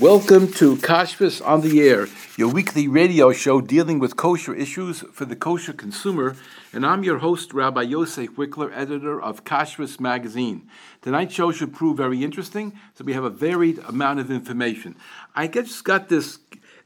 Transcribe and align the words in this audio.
Welcome 0.00 0.50
to 0.54 0.74
Kashrus 0.74 1.40
on 1.46 1.60
the 1.60 1.80
Air, 1.80 2.08
your 2.36 2.48
weekly 2.48 2.88
radio 2.88 3.30
show 3.30 3.60
dealing 3.60 4.00
with 4.00 4.16
kosher 4.16 4.52
issues 4.52 5.02
for 5.12 5.24
the 5.24 5.36
kosher 5.36 5.72
consumer. 5.72 6.34
And 6.72 6.84
I'm 6.84 7.04
your 7.04 7.18
host, 7.18 7.54
Rabbi 7.54 7.82
Yosef 7.82 8.30
Wikler, 8.30 8.76
editor 8.76 9.22
of 9.22 9.44
Kashrus 9.44 10.00
magazine. 10.00 10.68
Tonight's 11.00 11.32
show 11.32 11.52
should 11.52 11.72
prove 11.72 11.96
very 11.96 12.24
interesting, 12.24 12.72
so 12.94 13.04
we 13.04 13.12
have 13.12 13.22
a 13.22 13.30
varied 13.30 13.78
amount 13.86 14.18
of 14.18 14.32
information. 14.32 14.96
I 15.36 15.46
just 15.46 15.84
got 15.84 16.08
this, 16.08 16.40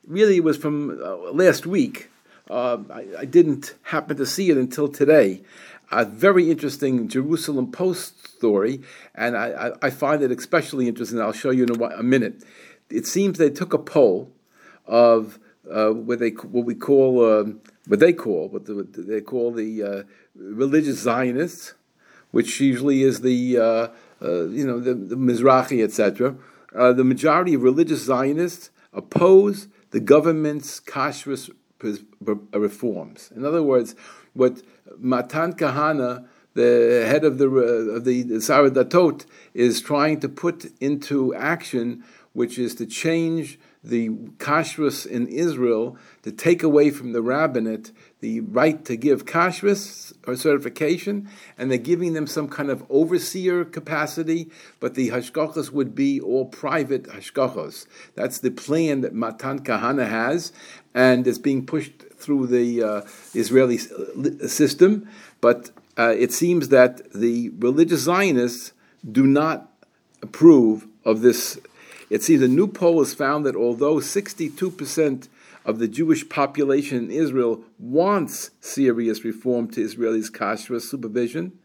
really, 0.07 0.37
it 0.37 0.45
was 0.45 0.59
from 0.59 1.01
uh, 1.03 1.33
last 1.33 1.65
week. 1.65 2.11
Uh, 2.51 2.77
I, 2.91 3.07
I 3.21 3.25
didn't 3.25 3.75
happen 3.85 4.19
to 4.19 4.27
see 4.27 4.51
it 4.51 4.59
until 4.59 4.87
today. 4.87 5.41
A 5.91 6.05
very 6.05 6.51
interesting 6.51 7.09
Jerusalem 7.09 7.73
Post 7.73 8.29
story, 8.29 8.83
and 9.15 9.35
I, 9.35 9.49
I, 9.49 9.87
I 9.87 9.91
find 9.91 10.23
it 10.23 10.31
especially 10.31 10.89
interesting. 10.89 11.19
I'll 11.19 11.33
show 11.33 11.51
you 11.51 11.65
in 11.65 11.71
a, 11.71 11.85
a 11.85 12.03
minute 12.03 12.45
it 12.91 13.07
seems 13.07 13.39
they 13.39 13.51
took 13.51 13.73
a 13.73 13.79
poll 13.79 14.33
of 14.87 15.39
uh, 15.71 15.91
what 15.91 16.19
they 16.19 16.31
what 16.31 16.65
we 16.65 16.75
call 16.75 17.25
uh, 17.25 17.45
what 17.87 18.01
they 18.01 18.13
call 18.13 18.49
what, 18.49 18.67
the, 18.67 18.75
what 18.75 19.07
they 19.07 19.21
call 19.21 19.53
the 19.53 19.83
uh, 19.83 20.03
religious 20.35 20.99
Zionists, 20.99 21.75
which 22.31 22.61
usually 22.61 23.03
is 23.03 23.21
the 23.21 23.59
uh, 23.59 23.89
uh, 24.23 24.47
you 24.47 24.67
know 24.67 24.81
the, 24.81 24.95
the 24.95 25.17
Mizrahi 25.17 25.85
etc. 25.85 26.37
Uh, 26.75 26.93
the 26.93 27.05
majority 27.05 27.55
of 27.55 27.63
religious 27.63 28.03
Zionists 28.03 28.71
oppose 28.93 29.69
the 29.91 30.01
government's 30.01 30.81
kashrus 30.81 31.51
reforms. 32.53 33.31
In 33.35 33.45
other 33.45 33.63
words, 33.63 33.95
what 34.33 34.63
Matan 34.99 35.53
Kahana 35.55 36.27
the 36.55 37.05
head 37.07 37.25
of 37.25 37.39
the 37.39 37.49
of 37.49 38.05
the, 38.05 38.23
the 38.23 38.41
Sar 38.41 38.69
HaDatot 38.69 39.27
is 39.55 39.81
trying 39.81 40.19
to 40.21 40.29
put 40.29 40.73
into 40.81 41.35
action 41.35 42.05
which 42.33 42.59
is 42.59 42.75
to 42.77 42.87
change 42.87 43.59
the 43.83 44.09
kashrus 44.39 45.07
in 45.07 45.27
Israel 45.29 45.97
to 46.23 46.33
take 46.33 46.63
away 46.63 46.91
from 46.91 47.13
the 47.13 47.23
rabbinate 47.23 47.93
the 48.21 48.41
right 48.41 48.85
to 48.85 48.97
give 48.97 49.25
kashrus 49.25 50.13
or 50.27 50.35
certification, 50.35 51.29
and 51.57 51.71
they're 51.71 51.79
giving 51.79 52.15
them 52.15 52.27
some 52.27 52.49
kind 52.49 52.71
of 52.71 52.85
overseer 52.91 53.65
capacity, 53.65 54.51
but 54.81 54.95
the 54.95 55.11
hashgachas 55.11 55.71
would 55.71 55.95
be 55.95 56.21
all 56.21 56.45
private 56.45 57.05
hashgachas. 57.05 57.87
That's 58.17 58.39
the 58.39 58.51
plan 58.51 59.03
that 59.03 59.15
Matan 59.15 59.61
Kahana 59.61 60.09
has, 60.09 60.53
and 60.95 61.27
is 61.27 61.39
being 61.39 61.65
pushed 61.65 62.03
through 62.17 62.49
the 62.49 62.83
uh, 62.83 63.01
Israeli 63.35 63.79
system. 63.79 65.09
But 65.41 65.71
uh, 65.97 66.15
it 66.19 66.33
seems 66.33 66.71
that 66.71 67.13
the 67.13 67.51
religious 67.51 68.01
Zionists 68.01 68.73
do 69.09 69.27
not 69.27 69.71
approve 70.23 70.89
of 71.05 71.21
this 71.21 71.61
it 72.11 72.23
seems 72.23 72.43
a 72.43 72.49
new 72.49 72.67
poll 72.67 72.99
has 73.01 73.15
found 73.15 73.45
that 73.47 73.57
although 73.57 73.97
62% 73.97 75.29
of 75.65 75.79
the 75.79 75.89
Jewish 75.89 76.29
population 76.29 77.05
in 77.05 77.11
Israel 77.11 77.63
wants 77.79 78.51
serious 78.61 79.25
reform 79.25 79.71
to 79.73 79.85
Israelis' 79.85 80.31
kashrus 80.31 80.83
supervision, 80.83 81.59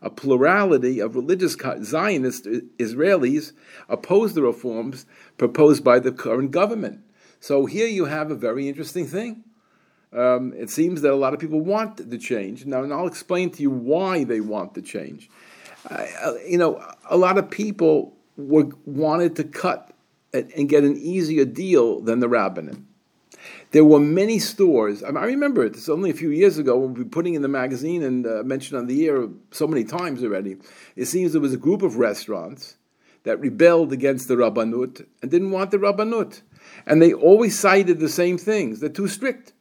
a 0.00 0.10
plurality 0.10 0.98
of 0.98 1.14
religious 1.14 1.56
Zionist 1.82 2.44
Israelis 2.44 3.52
oppose 3.88 4.34
the 4.34 4.42
reforms 4.42 5.06
proposed 5.38 5.84
by 5.84 5.98
the 5.98 6.10
current 6.10 6.50
government. 6.50 7.00
So 7.38 7.66
here 7.66 7.86
you 7.86 8.06
have 8.06 8.30
a 8.30 8.34
very 8.34 8.68
interesting 8.68 9.06
thing. 9.06 9.44
Um, 10.12 10.52
it 10.54 10.70
seems 10.70 11.00
that 11.02 11.12
a 11.12 11.16
lot 11.16 11.34
of 11.34 11.40
people 11.40 11.60
want 11.60 12.10
the 12.10 12.18
change. 12.18 12.66
Now, 12.66 12.82
and 12.82 12.92
I'll 12.92 13.06
explain 13.06 13.50
to 13.50 13.62
you 13.62 13.70
why 13.70 14.24
they 14.24 14.40
want 14.40 14.74
the 14.74 14.82
change. 14.82 15.30
Uh, 15.88 16.34
you 16.46 16.58
know, 16.58 16.84
a 17.08 17.16
lot 17.16 17.38
of 17.38 17.50
people 17.50 18.14
were 18.48 18.68
wanted 18.84 19.36
to 19.36 19.44
cut 19.44 19.92
and 20.32 20.68
get 20.68 20.84
an 20.84 20.96
easier 20.96 21.44
deal 21.44 22.00
than 22.00 22.20
the 22.20 22.28
rabbinate. 22.28 22.78
There 23.72 23.84
were 23.84 24.00
many 24.00 24.38
stores. 24.38 25.02
I, 25.02 25.08
remember 25.08 25.64
it. 25.64 25.74
It's 25.74 25.88
only 25.88 26.10
a 26.10 26.14
few 26.14 26.30
years 26.30 26.58
ago 26.58 26.76
when 26.76 26.94
we 26.94 27.02
were 27.02 27.08
putting 27.08 27.34
in 27.34 27.42
the 27.42 27.48
magazine 27.48 28.02
and 28.02 28.26
uh, 28.26 28.42
mentioned 28.44 28.78
on 28.78 28.86
the 28.86 29.06
air 29.06 29.28
so 29.50 29.66
many 29.66 29.84
times 29.84 30.22
already. 30.22 30.56
It 30.94 31.06
seems 31.06 31.32
there 31.32 31.40
was 31.40 31.54
a 31.54 31.58
group 31.58 31.82
of 31.82 31.96
restaurants 31.96 32.76
that 33.24 33.40
rebelled 33.40 33.92
against 33.92 34.28
the 34.28 34.34
rabbanut 34.34 35.06
and 35.22 35.30
didn't 35.30 35.50
want 35.50 35.70
the 35.70 35.78
rabbanut, 35.78 36.42
and 36.86 37.00
they 37.00 37.12
always 37.12 37.58
cited 37.58 37.98
the 37.98 38.08
same 38.08 38.36
things. 38.36 38.80
They're 38.80 38.88
too 38.90 39.08
strict. 39.08 39.52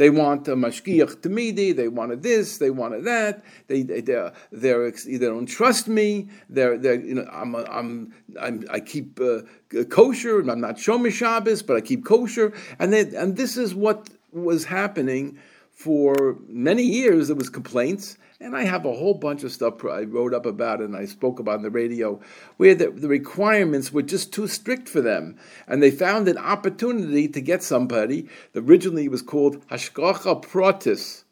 They 0.00 0.08
want 0.08 0.48
a 0.48 0.56
mashgiach 0.56 1.16
tamidi. 1.16 1.76
They 1.76 1.88
wanted 1.88 2.22
this. 2.22 2.56
They 2.56 2.70
wanted 2.70 3.04
that. 3.04 3.44
They 3.66 3.82
they 3.82 4.00
they're, 4.00 4.32
they 4.50 5.18
don't 5.18 5.44
trust 5.44 5.88
me. 5.88 6.30
They're 6.48 6.78
they 6.78 6.94
you 6.94 7.16
know 7.16 7.28
I'm 7.30 7.54
I'm, 7.54 8.14
I'm 8.40 8.64
i 8.70 8.80
keep 8.80 9.20
uh, 9.20 9.42
kosher. 9.90 10.40
I'm 10.40 10.62
not 10.62 10.76
shomer 10.76 11.12
Shabbos, 11.12 11.62
but 11.62 11.76
I 11.76 11.82
keep 11.82 12.06
kosher. 12.06 12.54
And 12.78 12.94
they, 12.94 13.14
and 13.14 13.36
this 13.36 13.58
is 13.58 13.74
what 13.74 14.08
was 14.32 14.64
happening 14.64 15.38
for 15.70 16.38
many 16.48 16.84
years. 16.84 17.28
There 17.28 17.36
was 17.36 17.50
complaints 17.50 18.16
and 18.40 18.56
I 18.56 18.64
have 18.64 18.86
a 18.86 18.92
whole 18.94 19.12
bunch 19.12 19.44
of 19.44 19.52
stuff 19.52 19.84
I 19.84 20.02
wrote 20.02 20.32
up 20.32 20.46
about 20.46 20.80
and 20.80 20.96
I 20.96 21.04
spoke 21.04 21.38
about 21.38 21.56
on 21.56 21.62
the 21.62 21.70
radio 21.70 22.20
where 22.56 22.74
the, 22.74 22.90
the 22.90 23.08
requirements 23.08 23.92
were 23.92 24.02
just 24.02 24.32
too 24.32 24.48
strict 24.48 24.88
for 24.88 25.02
them. 25.02 25.36
And 25.66 25.82
they 25.82 25.90
found 25.90 26.26
an 26.26 26.38
opportunity 26.38 27.28
to 27.28 27.40
get 27.42 27.62
somebody. 27.62 28.28
That 28.52 28.64
originally 28.64 29.08
was 29.08 29.20
called 29.20 29.66
Hashgacha 29.68 30.42
Pratis. 30.42 31.24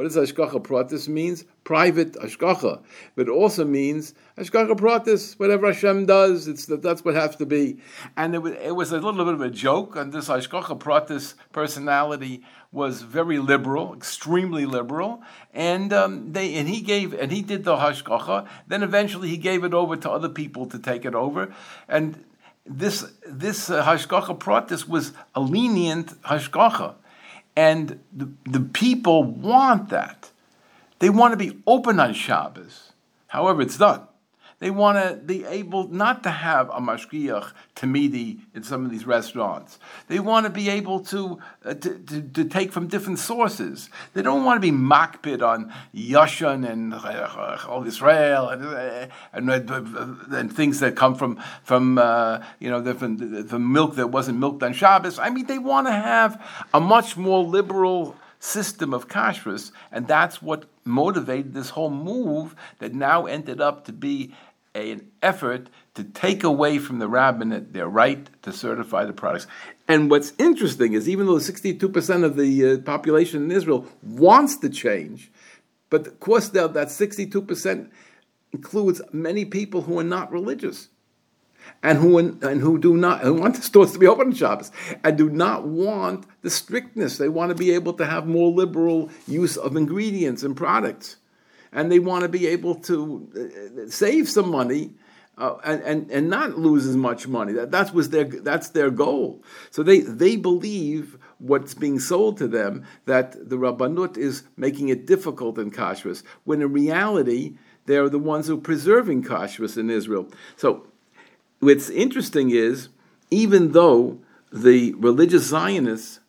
What 0.00 0.10
does 0.10 0.32
Hashgacha 0.32 0.62
Pratis 0.62 1.08
means? 1.08 1.44
Private 1.62 2.14
Hashgacha. 2.14 2.80
But 3.16 3.28
it 3.28 3.30
also 3.30 3.66
means 3.66 4.14
Hashgacha 4.38 4.74
Pratis, 4.74 5.38
whatever 5.38 5.66
Hashem 5.66 6.06
does, 6.06 6.48
it's 6.48 6.64
that's 6.64 7.04
what 7.04 7.14
has 7.16 7.36
to 7.36 7.44
be. 7.44 7.76
And 8.16 8.34
it 8.34 8.38
was, 8.38 8.54
it 8.54 8.74
was 8.74 8.92
a 8.92 8.94
little 8.94 9.26
bit 9.26 9.34
of 9.34 9.42
a 9.42 9.50
joke, 9.50 9.96
and 9.96 10.10
this 10.10 10.28
Hashgacha 10.28 10.78
Pratis 10.78 11.34
personality 11.52 12.42
was 12.72 13.02
very 13.02 13.38
liberal, 13.38 13.92
extremely 13.92 14.64
liberal, 14.64 15.22
and 15.52 15.92
um, 15.92 16.32
they 16.32 16.54
and 16.54 16.66
he 16.66 16.80
gave 16.80 17.12
and 17.12 17.30
he 17.30 17.42
did 17.42 17.64
the 17.64 17.76
hashgacha. 17.76 18.48
Then 18.68 18.82
eventually 18.82 19.28
he 19.28 19.36
gave 19.36 19.64
it 19.64 19.74
over 19.74 19.96
to 19.96 20.10
other 20.10 20.30
people 20.30 20.64
to 20.68 20.78
take 20.78 21.04
it 21.04 21.14
over, 21.14 21.54
and 21.90 22.24
this 22.64 23.04
this 23.26 23.68
uh, 23.68 23.84
hashgacha 23.84 24.38
pratis 24.38 24.88
was 24.88 25.12
a 25.34 25.42
lenient 25.42 26.22
hashgacha, 26.22 26.94
and 27.60 28.00
the, 28.10 28.32
the 28.46 28.60
people 28.60 29.22
want 29.22 29.90
that. 29.90 30.30
They 30.98 31.10
want 31.10 31.32
to 31.32 31.36
be 31.36 31.58
open 31.66 32.00
on 32.00 32.14
Shabbos. 32.14 32.92
However, 33.26 33.60
it's 33.60 33.76
done. 33.76 34.00
They 34.60 34.70
want 34.70 34.98
to 34.98 35.16
be 35.16 35.46
able 35.46 35.88
not 35.88 36.22
to 36.24 36.30
have 36.30 36.68
a 36.68 36.80
mashgiach 36.80 37.52
tamidi 37.74 38.40
in 38.54 38.62
some 38.62 38.84
of 38.84 38.90
these 38.90 39.06
restaurants. 39.06 39.78
They 40.08 40.20
want 40.20 40.44
to 40.44 40.50
be 40.50 40.68
able 40.68 41.00
to, 41.04 41.38
uh, 41.64 41.72
to, 41.72 41.98
to, 41.98 42.20
to, 42.20 42.44
take 42.44 42.70
from 42.70 42.86
different 42.86 43.18
sources. 43.20 43.88
They 44.12 44.20
don't 44.20 44.44
want 44.44 44.58
to 44.58 44.60
be 44.60 44.76
makpid 44.76 45.40
on 45.40 45.72
yashan 45.94 46.70
and 46.70 46.92
uh, 46.92 47.82
Israel 47.86 48.50
and, 48.50 48.64
uh, 48.66 49.06
and, 49.32 49.50
uh, 49.50 50.36
and, 50.36 50.54
things 50.54 50.80
that 50.80 50.94
come 50.94 51.14
from 51.14 51.42
from 51.64 51.96
uh, 51.96 52.44
you 52.58 52.68
know 52.68 52.82
the, 52.82 52.94
from 52.94 53.72
milk 53.72 53.94
that 53.94 54.08
wasn't 54.08 54.38
milked 54.38 54.62
on 54.62 54.74
Shabbos. 54.74 55.18
I 55.18 55.30
mean, 55.30 55.46
they 55.46 55.58
want 55.58 55.86
to 55.86 55.92
have 55.92 56.42
a 56.74 56.80
much 56.80 57.16
more 57.16 57.42
liberal 57.42 58.14
system 58.40 58.92
of 58.92 59.08
kashrus, 59.08 59.70
and 59.90 60.06
that's 60.06 60.42
what 60.42 60.64
motivated 60.84 61.54
this 61.54 61.70
whole 61.70 61.90
move 61.90 62.54
that 62.78 62.94
now 62.94 63.26
ended 63.26 63.60
up 63.60 63.84
to 63.84 63.92
be 63.92 64.34
an 64.74 65.10
effort 65.22 65.68
to 65.94 66.04
take 66.04 66.44
away 66.44 66.78
from 66.78 66.98
the 66.98 67.08
rabbinate 67.08 67.72
their 67.72 67.88
right 67.88 68.28
to 68.42 68.52
certify 68.52 69.04
the 69.04 69.12
products. 69.12 69.46
And 69.88 70.10
what's 70.10 70.32
interesting 70.38 70.92
is 70.92 71.08
even 71.08 71.26
though 71.26 71.34
62% 71.34 72.24
of 72.24 72.36
the 72.36 72.72
uh, 72.72 72.78
population 72.78 73.44
in 73.44 73.50
Israel 73.50 73.86
wants 74.02 74.56
to 74.58 74.68
change, 74.68 75.30
but 75.88 76.06
of 76.06 76.20
course 76.20 76.48
that 76.50 76.72
62% 76.72 77.90
includes 78.52 79.02
many 79.12 79.44
people 79.44 79.82
who 79.82 79.98
are 79.98 80.04
not 80.04 80.30
religious. 80.30 80.88
And 81.82 81.98
who 81.98 82.18
and 82.18 82.60
who 82.60 82.78
do 82.78 82.96
not 82.96 83.20
who 83.20 83.34
want 83.34 83.54
the 83.54 83.62
stores 83.62 83.92
to 83.92 83.98
be 83.98 84.06
open 84.06 84.28
on 84.28 84.34
Shabbos 84.34 84.72
and 85.04 85.16
do 85.16 85.28
not 85.28 85.66
want 85.68 86.24
the 86.40 86.48
strictness. 86.50 87.18
They 87.18 87.28
want 87.28 87.50
to 87.50 87.54
be 87.54 87.72
able 87.72 87.92
to 87.94 88.06
have 88.06 88.26
more 88.26 88.50
liberal 88.50 89.10
use 89.28 89.58
of 89.58 89.76
ingredients 89.76 90.42
and 90.42 90.56
products 90.56 91.16
and 91.72 91.90
they 91.90 91.98
want 91.98 92.22
to 92.22 92.28
be 92.28 92.46
able 92.46 92.74
to 92.74 93.28
uh, 93.36 93.90
save 93.90 94.28
some 94.28 94.50
money 94.50 94.90
uh, 95.38 95.56
and, 95.64 95.82
and, 95.82 96.10
and 96.10 96.28
not 96.28 96.58
lose 96.58 96.86
as 96.86 96.96
much 96.96 97.26
money. 97.26 97.52
That, 97.52 97.70
that 97.70 97.94
was 97.94 98.10
their, 98.10 98.24
that's 98.24 98.70
their 98.70 98.90
goal. 98.90 99.42
So 99.70 99.82
they, 99.82 100.00
they 100.00 100.36
believe 100.36 101.16
what's 101.38 101.74
being 101.74 101.98
sold 101.98 102.36
to 102.38 102.48
them 102.48 102.84
that 103.06 103.48
the 103.48 103.56
Rabbanut 103.56 104.18
is 104.18 104.42
making 104.56 104.88
it 104.88 105.06
difficult 105.06 105.58
in 105.58 105.70
kashrus, 105.70 106.22
when 106.44 106.60
in 106.60 106.72
reality, 106.72 107.56
they're 107.86 108.10
the 108.10 108.18
ones 108.18 108.46
who 108.46 108.58
are 108.58 108.60
preserving 108.60 109.24
kashrus 109.24 109.78
in 109.78 109.88
Israel. 109.90 110.28
So 110.56 110.86
what's 111.60 111.88
interesting 111.88 112.50
is, 112.50 112.88
even 113.30 113.72
though 113.72 114.18
the 114.52 114.92
religious 114.94 115.44
Zionists, 115.44 116.20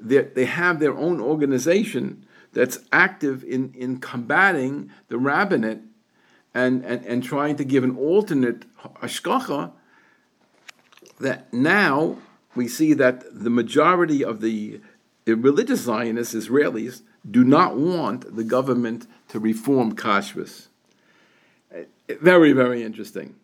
they 0.00 0.46
have 0.46 0.80
their 0.80 0.96
own 0.96 1.20
organization, 1.20 2.24
that's 2.52 2.78
active 2.92 3.44
in, 3.44 3.72
in 3.74 3.98
combating 3.98 4.90
the 5.08 5.18
rabbinate 5.18 5.80
and, 6.54 6.84
and, 6.84 7.04
and 7.06 7.22
trying 7.22 7.56
to 7.56 7.64
give 7.64 7.84
an 7.84 7.96
alternate 7.96 8.64
hashgacha, 9.00 9.72
that 11.20 11.52
now 11.52 12.16
we 12.54 12.66
see 12.66 12.92
that 12.94 13.22
the 13.32 13.50
majority 13.50 14.24
of 14.24 14.40
the 14.40 14.80
religious 15.26 15.80
Zionists, 15.80 16.34
Israelis, 16.34 17.02
do 17.30 17.44
not 17.44 17.76
want 17.76 18.34
the 18.34 18.44
government 18.44 19.06
to 19.28 19.38
reform 19.38 19.94
kashrus. 19.94 20.68
Very, 22.08 22.52
very 22.52 22.82
interesting. 22.82 23.36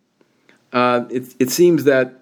Uh, 0.73 1.05
it, 1.11 1.35
it 1.39 1.51
seems 1.51 1.85
that 1.85 2.21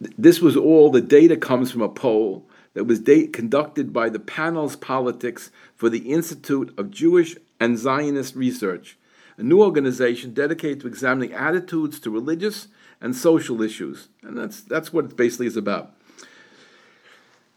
this 0.00 0.40
was 0.40 0.56
all 0.56 0.90
the 0.90 1.00
data 1.00 1.36
comes 1.36 1.70
from 1.70 1.82
a 1.82 1.88
poll 1.88 2.44
that 2.78 2.84
was 2.84 3.00
conducted 3.32 3.92
by 3.92 4.08
the 4.08 4.20
Panels 4.20 4.76
Politics 4.76 5.50
for 5.74 5.88
the 5.88 6.12
Institute 6.12 6.72
of 6.78 6.92
Jewish 6.92 7.34
and 7.58 7.76
Zionist 7.76 8.36
Research, 8.36 8.96
a 9.36 9.42
new 9.42 9.60
organization 9.60 10.32
dedicated 10.32 10.82
to 10.82 10.86
examining 10.86 11.32
attitudes 11.32 11.98
to 11.98 12.08
religious 12.08 12.68
and 13.00 13.16
social 13.16 13.62
issues. 13.62 14.10
And 14.22 14.38
that's, 14.38 14.60
that's 14.60 14.92
what 14.92 15.06
it 15.06 15.16
basically 15.16 15.48
is 15.48 15.56
about. 15.56 15.92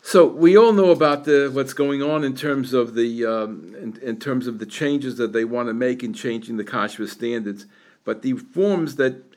So 0.02 0.26
we 0.26 0.58
all 0.58 0.74
know 0.74 0.90
about 0.90 1.26
the, 1.26 1.52
what's 1.54 1.74
going 1.74 2.02
on 2.02 2.24
in 2.24 2.36
terms 2.36 2.74
of 2.74 2.96
the 2.96 3.24
um, 3.24 3.76
in, 3.80 4.00
in, 4.02 4.18
terms 4.18 4.48
of 4.48 4.58
the 4.58 4.66
changes 4.66 5.18
that 5.18 5.34
they 5.34 5.46
want 5.46 5.68
to 5.70 5.76
make 5.76 6.04
in 6.04 6.16
changing 6.16 6.58
the 6.58 6.64
kashrus 6.64 7.10
standards, 7.10 7.68
but 8.04 8.24
the 8.24 8.34
reforms 8.34 8.96
that 8.96 9.31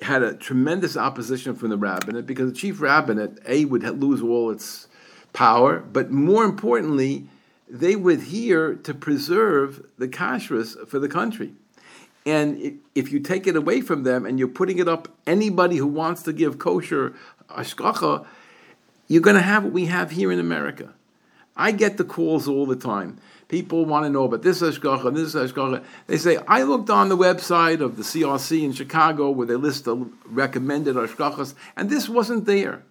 had 0.00 0.22
a 0.22 0.34
tremendous 0.34 0.96
opposition 0.96 1.54
from 1.54 1.70
the 1.70 1.76
rabbinate 1.76 2.26
because 2.26 2.50
the 2.50 2.56
chief 2.56 2.80
rabbinate 2.80 3.38
a 3.46 3.64
would 3.64 3.82
lose 4.00 4.22
all 4.22 4.50
its 4.50 4.86
power, 5.32 5.80
but 5.80 6.10
more 6.10 6.44
importantly, 6.44 7.28
they 7.68 7.96
would 7.96 8.20
here 8.20 8.74
to 8.74 8.94
preserve 8.94 9.84
the 9.98 10.08
kashrus 10.08 10.88
for 10.88 10.98
the 10.98 11.08
country. 11.08 11.52
And 12.24 12.80
if 12.94 13.10
you 13.10 13.20
take 13.20 13.46
it 13.46 13.56
away 13.56 13.80
from 13.80 14.02
them 14.02 14.26
and 14.26 14.38
you're 14.38 14.48
putting 14.48 14.78
it 14.78 14.88
up 14.88 15.08
anybody 15.26 15.76
who 15.76 15.86
wants 15.86 16.22
to 16.24 16.32
give 16.32 16.58
kosher 16.58 17.14
ashkacha, 17.48 18.26
you're 19.06 19.22
going 19.22 19.36
to 19.36 19.42
have 19.42 19.64
what 19.64 19.72
we 19.72 19.86
have 19.86 20.10
here 20.10 20.30
in 20.30 20.38
America. 20.38 20.92
I 21.56 21.72
get 21.72 21.96
the 21.96 22.04
calls 22.04 22.46
all 22.46 22.66
the 22.66 22.76
time. 22.76 23.18
People 23.48 23.86
want 23.86 24.04
to 24.04 24.10
know 24.10 24.24
about 24.24 24.42
this 24.42 24.60
Ashgacha, 24.60 25.14
this 25.14 25.34
Ashgacha. 25.34 25.82
They 26.06 26.18
say, 26.18 26.36
I 26.46 26.62
looked 26.64 26.90
on 26.90 27.08
the 27.08 27.16
website 27.16 27.80
of 27.80 27.96
the 27.96 28.02
CRC 28.02 28.62
in 28.62 28.72
Chicago 28.72 29.30
where 29.30 29.46
they 29.46 29.54
list 29.54 29.86
the 29.86 29.96
recommended 30.26 30.96
Ashgachas, 30.96 31.54
and 31.74 31.88
this 31.88 32.10
wasn't 32.10 32.44
there. 32.44 32.82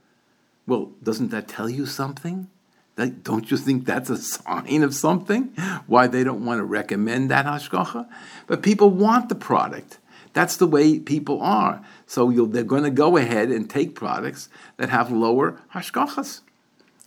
Well, 0.65 0.91
doesn't 1.03 1.29
that 1.29 1.47
tell 1.47 1.69
you 1.69 1.85
something? 1.85 2.49
That, 2.95 3.23
don't 3.23 3.51
you 3.51 3.57
think 3.57 3.85
that's 3.85 4.09
a 4.09 4.17
sign 4.17 4.81
of 4.81 4.95
something? 4.95 5.53
Why 5.85 6.07
they 6.07 6.23
don't 6.23 6.43
want 6.43 6.57
to 6.59 6.63
recommend 6.63 7.29
that 7.29 7.45
Ashgacha? 7.45 8.07
But 8.47 8.63
people 8.63 8.89
want 8.89 9.29
the 9.29 9.35
product. 9.35 9.99
That's 10.33 10.57
the 10.57 10.67
way 10.67 10.99
people 10.99 11.41
are. 11.41 11.83
So 12.07 12.31
they're 12.31 12.63
going 12.63 12.83
to 12.83 12.89
go 12.89 13.17
ahead 13.17 13.49
and 13.49 13.69
take 13.69 13.95
products 13.95 14.49
that 14.77 14.89
have 14.89 15.11
lower 15.11 15.59
hashgachas. 15.73 16.41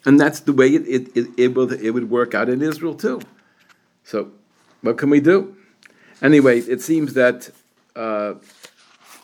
And 0.05 0.19
that's 0.19 0.41
the 0.41 0.53
way 0.53 0.69
it, 0.69 0.87
it, 0.87 1.17
it, 1.17 1.27
it, 1.37 1.55
will, 1.55 1.73
it 1.73 1.91
would 1.91 2.11
work 2.11 2.35
out 2.35 2.49
in 2.49 2.63
Israel 2.63 2.95
too. 2.95 3.21
So, 4.11 4.33
what 4.81 4.99
can 4.99 5.09
we 5.09 5.21
do? 5.21 5.55
Anyway, 6.21 6.59
it 6.59 6.83
seems 6.83 7.15
that 7.15 7.49
uh, 7.95 8.35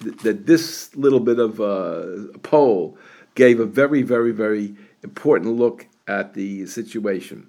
th- 0.01 0.19
that 0.19 0.47
this 0.47 0.95
little 0.95 1.19
bit 1.19 1.41
of 1.41 1.61
uh, 1.61 2.39
poll 2.45 2.97
gave 3.35 3.59
a 3.59 3.67
very, 3.67 4.03
very, 4.03 4.31
very 4.31 4.77
important 5.03 5.57
look 5.57 5.89
at 6.07 6.35
the 6.35 6.67
situation. 6.67 7.49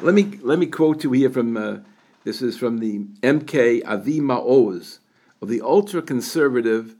Let 0.00 0.14
me 0.14 0.24
let 0.42 0.58
me 0.58 0.66
quote 0.66 1.04
you 1.04 1.12
here 1.12 1.30
from 1.30 1.56
uh, 1.56 1.76
this 2.24 2.42
is 2.42 2.58
from 2.58 2.78
the 2.78 3.04
MK 3.22 3.82
Avi 3.86 4.18
Maoz, 4.18 4.98
of 5.40 5.48
the 5.48 5.60
ultra 5.60 6.02
conservative 6.02 6.96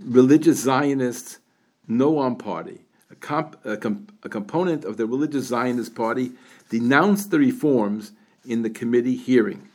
religious 0.00 0.58
Zionist 0.58 1.38
Noam 1.88 2.36
Party, 2.36 2.80
a, 3.08 3.14
comp, 3.14 3.56
a, 3.64 3.76
comp, 3.76 4.12
a, 4.24 4.28
component 4.28 4.84
of 4.84 4.96
the 4.96 5.06
religious 5.06 5.46
Zionist 5.46 5.94
Party, 5.94 6.32
denounced 6.70 7.30
the 7.30 7.38
reforms 7.38 8.10
in 8.44 8.62
the 8.62 8.70
committee 8.70 9.16
hearing. 9.16 9.68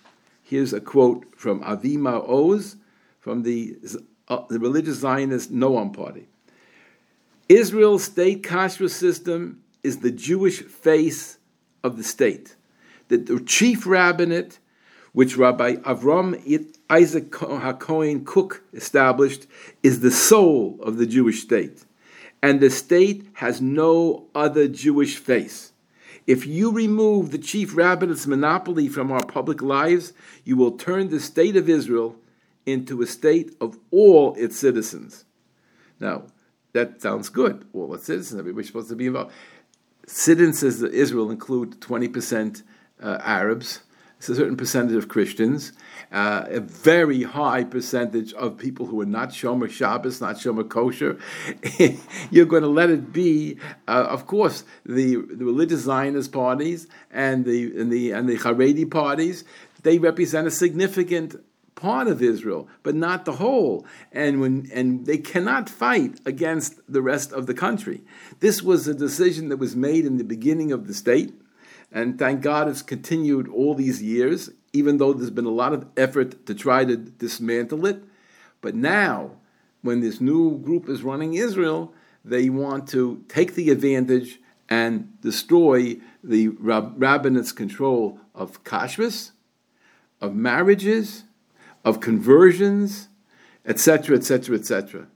Here's 0.44 0.74
a 0.74 0.82
quote 0.82 1.26
from 1.36 1.64
Avi 1.64 1.98
Maoz 1.98 2.78
from 3.20 3.44
the, 3.44 3.78
uh, 4.28 4.44
the 4.50 4.60
religious 4.60 4.98
Zionist 4.98 5.54
Noam 5.54 5.96
Party. 5.96 6.28
Israel's 7.50 8.04
state 8.04 8.44
kashrus 8.44 8.92
system 8.92 9.62
is 9.84 10.00
the 10.00 10.12
Jewish 10.12 10.62
face 10.62 11.38
of 11.84 11.98
the 11.98 12.04
state. 12.04 12.56
The, 13.08 13.18
the 13.18 13.40
chief 13.40 13.86
rabbinate 13.86 14.60
which 15.18 15.36
Rabbi 15.36 15.78
Avram 15.78 16.36
Isaac 16.92 17.32
HaKohen 17.32 18.24
Kook 18.24 18.62
established, 18.72 19.48
is 19.82 20.02
the 20.02 20.12
soul 20.12 20.78
of 20.84 20.98
the 20.98 21.08
Jewish 21.08 21.42
state. 21.42 21.86
And 22.44 22.60
the 22.60 22.70
state 22.70 23.26
has 23.34 23.60
no 23.60 24.28
other 24.36 24.68
Jewish 24.68 25.18
face. 25.18 25.72
If 26.28 26.46
you 26.46 26.72
remove 26.72 27.32
the 27.32 27.38
chief 27.38 27.74
rabbinate's 27.74 28.28
monopoly 28.28 28.90
from 28.90 29.12
our 29.12 29.26
public 29.26 29.62
lives, 29.62 30.12
you 30.44 30.58
will 30.58 30.72
turn 30.72 31.08
the 31.08 31.22
state 31.22 31.56
of 31.56 31.70
Israel 31.70 32.18
into 32.66 33.02
a 33.02 33.08
state 33.08 33.56
of 33.62 33.80
all 33.92 34.36
its 34.36 34.60
citizens. 34.60 35.24
Now, 36.02 36.26
that 36.74 37.02
sounds 37.02 37.30
good. 37.30 37.66
All 37.72 37.94
its 37.96 38.06
citizens, 38.06 38.38
everybody's 38.38 38.68
supposed 38.68 38.90
to 38.90 38.96
be 38.96 39.08
involved. 39.08 39.32
Citizens 40.06 40.82
of 40.82 40.94
Israel 40.94 41.32
include 41.32 41.80
20% 41.80 42.62
uh, 43.02 43.18
Arabs, 43.22 43.82
a 44.20 44.24
certain 44.24 44.58
percentage 44.58 44.96
of 44.96 45.08
Christians, 45.08 45.74
uh, 46.12 46.46
a 46.48 46.60
very 46.60 47.24
high 47.24 47.64
percentage 47.64 48.34
of 48.34 48.58
people 48.58 48.88
who 48.88 49.00
are 49.02 49.06
not 49.06 49.30
Shomer 49.30 49.70
Shabbos, 49.70 50.20
not 50.20 50.38
Shomer 50.38 50.68
Kosher. 50.68 51.20
You're 52.32 52.46
going 52.46 52.64
to 52.64 52.70
let 52.70 52.90
it 52.90 53.14
be, 53.14 53.58
uh, 53.88 54.08
of 54.10 54.26
course, 54.26 54.64
the, 54.86 55.16
the 55.16 55.46
religious 55.46 55.82
Zionist 55.82 56.32
parties 56.32 56.88
and 57.12 57.46
the 57.46 57.80
and 57.80 57.92
the 57.92 58.12
and 58.12 58.28
the 58.28 58.38
Haredi 58.38 58.90
parties. 58.90 59.44
They 59.84 60.00
represent 60.00 60.48
a 60.48 60.52
significant 60.52 61.36
part 61.76 62.08
of 62.08 62.24
Israel, 62.24 62.68
but 62.82 62.96
not 62.96 63.26
the 63.26 63.34
whole. 63.34 63.86
And 64.12 64.42
when 64.42 64.70
and 64.74 65.06
they 65.06 65.20
cannot 65.20 65.70
fight 65.70 66.20
against 66.26 66.92
the 66.92 67.04
rest 67.04 67.32
of 67.32 67.46
the 67.46 67.54
country. 67.54 68.02
This 68.40 68.64
was 68.64 68.88
a 68.88 68.96
decision 68.96 69.50
that 69.50 69.58
was 69.58 69.76
made 69.76 70.06
in 70.06 70.18
the 70.18 70.24
beginning 70.24 70.72
of 70.72 70.88
the 70.88 70.94
state 70.94 71.34
and 71.92 72.20
thank 72.20 72.42
God 72.42 72.68
it's 72.68 72.82
continued 72.82 73.48
all 73.48 73.74
these 73.74 74.02
years, 74.02 74.50
even 74.74 74.98
though 74.98 75.14
there's 75.14 75.30
been 75.32 75.46
a 75.46 75.50
lot 75.50 75.74
of 75.74 75.88
effort 75.96 76.46
to 76.46 76.54
try 76.54 76.86
to 76.86 76.98
dismantle 76.98 77.86
it. 77.86 78.04
But 78.62 78.76
now, 78.76 79.32
when 79.82 80.02
this 80.02 80.20
new 80.20 80.58
group 80.58 80.90
is 80.90 81.04
running 81.04 81.36
Israel, 81.36 81.94
they 82.26 82.50
want 82.50 82.88
to 82.90 83.24
take 83.30 83.56
the 83.56 83.70
advantage 83.70 84.40
and 84.70 85.20
destroy 85.22 85.98
the 86.24 86.50
rabbinate's 86.50 87.54
control 87.54 88.20
of 88.36 88.64
kashrus, 88.64 89.32
of 90.20 90.36
marriages, 90.36 91.24
of 91.86 92.02
conversions, 92.02 93.08
etc., 93.66 94.18
etc., 94.18 94.58
etc. 94.58 95.08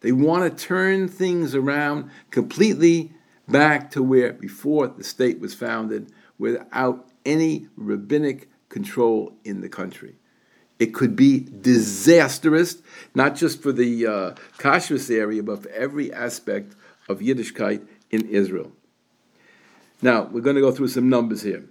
They 0.00 0.12
want 0.12 0.44
to 0.58 0.64
turn 0.64 1.08
things 1.08 1.54
around 1.54 2.10
completely 2.30 3.12
back 3.48 3.90
to 3.92 4.02
where 4.02 4.32
before 4.32 4.88
the 4.88 5.04
state 5.04 5.40
was 5.40 5.54
founded 5.54 6.12
without 6.38 7.08
any 7.24 7.68
rabbinic 7.76 8.48
control 8.68 9.34
in 9.44 9.60
the 9.60 9.68
country. 9.68 10.14
It 10.78 10.94
could 10.94 11.16
be 11.16 11.40
disastrous, 11.40 12.80
not 13.14 13.34
just 13.34 13.62
for 13.62 13.72
the 13.72 14.06
uh, 14.06 14.34
kashrus 14.58 15.10
area, 15.10 15.42
but 15.42 15.64
for 15.64 15.70
every 15.70 16.12
aspect 16.12 16.74
of 17.08 17.18
Yiddishkeit 17.18 17.86
in 18.10 18.26
Israel. 18.28 18.72
Now, 20.00 20.22
we're 20.24 20.42
going 20.42 20.56
to 20.56 20.62
go 20.62 20.70
through 20.70 20.88
some 20.88 21.08
numbers 21.08 21.42
here. 21.42 21.64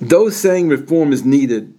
Those 0.00 0.36
saying 0.36 0.68
reform 0.68 1.12
is 1.12 1.24
needed 1.24 1.74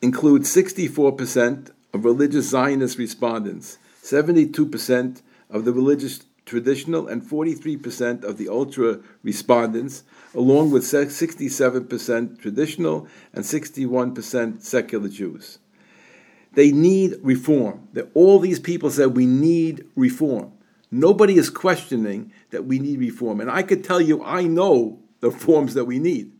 include 0.00 0.42
64% 0.42 1.70
of 1.94 2.04
religious 2.04 2.48
Zionist 2.48 2.98
respondents, 2.98 3.78
72% 4.02 5.22
of 5.50 5.64
the 5.64 5.72
religious 5.72 6.20
traditional 6.44 7.08
and 7.08 7.22
43% 7.22 8.24
of 8.24 8.36
the 8.36 8.48
ultra 8.48 9.00
respondents, 9.22 10.02
along 10.34 10.70
with 10.70 10.82
67% 10.82 12.40
traditional 12.40 13.06
and 13.32 13.44
61% 13.44 14.62
secular 14.62 15.08
Jews. 15.08 15.58
They 16.54 16.70
need 16.70 17.14
reform. 17.22 17.88
All 18.14 18.38
these 18.38 18.60
people 18.60 18.90
said 18.90 19.16
we 19.16 19.26
need 19.26 19.86
reform. 19.96 20.52
Nobody 20.90 21.36
is 21.36 21.48
questioning 21.48 22.32
that 22.50 22.66
we 22.66 22.78
need 22.78 22.98
reform. 22.98 23.40
And 23.40 23.50
I 23.50 23.62
could 23.62 23.82
tell 23.82 24.00
you, 24.00 24.22
I 24.22 24.42
know 24.42 24.98
the 25.20 25.30
reforms 25.30 25.74
that 25.74 25.86
we 25.86 25.98
need. 25.98 26.32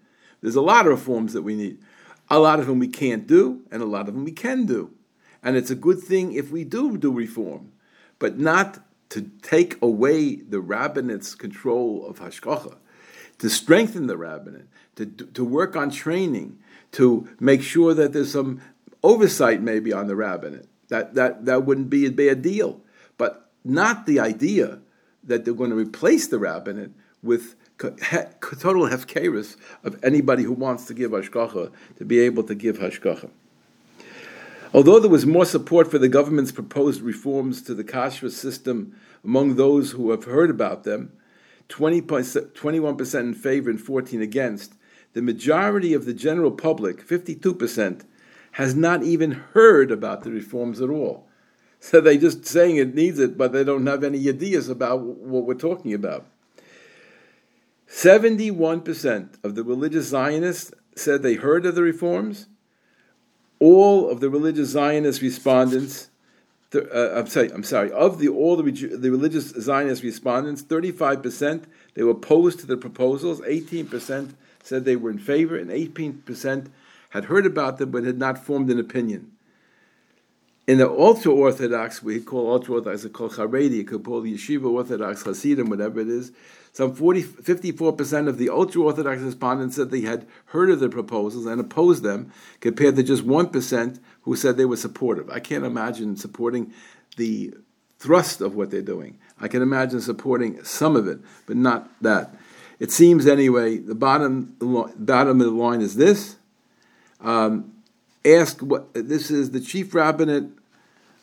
There's 0.42 0.56
a 0.56 0.61
lot 0.61 0.87
of 0.87 0.92
reforms 0.92 1.32
that 1.32 1.42
we 1.42 1.54
need. 1.54 1.78
A 2.28 2.38
lot 2.38 2.61
of 2.61 2.66
them 2.66 2.78
we 2.78 2.88
can't 2.88 3.26
do, 3.26 3.62
and 3.71 3.82
a 3.82 3.87
lot 3.87 4.09
of 4.09 4.14
them 4.14 4.25
we 4.25 4.32
can 4.32 4.66
do. 4.66 4.90
And 5.42 5.56
it's 5.56 5.71
a 5.71 5.75
good 5.75 6.00
thing 6.00 6.32
if 6.32 6.50
we 6.50 6.64
do 6.64 6.99
do 6.99 7.12
reform, 7.12 7.73
but 8.18 8.38
not 8.38 8.78
to 9.12 9.31
take 9.42 9.76
away 9.83 10.37
the 10.37 10.57
rabbinate's 10.57 11.35
control 11.35 12.07
of 12.07 12.19
hashgacha, 12.19 12.76
to 13.37 13.50
strengthen 13.50 14.07
the 14.07 14.16
rabbinate, 14.16 14.69
to, 14.97 15.04
to 15.04 15.45
work 15.45 15.76
on 15.76 15.90
training, 15.90 16.59
to 16.92 17.28
make 17.38 17.62
sure 17.62 17.92
that 17.92 18.14
there's 18.14 18.33
some 18.33 18.62
oversight 19.02 19.61
maybe 19.61 19.92
on 19.92 20.07
the 20.07 20.16
rabbinate. 20.16 20.66
That, 20.88 21.12
that, 21.14 21.45
that 21.45 21.66
wouldn't 21.66 21.90
be 21.90 22.07
a 22.07 22.11
bad 22.11 22.40
deal. 22.40 22.81
but 23.19 23.50
not 23.64 24.07
the 24.07 24.19
idea 24.19 24.81
that 25.25 25.45
they're 25.45 25.52
going 25.52 25.71
to 25.71 25.76
replace 25.76 26.28
the 26.28 26.38
rabbinate 26.38 26.92
with 27.23 27.54
total 27.78 28.88
hefkeris 28.88 29.57
of 29.85 30.02
anybody 30.02 30.42
who 30.42 30.52
wants 30.52 30.87
to 30.87 30.95
give 30.95 31.11
hashgacha 31.11 31.71
to 31.99 32.04
be 32.07 32.19
able 32.21 32.45
to 32.45 32.54
give 32.54 32.78
hashgacha. 32.78 33.28
Although 34.75 35.00
there 35.00 35.11
was 35.11 35.26
more 35.26 35.45
support 35.45 35.91
for 35.91 35.99
the 35.99 36.09
government's 36.09 36.52
proposed 36.52 37.02
reforms 37.02 37.61
to 37.62 37.75
the 37.75 37.85
kashrus 37.85 38.33
system 38.33 38.97
among 39.23 39.57
those 39.57 39.91
who 39.93 40.11
have 40.11 40.25
heard 40.25 40.50
about 40.50 40.85
them, 40.85 41.12
20, 41.69 42.00
21% 42.02 43.21
in 43.21 43.35
favor 43.35 43.71
and 43.71 43.81
14 43.81 44.23
against, 44.23 44.75
the 45.12 45.23
majority 45.23 45.93
of 45.93 46.07
the 46.07 46.14
general 46.14 46.50
public, 46.50 47.07
52%, 47.07 48.05
has 48.52 48.75
not 48.75 49.02
even 49.02 49.33
heard 49.52 49.91
about 49.91 50.23
the 50.23 50.31
reforms 50.31 50.81
at 50.81 50.91
all. 50.91 51.26
So 51.81 52.00
they're 52.00 52.17
just 52.17 52.47
saying 52.47 52.76
it 52.76 52.95
needs 52.95 53.19
it, 53.19 53.37
but 53.37 53.52
they 53.52 53.64
don't 53.64 53.87
have 53.87 54.05
any 54.05 54.29
ideas 54.29 54.69
about 54.69 55.00
what 55.00 55.45
we're 55.45 55.55
talking 55.55 55.93
about. 55.93 56.26
71% 57.88 59.45
of 59.45 59.55
the 59.55 59.64
religious 59.64 60.07
Zionists 60.07 60.73
said 60.95 61.23
they 61.23 61.35
heard 61.35 61.67
of 61.67 61.75
the 61.75 61.83
reforms. 61.83 62.47
All 63.62 64.11
of 64.11 64.19
the 64.19 64.28
religious 64.28 64.71
Zionist 64.71 65.23
respondents, 65.23 66.09
uh, 66.75 67.12
I'm 67.14 67.28
sorry, 67.28 67.52
I'm 67.52 67.62
sorry, 67.62 67.92
of 67.92 68.19
the 68.19 68.28
all 68.28 68.57
the, 68.57 68.73
the 68.73 69.11
religious 69.11 69.50
Zionist 69.50 70.02
respondents, 70.02 70.64
35% 70.64 71.62
they 71.95 72.02
were 72.02 72.11
opposed 72.11 72.59
to 72.59 72.66
the 72.66 72.76
proposals, 72.76 73.40
18% 73.42 74.35
said 74.64 74.85
they 74.85 74.97
were 74.97 75.11
in 75.11 75.19
favor, 75.19 75.57
and 75.57 75.71
18% 75.71 76.71
had 77.11 77.26
heard 77.26 77.47
about 77.47 77.78
them 77.78 77.92
but 77.92 78.02
had 78.02 78.19
not 78.19 78.45
formed 78.45 78.69
an 78.69 78.81
opinion. 78.81 79.31
In 80.73 80.79
the 80.79 80.88
ultra 80.88 81.31
Orthodox, 81.31 82.02
we 82.02 82.19
call 82.19 82.50
ultra 82.50 82.76
Orthodox, 82.76 83.05
we 83.05 83.11
call 83.11 83.29
Haredi, 83.29 83.73
you 83.73 83.85
could 83.85 84.02
call 84.02 84.23
Yeshiva 84.23 84.64
Orthodox, 84.64 85.23
Hasidim, 85.23 85.69
whatever 85.69 86.00
it 86.00 86.09
is. 86.09 86.33
Some 86.73 86.95
40, 86.95 87.25
54% 87.25 88.26
of 88.26 88.38
the 88.38 88.49
ultra 88.49 88.81
Orthodox 88.81 89.21
respondents 89.21 89.76
said 89.76 89.91
they 89.91 90.00
had 90.00 90.26
heard 90.47 90.71
of 90.71 90.81
the 90.81 90.88
proposals 90.88 91.45
and 91.45 91.61
opposed 91.61 92.02
them, 92.02 92.33
compared 92.61 92.97
to 92.97 93.02
just 93.02 93.23
1% 93.26 94.00
who 94.23 94.35
said 94.35 94.57
they 94.57 94.64
were 94.64 94.79
supportive. 94.79 95.29
I 95.29 95.41
can't 95.41 95.67
imagine 95.67 96.17
supporting 96.17 96.73
the 97.19 97.52
thrust 97.99 98.41
of 98.41 98.55
what 98.55 98.71
they're 98.71 98.81
doing. 98.81 99.19
I 99.38 99.49
can 99.49 99.61
imagine 99.61 100.00
supporting 100.00 100.64
some 100.64 100.97
of 100.97 101.07
it, 101.07 101.19
but 101.45 101.59
not 101.59 101.91
that. 102.00 102.35
It 102.81 102.91
seems 102.91 103.26
anyway. 103.26 103.76
The 103.76 103.95
bottom 103.95 104.57
bottom 104.59 105.38
of 105.38 105.47
the 105.47 105.52
line 105.52 105.83
is 105.83 105.97
this: 105.97 106.37
um, 107.21 107.75
asked 108.25 108.62
what 108.62 108.95
this 108.95 109.31
is 109.31 109.50
the 109.50 109.61
chief 109.61 109.95
rabbinate. 109.95 110.62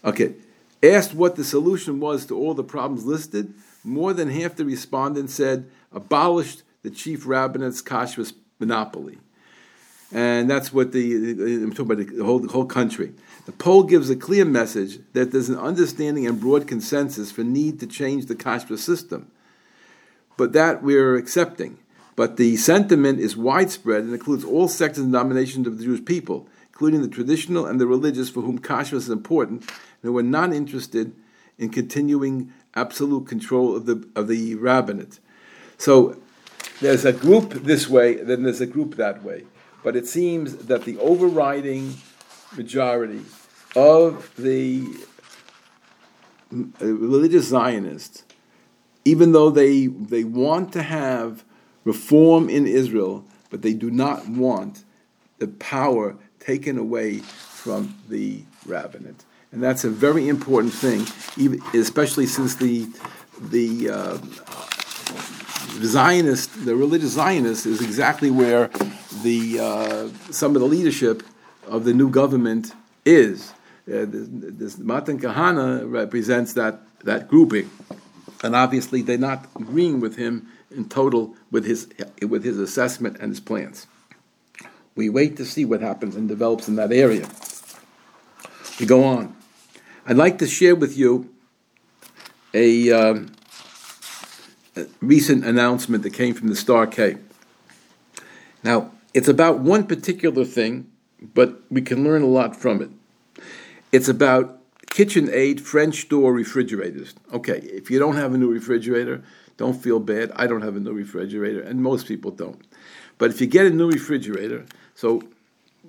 Okay, 0.03 0.35
asked 0.81 1.13
what 1.13 1.35
the 1.35 1.43
solution 1.43 1.99
was 1.99 2.25
to 2.27 2.37
all 2.37 2.53
the 2.53 2.63
problems 2.63 3.05
listed. 3.05 3.53
More 3.83 4.13
than 4.13 4.29
half 4.29 4.55
the 4.55 4.65
respondents 4.65 5.33
said 5.33 5.69
abolished 5.91 6.63
the 6.83 6.89
chief 6.89 7.25
rabbinate's 7.25 7.81
kashrus 7.81 8.33
monopoly, 8.59 9.17
and 10.11 10.49
that's 10.49 10.71
what 10.71 10.91
the 10.91 11.31
I'm 11.63 11.73
talking 11.73 11.91
about 11.91 12.07
the 12.07 12.23
whole 12.23 12.39
the 12.39 12.49
whole 12.49 12.65
country. 12.65 13.13
The 13.45 13.51
poll 13.51 13.83
gives 13.83 14.09
a 14.09 14.15
clear 14.15 14.45
message 14.45 14.99
that 15.13 15.31
there's 15.31 15.49
an 15.49 15.57
understanding 15.57 16.27
and 16.27 16.39
broad 16.39 16.67
consensus 16.67 17.31
for 17.31 17.43
need 17.43 17.79
to 17.79 17.87
change 17.87 18.27
the 18.27 18.35
kashrus 18.35 18.79
system, 18.79 19.31
but 20.37 20.53
that 20.53 20.83
we're 20.83 21.15
accepting. 21.17 21.77
But 22.15 22.35
the 22.35 22.57
sentiment 22.57 23.19
is 23.21 23.37
widespread 23.37 24.03
and 24.03 24.13
includes 24.13 24.43
all 24.43 24.67
sectors 24.67 25.03
and 25.03 25.13
denominations 25.13 25.67
of 25.67 25.77
the 25.77 25.85
Jewish 25.85 26.03
people 26.03 26.49
including 26.79 27.01
the 27.01 27.09
traditional 27.09 27.65
and 27.65 27.77
the 27.77 27.85
religious 27.85 28.29
for 28.29 28.39
whom 28.39 28.57
kashrus 28.57 28.93
is 28.93 29.09
important, 29.09 29.69
who 30.01 30.17
are 30.17 30.23
not 30.23 30.53
interested 30.53 31.13
in 31.57 31.69
continuing 31.69 32.53
absolute 32.75 33.27
control 33.27 33.75
of 33.75 33.85
the 33.85 34.07
of 34.15 34.27
the 34.27 34.55
rabbinate. 34.55 35.19
So 35.77 36.19
there's 36.81 37.05
a 37.05 37.13
group 37.13 37.51
this 37.51 37.89
way, 37.89 38.15
then 38.15 38.43
there's 38.43 38.61
a 38.61 38.67
group 38.67 38.95
that 38.95 39.23
way. 39.23 39.45
But 39.83 39.95
it 39.95 40.07
seems 40.07 40.55
that 40.67 40.85
the 40.85 40.97
overriding 40.97 41.95
majority 42.55 43.21
of 43.75 44.33
the 44.37 44.85
uh, 46.51 46.85
religious 46.85 47.47
Zionists, 47.47 48.23
even 49.05 49.31
though 49.31 49.49
they 49.49 49.87
they 49.87 50.23
want 50.23 50.73
to 50.73 50.81
have 50.81 51.43
reform 51.85 52.49
in 52.49 52.67
Israel, 52.67 53.25
but 53.49 53.61
they 53.61 53.73
do 53.73 53.91
not 53.91 54.27
want 54.27 54.83
the 55.39 55.47
power 55.47 56.15
taken 56.39 56.77
away 56.77 57.19
from 57.19 57.95
the 58.09 58.43
rabbinate. 58.65 59.25
And 59.51 59.63
that's 59.63 59.83
a 59.83 59.89
very 59.89 60.29
important 60.29 60.73
thing, 60.73 61.05
even, 61.37 61.61
especially 61.73 62.27
since 62.27 62.55
the, 62.55 62.87
the 63.41 63.89
uh, 63.89 64.17
Zionist, 65.83 66.65
the 66.65 66.75
religious 66.75 67.13
Zionist, 67.13 67.65
is 67.65 67.81
exactly 67.81 68.29
where 68.29 68.69
the, 69.23 69.59
uh, 69.59 70.31
some 70.31 70.55
of 70.55 70.61
the 70.61 70.67
leadership 70.67 71.23
of 71.65 71.83
the 71.83 71.93
new 71.93 72.09
government 72.11 72.73
is. 73.05 73.53
Uh, 73.87 74.05
this, 74.07 74.77
Matan 74.77 75.19
Kahana 75.19 75.89
represents 75.89 76.53
that, 76.53 76.81
that 77.03 77.27
grouping. 77.27 77.71
And 78.43 78.55
obviously, 78.55 79.01
they're 79.01 79.17
not 79.17 79.47
agreeing 79.59 79.99
with 79.99 80.15
him 80.15 80.47
in 80.69 80.87
total 80.87 81.35
with 81.49 81.65
his, 81.65 81.87
with 82.21 82.43
his 82.43 82.59
assessment 82.59 83.17
and 83.19 83.31
his 83.31 83.39
plans. 83.39 83.87
We 84.95 85.09
wait 85.09 85.37
to 85.37 85.45
see 85.45 85.65
what 85.65 85.81
happens 85.81 86.15
and 86.15 86.27
develops 86.27 86.67
in 86.67 86.75
that 86.75 86.91
area. 86.91 87.27
We 88.79 88.85
go 88.85 89.03
on. 89.03 89.35
I'd 90.09 90.17
like 90.17 90.39
to 90.39 90.47
share 90.47 90.75
with 90.75 90.97
you 90.97 91.29
a, 92.51 92.91
um, 92.91 93.31
a 94.75 94.87
recent 95.01 95.45
announcement 95.45 96.01
that 96.01 96.15
came 96.15 96.33
from 96.33 96.47
the 96.47 96.55
Star 96.55 96.87
K. 96.87 97.17
Now, 98.63 98.91
it's 99.13 99.27
about 99.27 99.59
one 99.59 99.85
particular 99.85 100.45
thing, 100.45 100.89
but 101.21 101.61
we 101.69 101.83
can 101.83 102.03
learn 102.03 102.23
a 102.23 102.25
lot 102.25 102.55
from 102.55 102.81
it. 102.81 102.89
It's 103.91 104.07
about 104.07 104.59
KitchenAid 104.87 105.59
French 105.59 106.09
door 106.09 106.33
refrigerators. 106.33 107.13
Okay, 107.31 107.59
if 107.59 107.91
you 107.91 107.99
don't 107.99 108.15
have 108.15 108.33
a 108.33 108.37
new 108.39 108.51
refrigerator, 108.51 109.23
don't 109.57 109.79
feel 109.79 109.99
bad. 109.99 110.31
I 110.35 110.47
don't 110.47 110.63
have 110.63 110.75
a 110.75 110.79
new 110.79 110.91
refrigerator, 110.93 111.61
and 111.61 111.83
most 111.83 112.07
people 112.07 112.31
don't. 112.31 112.65
But 113.19 113.29
if 113.29 113.39
you 113.39 113.45
get 113.45 113.67
a 113.67 113.69
new 113.69 113.91
refrigerator, 113.91 114.65
so 114.95 115.21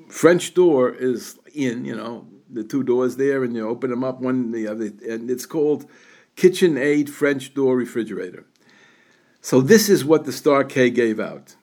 French 0.08 0.52
door 0.52 0.90
is 0.90 1.38
in, 1.54 1.86
you 1.86 1.96
know, 1.96 2.26
the 2.52 2.64
two 2.64 2.82
doors 2.82 3.16
there, 3.16 3.42
and 3.44 3.54
you 3.54 3.68
open 3.68 3.90
them 3.90 4.04
up 4.04 4.20
one 4.20 4.52
the 4.52 4.66
other, 4.66 4.90
and 5.08 5.30
it's 5.30 5.46
called 5.46 5.86
KitchenAid 6.36 7.08
French 7.08 7.54
door 7.54 7.76
refrigerator. 7.76 8.44
So 9.40 9.60
this 9.60 9.88
is 9.88 10.04
what 10.04 10.24
the 10.24 10.32
Star 10.32 10.64
K 10.64 10.90
gave 10.90 11.18
out, 11.18 11.56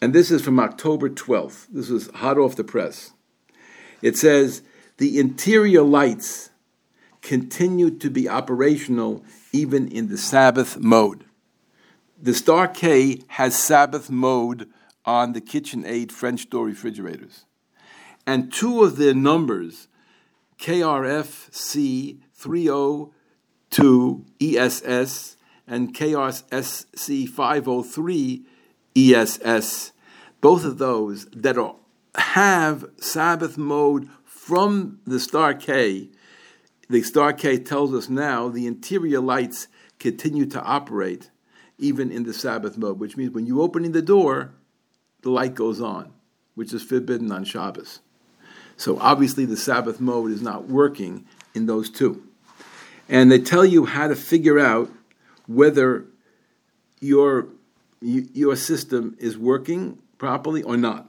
and 0.00 0.14
this 0.14 0.30
is 0.30 0.42
from 0.42 0.60
October 0.60 1.08
12th. 1.08 1.66
This 1.70 1.88
was 1.88 2.10
hot 2.14 2.38
off 2.38 2.56
the 2.56 2.64
press. 2.64 3.12
It 4.02 4.16
says 4.16 4.62
the 4.98 5.18
interior 5.18 5.82
lights 5.82 6.50
continued 7.22 8.00
to 8.00 8.10
be 8.10 8.28
operational 8.28 9.24
even 9.52 9.88
in 9.88 10.08
the 10.08 10.18
Sabbath 10.18 10.78
mode. 10.78 11.24
The 12.20 12.34
Star 12.34 12.68
K 12.68 13.22
has 13.28 13.58
Sabbath 13.58 14.10
mode 14.10 14.68
on 15.04 15.32
the 15.32 15.40
KitchenAid 15.40 16.12
French 16.12 16.50
door 16.50 16.66
refrigerators. 16.66 17.44
And 18.26 18.52
two 18.52 18.84
of 18.84 18.96
their 18.96 19.14
numbers, 19.14 19.87
KRFC 20.58 22.18
302 22.34 24.24
ESS 24.40 25.36
and 25.66 25.94
KRSC 25.94 27.28
503 27.28 28.46
ESS, 28.96 29.92
both 30.40 30.64
of 30.64 30.78
those 30.78 31.26
that 31.26 31.58
are, 31.58 31.76
have 32.16 32.86
Sabbath 32.96 33.56
mode 33.56 34.08
from 34.24 34.98
the 35.06 35.20
Star 35.20 35.54
K, 35.54 36.08
the 36.88 37.02
Star 37.02 37.32
K 37.32 37.58
tells 37.58 37.94
us 37.94 38.08
now 38.08 38.48
the 38.48 38.66
interior 38.66 39.20
lights 39.20 39.68
continue 39.98 40.46
to 40.46 40.62
operate 40.62 41.30
even 41.76 42.10
in 42.10 42.24
the 42.24 42.32
Sabbath 42.34 42.76
mode, 42.76 42.98
which 42.98 43.16
means 43.16 43.32
when 43.32 43.46
you're 43.46 43.60
opening 43.60 43.92
the 43.92 44.02
door, 44.02 44.54
the 45.22 45.30
light 45.30 45.54
goes 45.54 45.80
on, 45.80 46.12
which 46.54 46.72
is 46.72 46.82
forbidden 46.82 47.30
on 47.30 47.44
Shabbos. 47.44 48.00
So 48.78 48.96
obviously 49.00 49.44
the 49.44 49.56
Sabbath 49.56 50.00
mode 50.00 50.30
is 50.30 50.40
not 50.40 50.68
working 50.68 51.26
in 51.52 51.66
those 51.66 51.90
two. 51.90 52.22
And 53.08 53.30
they 53.30 53.40
tell 53.40 53.64
you 53.64 53.84
how 53.84 54.06
to 54.06 54.14
figure 54.14 54.58
out 54.58 54.88
whether 55.46 56.06
your, 57.00 57.48
your 58.00 58.54
system 58.54 59.16
is 59.18 59.36
working 59.36 59.98
properly 60.16 60.62
or 60.62 60.76
not. 60.76 61.06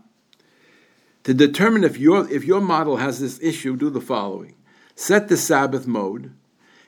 To 1.26 1.34
determine 1.34 1.84
if 1.84 2.00
your, 2.00 2.30
if 2.32 2.44
your 2.44 2.60
model 2.60 2.98
has 2.98 3.20
this 3.20 3.40
issue, 3.42 3.78
do 3.78 3.92
the 3.92 4.02
following. 4.02 4.56
Set 4.96 5.28
the 5.28 5.38
Sabbath 5.38 5.86
mode, 5.86 6.34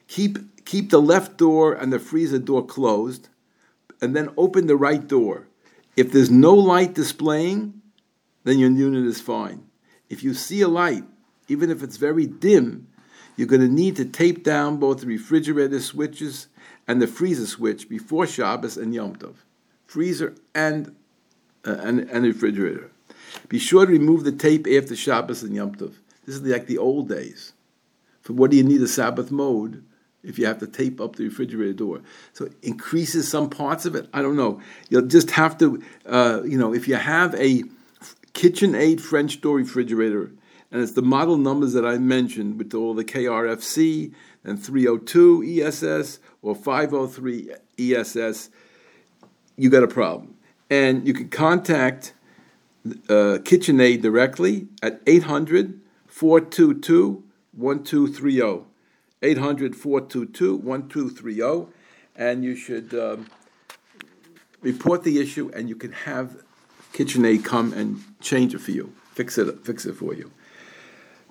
keep, 0.07 0.65
keep 0.65 0.89
the 0.89 1.01
left 1.01 1.37
door 1.37 1.73
and 1.73 1.93
the 1.93 1.99
freezer 1.99 2.39
door 2.39 2.65
closed, 2.65 3.29
and 4.01 4.15
then 4.15 4.29
open 4.35 4.65
the 4.65 4.75
right 4.75 5.07
door. 5.07 5.47
If 5.95 6.11
there's 6.11 6.31
no 6.31 6.55
light 6.55 6.95
displaying, 6.95 7.81
then 8.45 8.57
your 8.57 8.71
unit 8.71 9.05
is 9.05 9.21
fine. 9.21 9.67
If 10.11 10.23
you 10.23 10.33
see 10.33 10.59
a 10.59 10.67
light, 10.67 11.05
even 11.47 11.71
if 11.71 11.81
it's 11.81 11.95
very 11.95 12.25
dim, 12.25 12.89
you're 13.37 13.47
going 13.47 13.61
to 13.61 13.69
need 13.69 13.95
to 13.95 14.03
tape 14.03 14.43
down 14.43 14.75
both 14.75 14.99
the 14.99 15.07
refrigerator 15.07 15.79
switches 15.79 16.47
and 16.85 17.01
the 17.01 17.07
freezer 17.07 17.47
switch 17.47 17.87
before 17.87 18.27
Shabbos 18.27 18.75
and 18.75 18.93
Yom 18.93 19.15
Tov. 19.15 19.35
Freezer 19.85 20.35
and, 20.53 20.93
uh, 21.65 21.77
and, 21.79 22.01
and 22.01 22.25
refrigerator. 22.25 22.91
Be 23.47 23.57
sure 23.57 23.85
to 23.85 23.91
remove 23.93 24.25
the 24.25 24.33
tape 24.33 24.67
after 24.67 24.97
Shabbos 24.97 25.43
and 25.43 25.55
Yom 25.55 25.75
Tov. 25.75 25.93
This 26.25 26.35
is 26.35 26.41
like 26.41 26.67
the 26.67 26.77
old 26.77 27.07
days. 27.07 27.53
For 28.21 28.33
what 28.33 28.51
do 28.51 28.57
you 28.57 28.63
need 28.63 28.81
a 28.81 28.89
Sabbath 28.89 29.31
mode 29.31 29.81
if 30.23 30.37
you 30.37 30.45
have 30.45 30.59
to 30.59 30.67
tape 30.67 30.99
up 30.99 31.15
the 31.15 31.23
refrigerator 31.23 31.71
door? 31.71 32.01
So 32.33 32.45
it 32.45 32.53
increases 32.61 33.31
some 33.31 33.49
parts 33.49 33.85
of 33.85 33.95
it. 33.95 34.09
I 34.13 34.21
don't 34.21 34.35
know. 34.35 34.61
You'll 34.89 35.07
just 35.07 35.31
have 35.31 35.57
to, 35.59 35.81
uh, 36.05 36.41
you 36.43 36.57
know, 36.57 36.73
if 36.73 36.89
you 36.89 36.95
have 36.95 37.33
a 37.35 37.63
KitchenAid 38.33 38.99
French 38.99 39.41
door 39.41 39.57
refrigerator, 39.57 40.31
and 40.71 40.81
it's 40.81 40.93
the 40.93 41.01
model 41.01 41.37
numbers 41.37 41.73
that 41.73 41.85
I 41.85 41.97
mentioned 41.97 42.57
with 42.57 42.73
all 42.73 42.93
the 42.93 43.03
KRFC 43.03 44.13
and 44.43 44.63
302 44.63 45.61
ESS 45.61 46.19
or 46.41 46.55
503 46.55 47.51
ESS, 47.77 48.49
you 49.57 49.69
got 49.69 49.83
a 49.83 49.87
problem. 49.87 50.35
And 50.69 51.05
you 51.05 51.13
can 51.13 51.29
contact 51.29 52.13
uh, 52.85 53.39
KitchenAid 53.43 54.01
directly 54.01 54.67
at 54.81 55.01
800 55.05 55.79
422 56.07 57.23
1230. 57.51 58.65
800 59.21 59.75
422 59.75 60.55
1230. 60.55 61.71
And 62.15 62.43
you 62.43 62.55
should 62.55 62.93
um, 62.93 63.27
report 64.61 65.03
the 65.03 65.19
issue, 65.19 65.51
and 65.53 65.69
you 65.69 65.75
can 65.75 65.91
have 65.91 66.43
KitchenAid 66.93 67.43
come 67.43 67.73
and 67.73 68.03
change 68.21 68.53
it 68.53 68.59
for 68.59 68.71
you, 68.71 68.93
fix 69.13 69.37
it, 69.37 69.65
fix 69.65 69.85
it 69.85 69.93
for 69.93 70.13
you. 70.13 70.31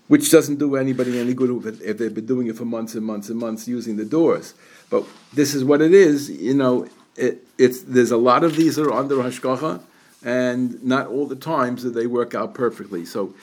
Which 0.09 0.31
doesn't 0.31 0.59
do 0.59 0.75
anybody 0.75 1.21
any 1.21 1.35
good 1.35 1.81
if 1.83 1.99
they've 1.99 2.13
been 2.13 2.27
doing 2.27 2.49
it 2.49 2.57
for 2.57 2.65
months 2.65 2.95
and 2.95 3.07
months 3.07 3.29
and 3.29 3.39
months 3.39 3.69
using 3.69 3.97
the 3.97 4.05
doors. 4.05 4.55
But 4.91 5.05
this 5.33 5.55
is 5.55 5.63
what 5.63 5.81
it 5.81 5.95
is. 5.95 6.29
You 6.29 6.55
know, 6.55 6.89
it, 7.17 7.47
it's 7.59 7.83
there's 7.83 8.11
a 8.11 8.17
lot 8.17 8.43
of 8.43 8.57
these 8.57 8.75
that 8.77 8.87
are 8.87 8.93
under 8.93 9.17
hashgacha, 9.17 9.81
and 10.25 10.83
not 10.83 11.07
all 11.07 11.27
the 11.27 11.37
times 11.37 11.83
do 11.83 11.91
they 11.91 12.09
work 12.09 12.35
out 12.35 12.55
perfectly. 12.55 13.05
So 13.05 13.35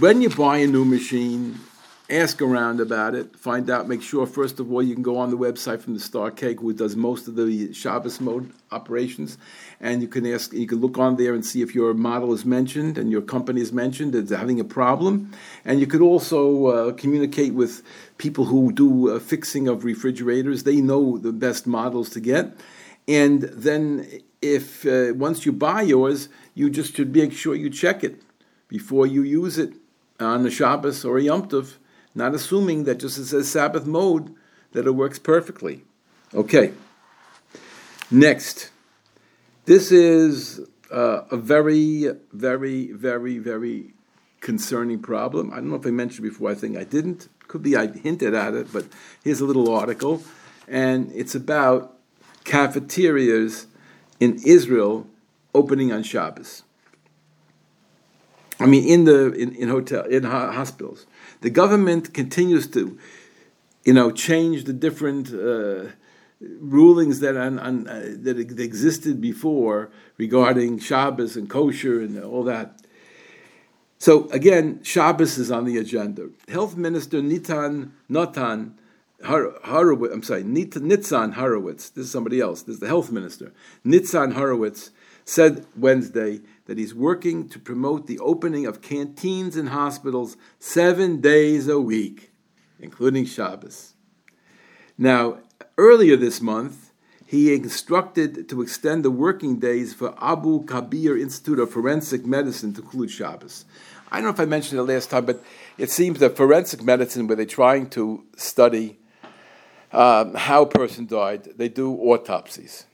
when 0.00 0.20
you 0.20 0.28
buy 0.28 0.58
a 0.58 0.66
new 0.66 0.84
machine, 0.84 1.58
ask 2.10 2.42
around 2.42 2.80
about 2.80 3.14
it, 3.14 3.36
find 3.36 3.70
out, 3.70 3.88
make 3.88 4.02
sure, 4.02 4.26
first 4.26 4.58
of 4.58 4.72
all, 4.72 4.82
you 4.82 4.94
can 4.94 5.02
go 5.02 5.16
on 5.16 5.30
the 5.30 5.38
website 5.38 5.80
from 5.80 5.94
the 5.94 6.00
Star 6.00 6.30
K, 6.30 6.54
who 6.54 6.72
does 6.72 6.96
most 6.96 7.28
of 7.28 7.36
the 7.36 7.72
Shabbos 7.72 8.20
mode 8.20 8.50
operations, 8.72 9.38
and 9.80 10.02
you 10.02 10.08
can 10.08 10.26
ask, 10.26 10.52
you 10.52 10.66
can 10.66 10.80
look 10.80 10.98
on 10.98 11.16
there 11.16 11.34
and 11.34 11.44
see 11.46 11.62
if 11.62 11.74
your 11.74 11.94
model 11.94 12.32
is 12.32 12.44
mentioned 12.44 12.98
and 12.98 13.10
your 13.10 13.22
company 13.22 13.60
is 13.60 13.72
mentioned 13.72 14.14
as 14.14 14.30
having 14.30 14.58
a 14.58 14.64
problem. 14.64 15.32
And 15.64 15.78
you 15.78 15.86
could 15.86 16.02
also 16.02 16.66
uh, 16.66 16.92
communicate 16.92 17.54
with 17.54 17.82
people 18.18 18.46
who 18.46 18.72
do 18.72 19.10
uh, 19.10 19.20
fixing 19.20 19.68
of 19.68 19.84
refrigerators. 19.84 20.64
They 20.64 20.80
know 20.80 21.16
the 21.16 21.32
best 21.32 21.66
models 21.66 22.10
to 22.10 22.20
get. 22.20 22.56
And 23.06 23.42
then, 23.42 24.06
if 24.42 24.84
uh, 24.84 25.12
once 25.14 25.46
you 25.46 25.52
buy 25.52 25.82
yours, 25.82 26.28
you 26.54 26.70
just 26.70 26.96
should 26.96 27.14
make 27.14 27.32
sure 27.32 27.54
you 27.54 27.70
check 27.70 28.02
it 28.02 28.22
before 28.68 29.06
you 29.06 29.22
use 29.22 29.58
it 29.58 29.74
on 30.18 30.42
the 30.42 30.50
Shabbos 30.50 31.04
or 31.04 31.18
a 31.18 31.22
Yom 31.22 31.48
Tov 31.48 31.76
not 32.14 32.34
assuming 32.34 32.84
that 32.84 32.96
just 32.98 33.18
as 33.18 33.30
says 33.30 33.50
Sabbath 33.50 33.86
mode, 33.86 34.34
that 34.72 34.86
it 34.86 34.92
works 34.92 35.18
perfectly. 35.18 35.84
Okay. 36.34 36.72
Next. 38.10 38.70
This 39.66 39.92
is 39.92 40.60
uh, 40.90 41.22
a 41.30 41.36
very, 41.36 42.10
very, 42.32 42.92
very, 42.92 43.38
very 43.38 43.94
concerning 44.40 45.00
problem. 45.00 45.52
I 45.52 45.56
don't 45.56 45.70
know 45.70 45.76
if 45.76 45.86
I 45.86 45.90
mentioned 45.90 46.28
before, 46.28 46.50
I 46.50 46.54
think 46.54 46.76
I 46.76 46.84
didn't. 46.84 47.28
Could 47.46 47.62
be 47.62 47.76
I 47.76 47.86
hinted 47.88 48.34
at 48.34 48.54
it, 48.54 48.72
but 48.72 48.86
here's 49.22 49.40
a 49.40 49.44
little 49.44 49.72
article. 49.72 50.22
And 50.66 51.12
it's 51.14 51.34
about 51.34 51.98
cafeterias 52.44 53.66
in 54.18 54.40
Israel 54.44 55.06
opening 55.54 55.92
on 55.92 56.02
Shabbos. 56.02 56.62
I 58.58 58.66
mean, 58.66 58.86
in 58.86 59.04
the 59.04 59.32
in, 59.32 59.54
in 59.54 59.68
hotel 59.68 60.04
in 60.04 60.24
hospitals, 60.24 61.06
the 61.40 61.50
government 61.50 62.14
continues 62.14 62.66
to, 62.68 62.98
you 63.84 63.92
know, 63.92 64.10
change 64.10 64.64
the 64.64 64.72
different 64.72 65.32
uh, 65.32 65.90
rulings 66.40 67.20
that 67.20 67.36
on, 67.36 67.58
on, 67.58 67.88
uh, 67.88 68.14
that 68.18 68.38
existed 68.38 69.20
before 69.20 69.90
regarding 70.16 70.78
Shabbos 70.78 71.36
and 71.36 71.48
kosher 71.48 72.00
and 72.00 72.22
all 72.22 72.44
that. 72.44 72.80
So 73.98 74.28
again, 74.30 74.82
Shabbos 74.82 75.36
is 75.38 75.50
on 75.50 75.64
the 75.64 75.76
agenda. 75.76 76.30
Health 76.48 76.76
Minister 76.76 77.20
Nitan 77.20 77.90
Natan 78.08 78.78
Horowitz, 79.22 80.14
I'm 80.14 80.22
sorry, 80.22 80.42
Nitzan 80.44 81.34
Horowitz, 81.34 81.90
this 81.90 82.06
is 82.06 82.10
somebody 82.10 82.40
else, 82.40 82.62
this 82.62 82.74
is 82.74 82.80
the 82.80 82.86
health 82.86 83.12
minister, 83.12 83.52
Nitzan 83.84 84.32
Horowitz 84.32 84.90
said 85.24 85.66
Wednesday 85.76 86.40
that 86.70 86.78
he's 86.78 86.94
working 86.94 87.48
to 87.48 87.58
promote 87.58 88.06
the 88.06 88.20
opening 88.20 88.64
of 88.64 88.80
canteens 88.80 89.56
in 89.56 89.66
hospitals 89.66 90.36
seven 90.60 91.20
days 91.20 91.66
a 91.66 91.80
week, 91.80 92.30
including 92.78 93.24
Shabbos. 93.24 93.94
Now, 94.96 95.38
earlier 95.76 96.14
this 96.16 96.40
month, 96.40 96.92
he 97.26 97.52
instructed 97.52 98.48
to 98.50 98.62
extend 98.62 99.04
the 99.04 99.10
working 99.10 99.58
days 99.58 99.92
for 99.92 100.14
Abu 100.22 100.64
Kabir 100.64 101.18
Institute 101.18 101.58
of 101.58 101.72
Forensic 101.72 102.24
Medicine 102.24 102.72
to 102.74 102.82
include 102.82 103.10
Shabbos. 103.10 103.64
I 104.12 104.18
don't 104.18 104.26
know 104.26 104.30
if 104.30 104.38
I 104.38 104.44
mentioned 104.44 104.78
it 104.78 104.84
last 104.84 105.10
time, 105.10 105.24
but 105.24 105.42
it 105.76 105.90
seems 105.90 106.20
that 106.20 106.36
forensic 106.36 106.84
medicine, 106.84 107.26
where 107.26 107.34
they're 107.34 107.46
trying 107.46 107.90
to 107.90 108.22
study 108.36 109.00
um, 109.90 110.34
how 110.34 110.62
a 110.62 110.68
person 110.68 111.06
died, 111.06 111.48
they 111.56 111.68
do 111.68 111.92
autopsies. 111.96 112.84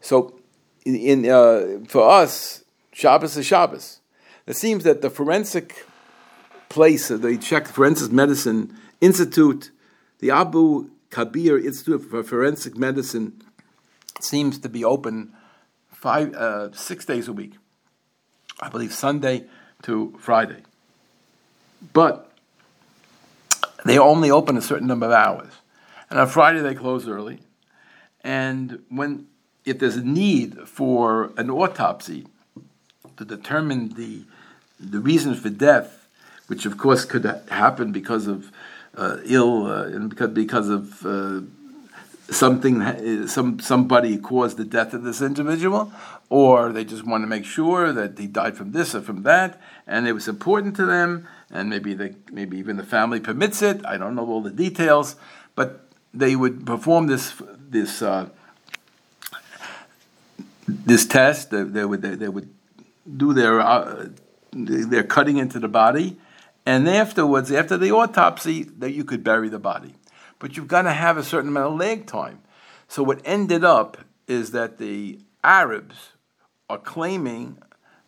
So, 0.00 0.40
in, 0.86 0.96
in 0.96 1.30
uh, 1.30 1.84
for 1.86 2.08
us, 2.08 2.64
Shabbos 3.00 3.34
is 3.38 3.46
Shabbos. 3.46 4.00
It 4.46 4.56
seems 4.56 4.84
that 4.84 5.00
the 5.00 5.08
forensic 5.08 5.86
place, 6.68 7.08
the 7.08 7.38
Czech 7.38 7.66
Forensic 7.66 8.12
Medicine 8.12 8.76
Institute, 9.00 9.70
the 10.18 10.30
Abu 10.30 10.90
Kabir 11.08 11.58
Institute 11.58 12.02
for 12.10 12.22
Forensic 12.22 12.76
Medicine, 12.76 13.40
seems 14.20 14.58
to 14.58 14.68
be 14.68 14.84
open 14.84 15.32
five, 15.90 16.34
uh, 16.34 16.72
six 16.72 17.06
days 17.06 17.26
a 17.26 17.32
week. 17.32 17.54
I 18.60 18.68
believe 18.68 18.92
Sunday 18.92 19.46
to 19.84 20.14
Friday. 20.20 20.62
But 21.94 22.30
they 23.86 23.98
only 23.98 24.30
open 24.30 24.58
a 24.58 24.62
certain 24.62 24.86
number 24.86 25.06
of 25.06 25.12
hours. 25.12 25.54
And 26.10 26.20
on 26.20 26.28
Friday 26.28 26.60
they 26.60 26.74
close 26.74 27.08
early. 27.08 27.40
And 28.22 28.82
when 28.90 29.28
if 29.64 29.78
there's 29.78 29.96
a 29.96 30.04
need 30.04 30.68
for 30.68 31.32
an 31.38 31.48
autopsy, 31.48 32.26
to 33.20 33.24
determine 33.26 33.90
the 33.90 34.22
the 34.80 34.98
reasons 34.98 35.38
for 35.38 35.50
death, 35.50 36.08
which 36.46 36.64
of 36.64 36.78
course 36.78 37.04
could 37.04 37.24
happen 37.50 37.92
because 37.92 38.26
of 38.26 38.50
uh, 38.96 39.18
ill 39.24 39.66
uh, 39.66 39.84
and 39.84 40.08
because 40.08 40.30
because 40.30 40.68
of 40.70 41.04
uh, 41.04 41.40
something 42.30 42.76
some 43.28 43.60
somebody 43.60 44.16
caused 44.16 44.56
the 44.56 44.64
death 44.64 44.94
of 44.94 45.02
this 45.02 45.20
individual, 45.20 45.92
or 46.30 46.72
they 46.72 46.82
just 46.82 47.04
want 47.04 47.22
to 47.22 47.28
make 47.28 47.44
sure 47.44 47.92
that 47.92 48.18
he 48.18 48.26
died 48.26 48.56
from 48.56 48.72
this 48.72 48.94
or 48.94 49.02
from 49.02 49.22
that, 49.24 49.60
and 49.86 50.08
it 50.08 50.14
was 50.14 50.26
important 50.26 50.74
to 50.76 50.86
them, 50.86 51.28
and 51.50 51.68
maybe 51.68 51.92
they 51.92 52.14
maybe 52.32 52.56
even 52.56 52.78
the 52.78 52.88
family 52.96 53.20
permits 53.20 53.60
it. 53.60 53.84
I 53.84 53.98
don't 53.98 54.14
know 54.14 54.26
all 54.26 54.40
the 54.40 54.56
details, 54.66 55.16
but 55.54 55.68
they 56.14 56.34
would 56.36 56.64
perform 56.64 57.06
this 57.06 57.34
this. 57.68 58.00
Uh, 58.00 58.30
this 60.86 61.04
test, 61.04 61.50
they, 61.50 61.64
they 61.64 61.84
would 61.84 62.00
they, 62.00 62.14
they 62.14 62.28
would 62.28 62.48
do 63.16 63.32
their 63.32 63.60
uh, 63.60 64.08
their 64.52 65.04
cutting 65.04 65.36
into 65.36 65.58
the 65.58 65.68
body, 65.68 66.18
and 66.66 66.88
afterwards, 66.88 67.50
after 67.52 67.76
the 67.76 67.92
autopsy, 67.92 68.64
that 68.78 68.92
you 68.92 69.04
could 69.04 69.24
bury 69.24 69.48
the 69.48 69.58
body. 69.58 69.94
But 70.38 70.56
you've 70.56 70.68
got 70.68 70.82
to 70.82 70.92
have 70.92 71.16
a 71.16 71.22
certain 71.22 71.50
amount 71.50 71.74
of 71.74 71.78
lag 71.78 72.06
time. 72.06 72.40
So 72.88 73.02
what 73.02 73.20
ended 73.24 73.64
up 73.64 73.98
is 74.26 74.52
that 74.52 74.78
the 74.78 75.20
Arabs 75.44 76.12
are 76.68 76.78
claiming 76.78 77.58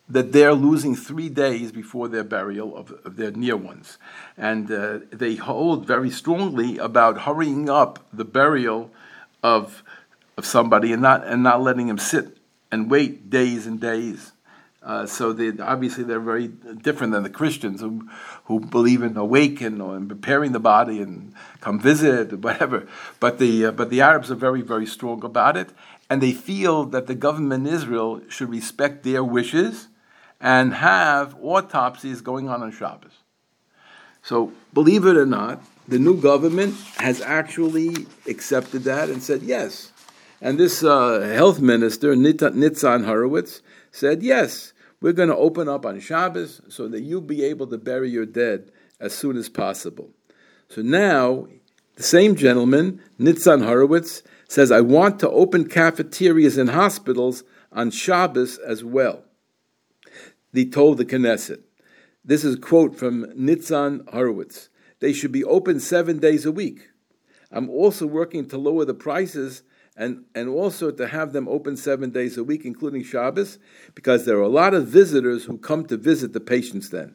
that 0.09 0.33
they're 0.33 0.53
losing 0.55 0.95
three 0.95 1.29
days 1.29 1.73
before 1.73 2.09
their 2.09 2.25
burial 2.25 2.77
of, 2.77 2.93
of 3.05 3.17
their 3.17 3.31
near 3.31 3.57
ones. 3.57 3.99
And 4.37 4.71
uh, 4.71 5.01
they 5.11 5.37
hold 5.37 5.87
very 5.87 6.11
strongly 6.11 6.79
about 6.79 7.23
hurrying 7.23 7.71
up 7.71 7.99
the 8.13 8.25
burial 8.25 8.91
of, 9.43 9.83
of 10.37 10.45
somebody 10.45 10.93
and 10.93 11.01
not, 11.01 11.27
and 11.27 11.43
not 11.43 11.63
letting 11.63 11.89
him 11.89 11.99
sit 11.99 12.37
and 12.71 12.91
wait 12.91 13.31
days 13.31 13.67
and 13.67 13.81
days. 13.81 14.33
Uh, 14.85 15.07
so 15.07 15.33
they, 15.33 15.53
obviously 15.63 16.03
they're 16.03 16.19
very 16.19 16.49
different 16.49 17.13
than 17.13 17.23
the 17.23 17.31
Christians 17.31 17.81
who, 17.81 18.09
who 18.47 18.59
believe 18.59 19.03
in 19.03 19.17
awaken 19.17 19.81
or 19.81 19.97
in 19.97 20.09
preparing 20.09 20.53
the 20.53 20.61
body 20.61 21.01
and 21.01 21.35
come 21.61 21.79
visit 21.79 22.33
or 22.33 22.37
whatever. 22.39 22.89
But 23.21 23.39
the, 23.39 23.67
uh, 23.67 23.71
but 23.71 23.91
the 23.91 24.01
Arabs 24.01 24.31
are 24.31 24.37
very, 24.37 24.61
very 24.61 24.87
strong 24.87 25.25
about 25.25 25.57
it. 25.57 25.71
And 26.11 26.21
they 26.21 26.33
feel 26.33 26.85
that 26.87 27.07
the 27.07 27.15
government 27.15 27.67
in 27.67 27.73
Israel 27.73 28.21
should 28.29 28.51
respect 28.51 29.05
their 29.05 29.23
wishes 29.23 29.89
and 30.41 30.75
have 30.75 31.37
autopsies 31.41 32.21
going 32.21 32.49
on 32.49 32.63
on 32.63 32.73
Shabbos. 32.73 33.13
So 34.23 34.53
believe 34.73 35.07
it 35.07 35.17
or 35.17 35.27
not, 35.27 35.63
the 35.87 35.99
new 35.99 36.21
government 36.21 36.75
has 36.97 37.21
actually 37.21 38.07
accepted 38.27 38.85
that 38.85 39.09
and 39.09 39.23
said 39.23 39.43
yes. 39.43 39.93
And 40.41 40.59
this 40.59 40.83
uh, 40.83 41.21
health 41.21 41.61
minister, 41.61 42.15
Nitzan 42.15 43.05
Horowitz, 43.05 43.63
said 43.93 44.23
yes, 44.23 44.73
we're 45.01 45.13
going 45.13 45.29
to 45.29 45.37
open 45.37 45.69
up 45.69 45.87
on 45.87 46.01
Shabbos 46.01 46.63
so 46.69 46.89
that 46.89 47.03
you'll 47.03 47.21
be 47.21 47.45
able 47.45 47.67
to 47.69 47.79
bury 47.79 48.11
your 48.11 48.27
dead 48.27 48.73
as 48.99 49.15
soon 49.15 49.37
as 49.37 49.49
possible. 49.49 50.11
So 50.69 50.83
now, 50.83 51.47
the 51.97 52.03
same 52.03 52.35
gentleman, 52.35 53.01
Nitzan 53.21 53.65
Horowitz, 53.65 54.23
says, 54.49 54.71
I 54.71 54.81
want 54.81 55.21
to 55.21 55.31
open 55.31 55.69
cafeterias 55.69 56.59
in 56.59 56.69
hospitals 56.69 57.45
on 57.71 57.91
Shabbos 57.91 58.59
as 58.59 58.83
well. 58.83 59.25
He 60.53 60.69
told 60.69 60.99
the 60.99 61.05
Knesset. 61.05 61.63
This 62.25 62.45
is 62.45 62.55
a 62.55 62.61
quote 62.61 62.97
from 62.97 63.27
Nitzan 63.33 64.09
Horowitz. 64.11 64.69
They 65.01 65.13
should 65.13 65.33
be 65.33 65.45
open 65.45 65.81
seven 65.81 66.19
days 66.19 66.47
a 66.47 66.53
week. 66.53 66.91
I'm 67.51 67.69
also 67.69 68.07
working 68.07 68.47
to 68.49 68.59
lower 68.59 68.85
the 68.85 68.95
prices 68.95 69.63
and, 69.97 70.25
and 70.35 70.49
also 70.49 70.91
to 70.91 71.07
have 71.07 71.33
them 71.33 71.49
open 71.49 71.77
seven 71.77 72.11
days 72.11 72.39
a 72.39 72.45
week, 72.45 72.65
including 72.65 73.05
Shabbos, 73.05 73.59
because 73.95 74.25
there 74.25 74.39
are 74.39 74.43
a 74.43 74.49
lot 74.49 74.75
of 74.75 74.87
visitors 74.87 75.45
who 75.45 75.59
come 75.59 75.85
to 75.87 75.97
visit 75.97 76.33
the 76.33 76.41
patients 76.41 76.91
then. 76.91 77.15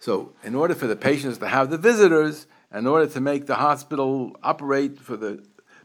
So, 0.00 0.32
in 0.42 0.56
order 0.56 0.74
for 0.74 0.88
the 0.88 0.96
patients 0.96 1.38
to 1.38 1.48
have 1.48 1.70
the 1.70 1.78
visitors, 1.78 2.46
in 2.74 2.86
order 2.86 3.06
to 3.06 3.20
make 3.20 3.46
the 3.46 3.54
hospital 3.54 4.36
operate 4.42 4.98
for 4.98 5.16
the, 5.16 5.44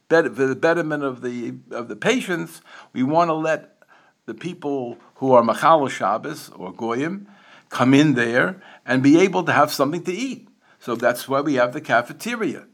better, 0.10 0.34
for 0.34 0.48
the 0.48 0.56
betterment 0.56 1.04
of 1.04 1.22
the, 1.22 1.54
of 1.70 1.88
the 1.88 1.96
patients, 1.96 2.62
we 2.94 3.04
want 3.04 3.30
to 3.30 3.36
let 3.36 3.78
the 4.26 4.34
people 4.34 4.98
who 5.16 5.34
are 5.34 5.44
Machal 5.44 5.88
Shabbos 5.88 6.50
or 6.50 6.74
Goyim 6.74 7.28
come 7.70 7.94
in 7.94 8.16
there 8.16 8.62
and 8.86 9.04
be 9.04 9.20
able 9.20 9.44
to 9.44 9.52
have 9.52 9.72
something 9.72 10.04
to 10.04 10.14
eat. 10.14 10.48
So 10.80 10.96
that's 10.96 11.28
why 11.28 11.42
we 11.42 11.56
have 11.56 11.74
the 11.74 11.82
cafeteria. 11.82 12.66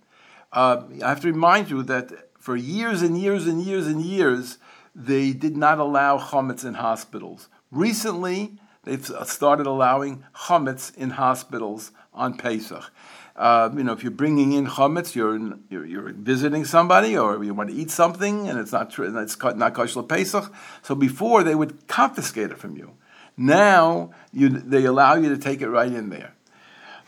Uh, 0.52 0.84
I 1.04 1.10
have 1.10 1.22
to 1.22 1.28
remind 1.28 1.70
you 1.70 1.84
that 1.84 2.30
for 2.44 2.58
years 2.58 3.02
and 3.02 3.18
years 3.18 3.48
and 3.48 3.62
years 3.62 3.88
and 3.88 4.02
years, 4.02 4.58
they 4.94 5.32
did 5.32 5.56
not 5.56 5.80
allow 5.80 6.20
chametz 6.20 6.66
in 6.66 6.74
hospitals. 6.74 7.48
Recently, 7.72 8.58
they've 8.84 9.06
started 9.24 9.66
allowing 9.66 10.26
chametz 10.36 10.94
in 10.98 11.12
hospitals 11.12 11.94
on 12.14 12.36
Pesach. 12.36 12.92
Uh, 13.38 13.70
you 13.74 13.86
know, 13.86 13.94
if 13.94 14.04
you're 14.04 14.12
bringing 14.12 14.52
in 14.52 14.68
chametz, 14.68 15.16
you're, 15.16 15.40
you're, 15.70 15.86
you're 15.86 16.12
visiting 16.12 16.66
somebody, 16.66 17.18
or 17.18 17.42
you 17.42 17.54
want 17.54 17.70
to 17.70 17.76
eat 17.78 17.90
something, 17.90 18.50
and 18.50 18.60
it's 18.60 18.74
not 18.74 18.94
it's 19.00 19.42
not 19.42 19.74
kosher 19.74 20.04
Pesach. 20.04 20.54
So 20.82 20.96
before 20.96 21.44
they 21.44 21.56
would 21.56 21.88
confiscate 21.88 22.52
it 22.52 22.58
from 22.58 22.76
you. 22.76 22.92
Now 23.38 24.12
you, 24.34 24.50
they 24.50 24.84
allow 24.84 25.16
you 25.16 25.30
to 25.30 25.38
take 25.38 25.62
it 25.62 25.70
right 25.70 25.92
in 25.92 26.10
there. 26.10 26.36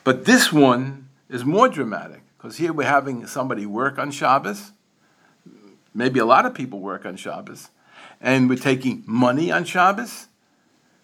But 0.06 0.24
this 0.24 0.54
one 0.54 1.10
is 1.28 1.43
more 1.43 1.67
dramatic 1.67 2.21
because 2.38 2.56
here 2.56 2.71
we're 2.71 2.88
having 2.88 3.28
somebody 3.28 3.65
work 3.65 4.00
on 4.00 4.12
Shabbos. 4.12 4.71
Maybe 5.95 6.19
a 6.19 6.25
lot 6.25 6.45
of 6.45 6.53
people 6.53 6.81
work 6.81 7.05
on 7.05 7.15
Shabbos. 7.15 7.69
And 8.19 8.49
we're 8.49 8.58
taking 8.58 9.03
money 9.08 9.49
on 9.49 9.63
Shabbos 9.63 10.27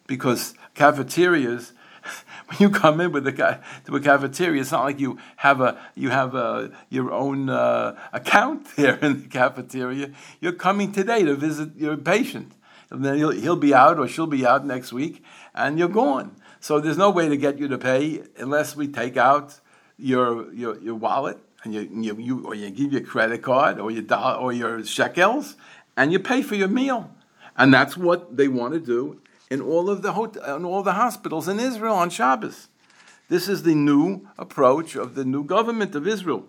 because 0.05 0.53
cafeterias, 0.75 1.71
when 2.47 2.57
you 2.59 2.69
come 2.69 2.99
in 2.99 3.13
with 3.13 3.25
a, 3.25 3.61
to 3.85 3.95
a 3.95 4.01
cafeteria, 4.01 4.61
it's 4.61 4.71
not 4.71 4.83
like 4.83 4.99
you 4.99 5.17
have 5.37 5.61
a 5.61 5.79
you 5.95 6.09
have 6.09 6.35
a, 6.35 6.71
your 6.89 7.11
own 7.13 7.49
uh, 7.49 7.97
account 8.11 8.67
there 8.75 8.97
in 8.97 9.23
the 9.23 9.27
cafeteria. 9.29 10.11
You're 10.41 10.53
coming 10.53 10.91
today 10.91 11.23
to 11.23 11.35
visit 11.35 11.75
your 11.77 11.95
patient, 11.95 12.51
and 12.89 13.05
then 13.05 13.15
he'll, 13.15 13.31
he'll 13.31 13.55
be 13.55 13.73
out 13.73 13.97
or 13.97 14.09
she'll 14.09 14.27
be 14.27 14.45
out 14.45 14.65
next 14.65 14.91
week, 14.91 15.23
and 15.55 15.79
you're 15.79 15.87
gone. 15.87 16.35
So 16.59 16.81
there's 16.81 16.97
no 16.97 17.09
way 17.09 17.29
to 17.29 17.37
get 17.37 17.57
you 17.59 17.69
to 17.69 17.77
pay 17.77 18.23
unless 18.37 18.75
we 18.75 18.89
take 18.89 19.15
out 19.15 19.59
your 19.97 20.53
your, 20.53 20.77
your 20.81 20.95
wallet 20.95 21.37
and 21.63 21.73
you, 21.73 21.89
you, 21.91 22.17
you 22.17 22.45
or 22.45 22.55
you 22.55 22.69
give 22.69 22.91
your 22.91 23.01
credit 23.01 23.41
card 23.41 23.79
or 23.79 23.91
your 23.91 24.01
dollar 24.01 24.37
or 24.39 24.51
your 24.51 24.83
shekels 24.83 25.55
and 25.95 26.11
you 26.11 26.19
pay 26.19 26.41
for 26.41 26.55
your 26.55 26.67
meal. 26.67 27.11
And 27.57 27.73
that's 27.73 27.97
what 27.97 28.37
they 28.37 28.47
want 28.47 28.73
to 28.73 28.79
do 28.79 29.21
in 29.49 29.61
all 29.61 29.89
of 29.89 30.01
the 30.01 30.13
hotel, 30.13 30.55
in 30.55 30.65
all 30.65 30.81
the 30.81 30.93
hospitals 30.93 31.47
in 31.47 31.59
Israel 31.59 31.95
on 31.95 32.09
Shabbos. 32.09 32.69
This 33.29 33.47
is 33.47 33.63
the 33.63 33.75
new 33.75 34.27
approach 34.37 34.95
of 34.95 35.15
the 35.15 35.23
new 35.23 35.43
government 35.43 35.95
of 35.95 36.07
Israel. 36.07 36.45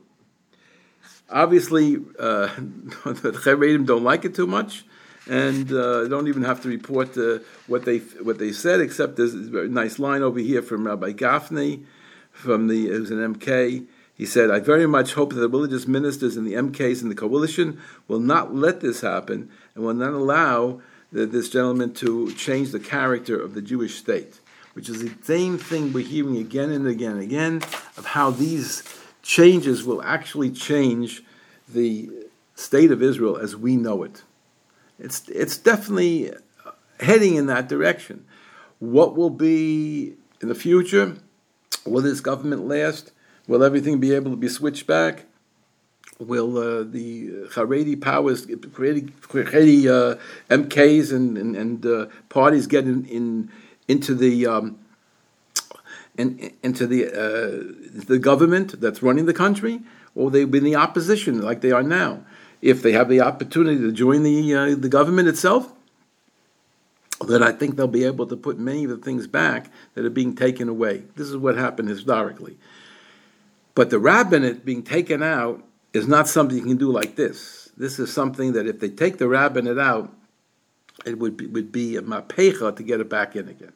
Obviously, 1.30 1.96
uh, 2.18 2.46
the 3.04 3.32
Charedim 3.44 3.86
don't 3.86 4.04
like 4.04 4.24
it 4.24 4.34
too 4.34 4.46
much 4.46 4.84
and 5.28 5.72
uh, 5.72 6.08
don't 6.08 6.28
even 6.28 6.42
have 6.42 6.62
to 6.62 6.68
report 6.68 7.16
uh, 7.16 7.38
what 7.66 7.84
they 7.84 7.98
what 7.98 8.38
they 8.38 8.52
said, 8.52 8.80
except 8.80 9.16
there's 9.16 9.34
a 9.34 9.38
very 9.38 9.68
nice 9.68 9.98
line 9.98 10.22
over 10.22 10.40
here 10.40 10.62
from 10.62 10.86
Rabbi 10.86 11.12
Gafni, 11.12 11.84
from 12.32 12.66
the 12.66 12.90
was 12.90 13.10
an 13.10 13.34
MK. 13.34 13.86
He 14.14 14.26
said, 14.26 14.50
"I 14.50 14.60
very 14.60 14.86
much 14.86 15.14
hope 15.14 15.32
that 15.32 15.40
the 15.40 15.48
religious 15.48 15.88
ministers 15.88 16.36
and 16.36 16.46
the 16.46 16.54
MKs 16.54 17.02
in 17.02 17.08
the 17.08 17.14
coalition 17.14 17.78
will 18.08 18.20
not 18.20 18.54
let 18.54 18.80
this 18.80 19.00
happen 19.00 19.50
and 19.74 19.84
will 19.84 19.94
not 19.94 20.12
allow 20.12 20.80
this 21.10 21.48
gentleman 21.48 21.92
to 21.94 22.32
change 22.32 22.70
the 22.70 22.80
character 22.80 23.40
of 23.40 23.54
the 23.54 23.62
Jewish 23.62 23.96
state." 23.96 24.40
Which 24.74 24.88
is 24.88 25.02
the 25.02 25.12
same 25.22 25.58
thing 25.58 25.92
we're 25.92 26.06
hearing 26.06 26.38
again 26.38 26.70
and 26.70 26.86
again 26.86 27.12
and 27.12 27.20
again 27.20 27.56
of 27.98 28.06
how 28.06 28.30
these 28.30 28.82
changes 29.22 29.84
will 29.84 30.02
actually 30.02 30.50
change 30.50 31.22
the 31.68 32.08
state 32.54 32.90
of 32.90 33.02
Israel 33.02 33.36
as 33.36 33.54
we 33.54 33.76
know 33.76 34.02
it. 34.02 34.22
It's, 34.98 35.28
it's 35.28 35.56
definitely 35.56 36.32
heading 37.00 37.34
in 37.34 37.46
that 37.46 37.68
direction. 37.68 38.24
What 38.78 39.16
will 39.16 39.30
be 39.30 40.14
in 40.40 40.48
the 40.48 40.54
future? 40.54 41.16
Will 41.84 42.02
this 42.02 42.20
government 42.20 42.66
last? 42.66 43.12
Will 43.52 43.62
everything 43.62 44.00
be 44.00 44.14
able 44.14 44.30
to 44.30 44.36
be 44.36 44.48
switched 44.48 44.86
back? 44.86 45.26
Will 46.18 46.56
uh, 46.56 46.84
the 46.84 47.48
Haredi 47.50 48.00
powers, 48.00 48.46
Haredi 48.46 49.86
uh, 49.86 50.16
MKs 50.48 51.12
and, 51.12 51.36
and, 51.36 51.54
and 51.54 51.84
uh, 51.84 52.06
parties 52.30 52.66
get 52.66 52.84
in, 52.84 53.04
in 53.04 53.50
into 53.88 54.14
the 54.14 54.46
um, 54.46 54.78
in, 56.16 56.54
into 56.62 56.86
the 56.86 57.08
uh, 57.08 57.74
the 57.92 58.18
government 58.18 58.80
that's 58.80 59.02
running 59.02 59.26
the 59.26 59.34
country, 59.34 59.82
or 60.14 60.30
they 60.30 60.46
be 60.46 60.56
in 60.56 60.64
the 60.64 60.76
opposition 60.76 61.42
like 61.42 61.60
they 61.60 61.72
are 61.72 61.82
now? 61.82 62.24
if 62.62 62.80
they 62.80 62.92
have 62.92 63.10
the 63.10 63.20
opportunity 63.20 63.78
to 63.82 63.92
join 63.92 64.22
the 64.22 64.54
uh, 64.54 64.74
the 64.74 64.88
government 64.88 65.28
itself, 65.28 65.70
then 67.26 67.42
I 67.42 67.52
think 67.52 67.76
they'll 67.76 67.88
be 67.88 68.04
able 68.04 68.26
to 68.28 68.36
put 68.36 68.58
many 68.58 68.84
of 68.84 68.90
the 68.90 68.96
things 68.96 69.26
back 69.26 69.70
that 69.94 70.06
are 70.06 70.10
being 70.10 70.34
taken 70.34 70.70
away. 70.70 71.02
This 71.16 71.28
is 71.28 71.36
what 71.36 71.56
happened 71.56 71.90
historically. 71.90 72.56
But 73.74 73.90
the 73.90 73.98
rabbinate 73.98 74.64
being 74.64 74.82
taken 74.82 75.22
out 75.22 75.64
is 75.92 76.06
not 76.06 76.28
something 76.28 76.56
you 76.56 76.64
can 76.64 76.76
do 76.76 76.90
like 76.90 77.16
this. 77.16 77.70
This 77.76 77.98
is 77.98 78.12
something 78.12 78.52
that 78.52 78.66
if 78.66 78.80
they 78.80 78.88
take 78.88 79.18
the 79.18 79.28
rabbinate 79.28 79.78
out, 79.78 80.12
it 81.06 81.18
would 81.18 81.36
be, 81.36 81.46
would 81.46 81.72
be 81.72 81.96
a 81.96 82.02
mahapecha 82.02 82.76
to 82.76 82.82
get 82.82 83.00
it 83.00 83.08
back 83.08 83.34
in 83.34 83.48
again. 83.48 83.72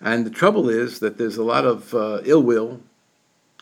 And 0.00 0.26
the 0.26 0.30
trouble 0.30 0.68
is 0.68 1.00
that 1.00 1.18
there's 1.18 1.36
a 1.36 1.44
lot 1.44 1.64
of 1.64 1.94
uh, 1.94 2.20
ill 2.24 2.42
will, 2.42 2.80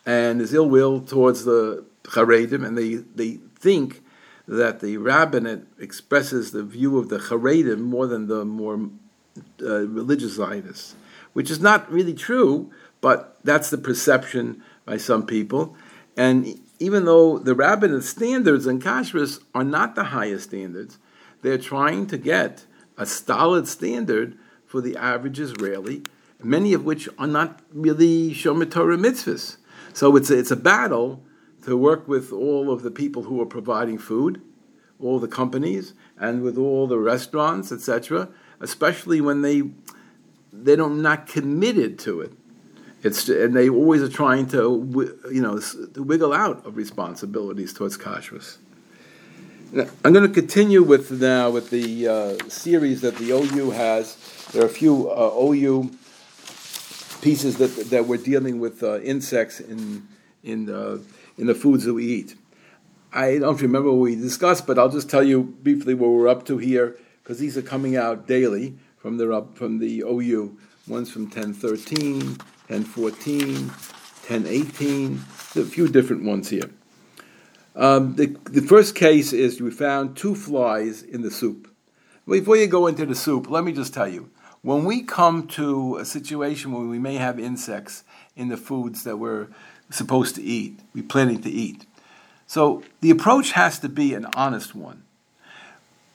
and 0.07 0.40
there's 0.40 0.55
ill 0.55 0.68
will 0.68 1.00
towards 1.00 1.44
the 1.44 1.85
Haredim, 2.05 2.64
and 2.66 2.76
they, 2.76 2.94
they 2.94 3.38
think 3.57 4.02
that 4.48 4.81
the 4.81 4.96
rabbinate 4.96 5.64
expresses 5.78 6.50
the 6.50 6.62
view 6.62 6.98
of 6.98 7.09
the 7.09 7.18
Haredim 7.18 7.81
more 7.81 8.07
than 8.07 8.26
the 8.26 8.44
more 8.44 8.88
uh, 9.61 9.87
religious 9.87 10.33
Zionists, 10.35 10.94
which 11.33 11.50
is 11.50 11.61
not 11.61 11.90
really 11.90 12.14
true, 12.14 12.70
but 13.00 13.38
that's 13.44 13.70
the 13.70 13.78
perception 13.78 14.62
by 14.85 14.97
some 14.97 15.27
people. 15.27 15.77
And 16.16 16.61
even 16.79 17.05
though 17.05 17.38
the 17.38 17.55
rabbinic 17.55 18.03
standards 18.03 18.66
in 18.66 18.81
kashrus 18.81 19.42
are 19.55 19.64
not 19.64 19.95
the 19.95 20.05
highest 20.05 20.49
standards, 20.49 20.99
they're 21.42 21.59
trying 21.59 22.07
to 22.09 22.18
get 22.18 22.66
a 22.97 23.07
solid 23.07 23.68
standard 23.68 24.37
for 24.66 24.81
the 24.81 24.97
average 24.97 25.38
Israeli, 25.38 26.03
many 26.42 26.73
of 26.73 26.85
which 26.85 27.09
are 27.18 27.27
not 27.27 27.61
really 27.73 28.33
Shomer 28.33 28.71
Torah 28.71 28.97
mitzvahs. 28.97 29.57
So 29.92 30.16
it's 30.16 30.31
a, 30.31 30.38
it's 30.38 30.51
a 30.51 30.57
battle 30.57 31.23
to 31.62 31.77
work 31.77 32.09
with 32.09 32.33
all 32.33 32.71
of 32.71 32.83
the 32.83 32.90
people 32.90 33.25
who 33.25 33.40
are 33.40 33.47
providing 33.47 33.99
food, 33.99 34.40
all 34.99 35.18
the 35.18 35.29
companies, 35.29 35.95
and 36.18 36.42
with 36.42 36.57
all 36.59 36.87
the 36.87 36.99
restaurants, 36.99 37.71
etc. 37.71 38.29
Especially 38.61 39.21
when 39.21 39.42
they 39.42 39.62
they 40.53 40.77
don't 40.77 41.01
not 41.01 41.27
committed 41.27 41.99
to 42.01 42.21
it. 42.21 42.33
It's 43.03 43.29
and 43.29 43.55
they 43.55 43.69
always 43.69 44.03
are 44.03 44.09
trying 44.09 44.47
to 44.49 45.19
you 45.33 45.43
know 45.43 45.59
to 45.59 46.03
wiggle 46.03 46.33
out 46.33 46.65
of 46.65 46.77
responsibilities 46.77 47.73
towards 47.73 47.99
kashrus. 47.99 48.59
I'm 50.05 50.12
going 50.12 50.27
to 50.27 50.33
continue 50.33 50.83
with 50.83 51.11
now 51.11 51.51
with 51.51 51.71
the 51.71 52.07
uh, 52.07 52.49
series 52.49 53.01
that 53.01 53.17
the 53.17 53.31
OU 53.31 53.71
has. 53.71 54.17
There 54.53 54.62
are 54.62 54.67
a 54.67 54.69
few 54.69 55.11
uh, 55.11 55.33
OU 55.35 55.91
pieces 57.23 57.57
that 57.57 57.91
that 57.91 58.07
we're 58.07 58.19
dealing 58.19 58.61
with 58.61 58.83
uh, 58.83 59.01
insects 59.01 59.59
in 59.61 60.07
in 60.45 60.71
uh, 60.71 60.99
in 61.38 61.47
the 61.47 61.55
foods 61.55 61.85
that 61.85 61.95
we 61.95 62.07
eat. 62.07 62.37
I 63.12 63.38
don't 63.38 63.61
remember 63.61 63.91
what 63.91 64.01
we 64.01 64.15
discussed, 64.15 64.67
but 64.67 64.79
I'll 64.79 64.88
just 64.88 65.11
tell 65.11 65.23
you 65.23 65.43
briefly 65.43 65.95
what 65.95 66.11
we're 66.11 66.29
up 66.29 66.47
to 66.47 66.59
here 66.59 66.97
because 67.23 67.38
these 67.38 67.57
are 67.59 67.62
coming 67.62 67.97
out 67.97 68.29
daily 68.29 68.75
from 68.99 69.17
the 69.17 69.45
from 69.55 69.79
the 69.79 70.01
OU. 70.01 70.57
One's 70.88 71.12
from 71.12 71.25
1013, 71.25 72.38
1014, 72.73 73.69
1018, 73.69 75.25
a 75.57 75.65
few 75.65 75.89
different 75.89 76.25
ones 76.25 76.49
here. 76.49 76.71
Um, 77.77 78.17
the, 78.17 78.27
the 78.45 78.63
first 78.63 78.95
case 78.95 79.35
is 79.35 79.61
we 79.61 79.71
found 79.71 80.17
two 80.17 80.35
flies 80.35 81.03
in 81.03 81.21
the 81.21 81.31
soup. 81.31 81.69
Before 82.27 82.57
you 82.57 82.67
go 82.67 82.87
into 82.87 83.05
the 83.05 83.15
soup, 83.15 83.51
let 83.51 83.65
me 83.65 83.73
just 83.73 83.93
tell 83.93 84.09
you 84.09 84.31
when 84.63 84.85
we 84.85 85.03
come 85.03 85.47
to 85.49 85.97
a 85.97 86.05
situation 86.07 86.73
where 86.73 86.87
we 86.87 86.99
may 86.99 87.17
have 87.17 87.39
insects 87.39 88.05
in 88.37 88.49
the 88.49 88.57
foods 88.57 89.05
that 89.05 89.19
we're 89.19 89.49
supposed 89.91 90.35
to 90.37 90.43
eat, 90.43 90.81
we're 90.95 91.05
planning 91.05 91.43
to 91.43 91.51
eat. 91.51 91.85
So 92.47 92.83
the 93.01 93.11
approach 93.11 93.53
has 93.53 93.79
to 93.81 93.89
be 93.89 94.15
an 94.15 94.27
honest 94.35 94.75
one. 94.75 95.03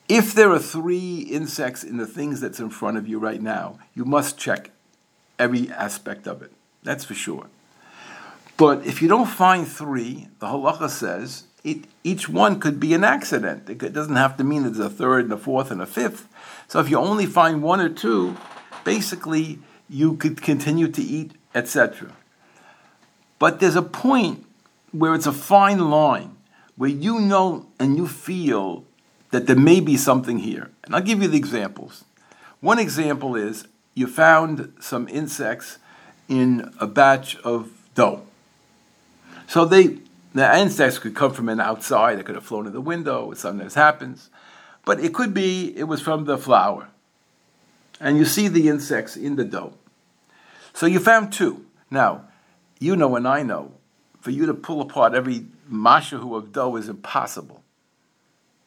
If 0.08 0.32
there 0.32 0.50
are 0.50 0.58
three 0.58 1.18
insects 1.18 1.84
in 1.84 1.98
the 1.98 2.06
things 2.06 2.40
that's 2.40 2.58
in 2.58 2.70
front 2.70 2.96
of 2.96 3.06
you 3.06 3.20
right 3.20 3.42
now, 3.42 3.78
you 3.94 4.04
must 4.04 4.38
check 4.38 4.70
every 5.38 5.70
aspect 5.70 6.26
of 6.26 6.42
it. 6.42 6.52
That's 6.82 7.04
for 7.04 7.14
sure. 7.14 7.46
But 8.56 8.86
if 8.86 9.00
you 9.00 9.08
don't 9.08 9.26
find 9.26 9.66
three, 9.66 10.28
the 10.40 10.46
halacha 10.46 10.90
says 10.90 11.44
it, 11.64 11.84
each 12.02 12.28
one 12.28 12.60
could 12.60 12.80
be 12.80 12.94
an 12.94 13.04
accident. 13.04 13.68
It 13.68 13.92
doesn't 13.92 14.16
have 14.16 14.36
to 14.38 14.44
mean 14.44 14.62
there's 14.64 14.78
a 14.78 14.90
third 14.90 15.24
and 15.24 15.32
a 15.32 15.36
fourth 15.36 15.70
and 15.70 15.80
a 15.80 15.86
fifth. 15.86 16.28
So 16.66 16.80
if 16.80 16.90
you 16.90 16.98
only 16.98 17.26
find 17.26 17.62
one 17.62 17.80
or 17.80 17.88
two, 17.88 18.36
basically 18.84 19.60
you 19.88 20.16
could 20.16 20.42
continue 20.42 20.88
to 20.88 21.02
eat, 21.02 21.32
etc. 21.54 22.12
But 23.38 23.60
there's 23.60 23.76
a 23.76 23.82
point 23.82 24.44
where 24.90 25.14
it's 25.14 25.26
a 25.26 25.32
fine 25.32 25.90
line 25.90 26.36
where 26.76 26.90
you 26.90 27.20
know 27.20 27.66
and 27.78 27.96
you 27.96 28.06
feel 28.06 28.84
that 29.30 29.46
there 29.46 29.56
may 29.56 29.80
be 29.80 29.96
something 29.96 30.38
here. 30.38 30.70
And 30.84 30.94
I'll 30.94 31.02
give 31.02 31.22
you 31.22 31.28
the 31.28 31.36
examples. 31.36 32.04
One 32.60 32.78
example 32.78 33.36
is 33.36 33.66
you 33.98 34.06
found 34.06 34.72
some 34.78 35.08
insects 35.08 35.78
in 36.28 36.72
a 36.78 36.86
batch 36.86 37.36
of 37.38 37.72
dough. 37.96 38.22
So 39.48 39.64
they 39.64 39.98
the 40.34 40.56
insects 40.56 41.00
could 41.00 41.16
come 41.16 41.32
from 41.32 41.48
an 41.48 41.58
outside, 41.58 42.20
it 42.20 42.26
could 42.26 42.36
have 42.36 42.44
flown 42.44 42.68
in 42.68 42.72
the 42.72 42.80
window, 42.80 43.32
it 43.32 43.38
sometimes 43.38 43.74
happens. 43.74 44.30
But 44.84 45.00
it 45.00 45.12
could 45.12 45.34
be 45.34 45.76
it 45.76 45.84
was 45.84 46.00
from 46.00 46.26
the 46.26 46.38
flour. 46.38 46.90
And 47.98 48.16
you 48.16 48.24
see 48.24 48.46
the 48.46 48.68
insects 48.68 49.16
in 49.16 49.34
the 49.34 49.44
dough. 49.44 49.72
So 50.72 50.86
you 50.86 51.00
found 51.00 51.32
two. 51.32 51.66
Now, 51.90 52.22
you 52.78 52.94
know 52.94 53.16
and 53.16 53.26
I 53.26 53.42
know, 53.42 53.72
for 54.20 54.30
you 54.30 54.46
to 54.46 54.54
pull 54.54 54.80
apart 54.80 55.12
every 55.12 55.46
mashahu 55.68 56.36
of 56.36 56.52
dough 56.52 56.76
is 56.76 56.88
impossible. 56.88 57.64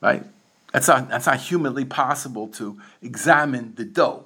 Right? 0.02 0.26
That's 0.74 0.90
not, 0.90 1.08
that's 1.08 1.28
not 1.28 1.40
humanly 1.40 1.86
possible 1.86 2.50
to 2.50 2.82
examine 3.02 3.76
the 3.76 3.86
dough. 3.86 4.26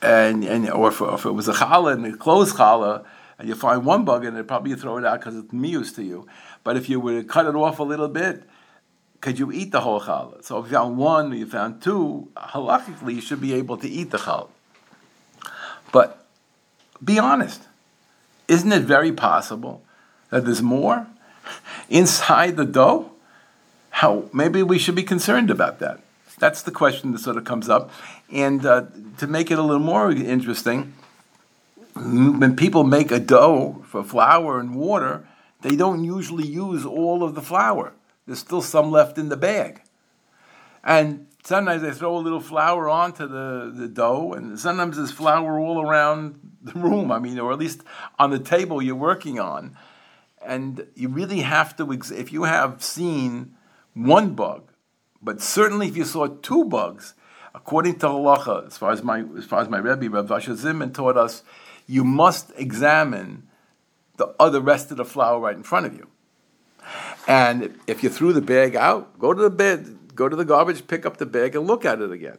And, 0.00 0.44
and 0.44 0.70
or 0.70 0.88
if, 0.88 1.00
if 1.00 1.24
it 1.24 1.32
was 1.32 1.48
a 1.48 1.52
challah 1.52 1.94
and 1.94 2.06
a 2.06 2.16
closed 2.16 2.56
challah, 2.56 3.04
and 3.38 3.48
you 3.48 3.54
find 3.54 3.84
one 3.84 4.04
bug 4.04 4.24
in 4.24 4.36
it, 4.36 4.46
probably 4.46 4.70
you 4.70 4.76
throw 4.76 4.98
it 4.98 5.04
out 5.04 5.20
because 5.20 5.36
it's 5.36 5.52
mius 5.52 5.94
to 5.94 6.02
you. 6.02 6.26
But 6.64 6.76
if 6.76 6.88
you 6.88 7.00
were 7.00 7.22
to 7.22 7.24
cut 7.26 7.46
it 7.46 7.54
off 7.54 7.78
a 7.78 7.84
little 7.84 8.08
bit, 8.08 8.42
could 9.20 9.38
you 9.38 9.50
eat 9.50 9.72
the 9.72 9.80
whole 9.80 10.00
challah? 10.00 10.44
So 10.44 10.58
if 10.58 10.66
you 10.66 10.72
found 10.72 10.96
one, 10.96 11.32
you 11.32 11.46
found 11.46 11.82
two, 11.82 12.28
halachically 12.36 13.16
you 13.16 13.20
should 13.20 13.40
be 13.40 13.54
able 13.54 13.76
to 13.78 13.88
eat 13.88 14.10
the 14.10 14.18
challah. 14.18 14.50
But 15.92 16.26
be 17.02 17.18
honest. 17.18 17.62
Isn't 18.48 18.72
it 18.72 18.82
very 18.82 19.12
possible 19.12 19.82
that 20.30 20.44
there's 20.44 20.62
more 20.62 21.06
inside 21.88 22.56
the 22.56 22.64
dough? 22.64 23.12
How 23.90 24.28
maybe 24.32 24.62
we 24.62 24.78
should 24.78 24.94
be 24.94 25.02
concerned 25.02 25.50
about 25.50 25.80
that. 25.80 26.00
That's 26.38 26.62
the 26.62 26.70
question 26.70 27.12
that 27.12 27.18
sort 27.18 27.36
of 27.36 27.44
comes 27.44 27.68
up. 27.68 27.90
And 28.30 28.64
uh, 28.64 28.86
to 29.18 29.26
make 29.26 29.50
it 29.50 29.58
a 29.58 29.62
little 29.62 29.84
more 29.84 30.10
interesting, 30.10 30.94
when 31.94 32.54
people 32.56 32.84
make 32.84 33.10
a 33.10 33.18
dough 33.18 33.82
for 33.84 34.04
flour 34.04 34.60
and 34.60 34.74
water, 34.74 35.26
they 35.62 35.74
don't 35.74 36.04
usually 36.04 36.46
use 36.46 36.84
all 36.84 37.24
of 37.24 37.34
the 37.34 37.42
flour. 37.42 37.92
There's 38.26 38.38
still 38.38 38.62
some 38.62 38.90
left 38.90 39.18
in 39.18 39.28
the 39.28 39.36
bag. 39.36 39.82
And 40.84 41.26
sometimes 41.42 41.82
they 41.82 41.92
throw 41.92 42.16
a 42.16 42.20
little 42.20 42.40
flour 42.40 42.88
onto 42.88 43.26
the, 43.26 43.72
the 43.74 43.88
dough, 43.88 44.32
and 44.32 44.58
sometimes 44.58 44.96
there's 44.96 45.10
flour 45.10 45.58
all 45.58 45.82
around 45.82 46.38
the 46.62 46.78
room, 46.78 47.10
I 47.10 47.18
mean, 47.18 47.38
or 47.38 47.52
at 47.52 47.58
least 47.58 47.82
on 48.18 48.30
the 48.30 48.38
table 48.38 48.80
you're 48.80 48.94
working 48.94 49.40
on. 49.40 49.76
And 50.44 50.86
you 50.94 51.08
really 51.08 51.40
have 51.40 51.76
to, 51.76 51.90
if 51.90 52.32
you 52.32 52.44
have 52.44 52.82
seen 52.82 53.56
one 53.94 54.34
bug, 54.34 54.67
but 55.22 55.40
certainly 55.40 55.88
if 55.88 55.96
you 55.96 56.04
saw 56.04 56.26
two 56.26 56.64
bugs, 56.64 57.14
according 57.54 57.98
to 58.00 58.06
halacha, 58.06 58.66
as 58.66 58.78
far 58.78 58.92
as 58.92 59.02
my 59.02 59.24
as 59.36 59.44
far 59.44 59.60
as 59.60 59.68
my 59.68 59.78
Rebbe, 59.78 60.08
Rav 60.08 60.30
Asher 60.30 60.52
Zimman 60.52 60.94
taught 60.94 61.16
us, 61.16 61.42
you 61.86 62.04
must 62.04 62.52
examine 62.56 63.48
the 64.16 64.34
other 64.38 64.60
rest 64.60 64.90
of 64.90 64.96
the 64.96 65.04
flour 65.04 65.40
right 65.40 65.56
in 65.56 65.62
front 65.62 65.86
of 65.86 65.94
you. 65.94 66.08
And 67.26 67.78
if 67.86 68.02
you 68.02 68.08
threw 68.08 68.32
the 68.32 68.40
bag 68.40 68.76
out, 68.76 69.18
go 69.18 69.34
to 69.34 69.42
the 69.42 69.50
bed, 69.50 70.14
go 70.14 70.28
to 70.28 70.36
the 70.36 70.44
garbage, 70.44 70.86
pick 70.86 71.04
up 71.04 71.18
the 71.18 71.26
bag, 71.26 71.54
and 71.54 71.66
look 71.66 71.84
at 71.84 72.00
it 72.00 72.10
again. 72.10 72.38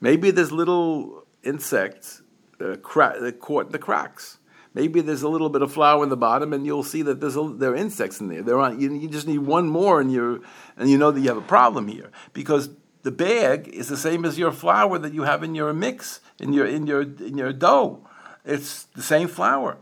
Maybe 0.00 0.30
there's 0.30 0.52
little 0.52 1.24
insects 1.42 2.22
uh, 2.60 2.76
cra- 2.76 3.32
caught 3.32 3.66
in 3.66 3.72
the 3.72 3.78
cracks. 3.78 4.38
Maybe 4.74 5.00
there's 5.00 5.22
a 5.22 5.28
little 5.28 5.48
bit 5.48 5.62
of 5.62 5.72
flour 5.72 6.02
in 6.02 6.08
the 6.08 6.16
bottom, 6.16 6.52
and 6.52 6.66
you'll 6.66 6.82
see 6.82 7.02
that 7.02 7.20
there's 7.20 7.36
a, 7.36 7.48
there 7.56 7.70
are 7.70 7.76
insects 7.76 8.20
in 8.20 8.28
there. 8.28 8.42
There 8.42 8.60
are, 8.60 8.74
you, 8.74 8.92
you 8.92 9.08
just 9.08 9.28
need 9.28 9.38
one 9.38 9.68
more, 9.68 10.00
and 10.00 10.12
you 10.12 10.42
and 10.76 10.90
you 10.90 10.98
know 10.98 11.12
that 11.12 11.20
you 11.20 11.28
have 11.28 11.36
a 11.36 11.42
problem 11.42 11.86
here 11.88 12.10
because 12.32 12.70
the 13.02 13.12
bag 13.12 13.68
is 13.68 13.88
the 13.88 13.96
same 13.96 14.24
as 14.24 14.38
your 14.38 14.50
flour 14.50 14.98
that 14.98 15.14
you 15.14 15.22
have 15.22 15.42
in 15.44 15.54
your 15.54 15.72
mix 15.72 16.20
in 16.40 16.52
your 16.52 16.66
in 16.66 16.86
your 16.86 17.02
in 17.02 17.38
your 17.38 17.52
dough. 17.52 18.06
It's 18.44 18.84
the 18.84 19.02
same 19.02 19.28
flour. 19.28 19.78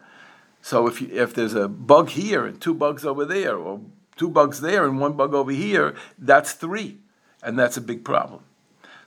So 0.61 0.87
if 0.87 1.01
you, 1.01 1.09
if 1.11 1.35
there's 1.35 1.55
a 1.55 1.69
bug 1.69 2.11
here 2.11 2.47
and 2.47 2.61
two 2.61 2.75
bugs 2.75 3.05
over 3.05 3.25
there, 3.25 3.57
or 3.57 3.81
two 4.17 4.29
bugs 4.29 4.61
there 4.61 4.85
and 4.85 5.01
one 5.01 5.15
bug 5.15 5.35
over 5.35 5.51
here, 5.51 5.97
that's 6.19 6.53
three, 6.53 6.99
and 7.43 7.59
that's 7.59 7.77
a 7.77 7.81
big 7.81 8.05
problem. 8.05 8.43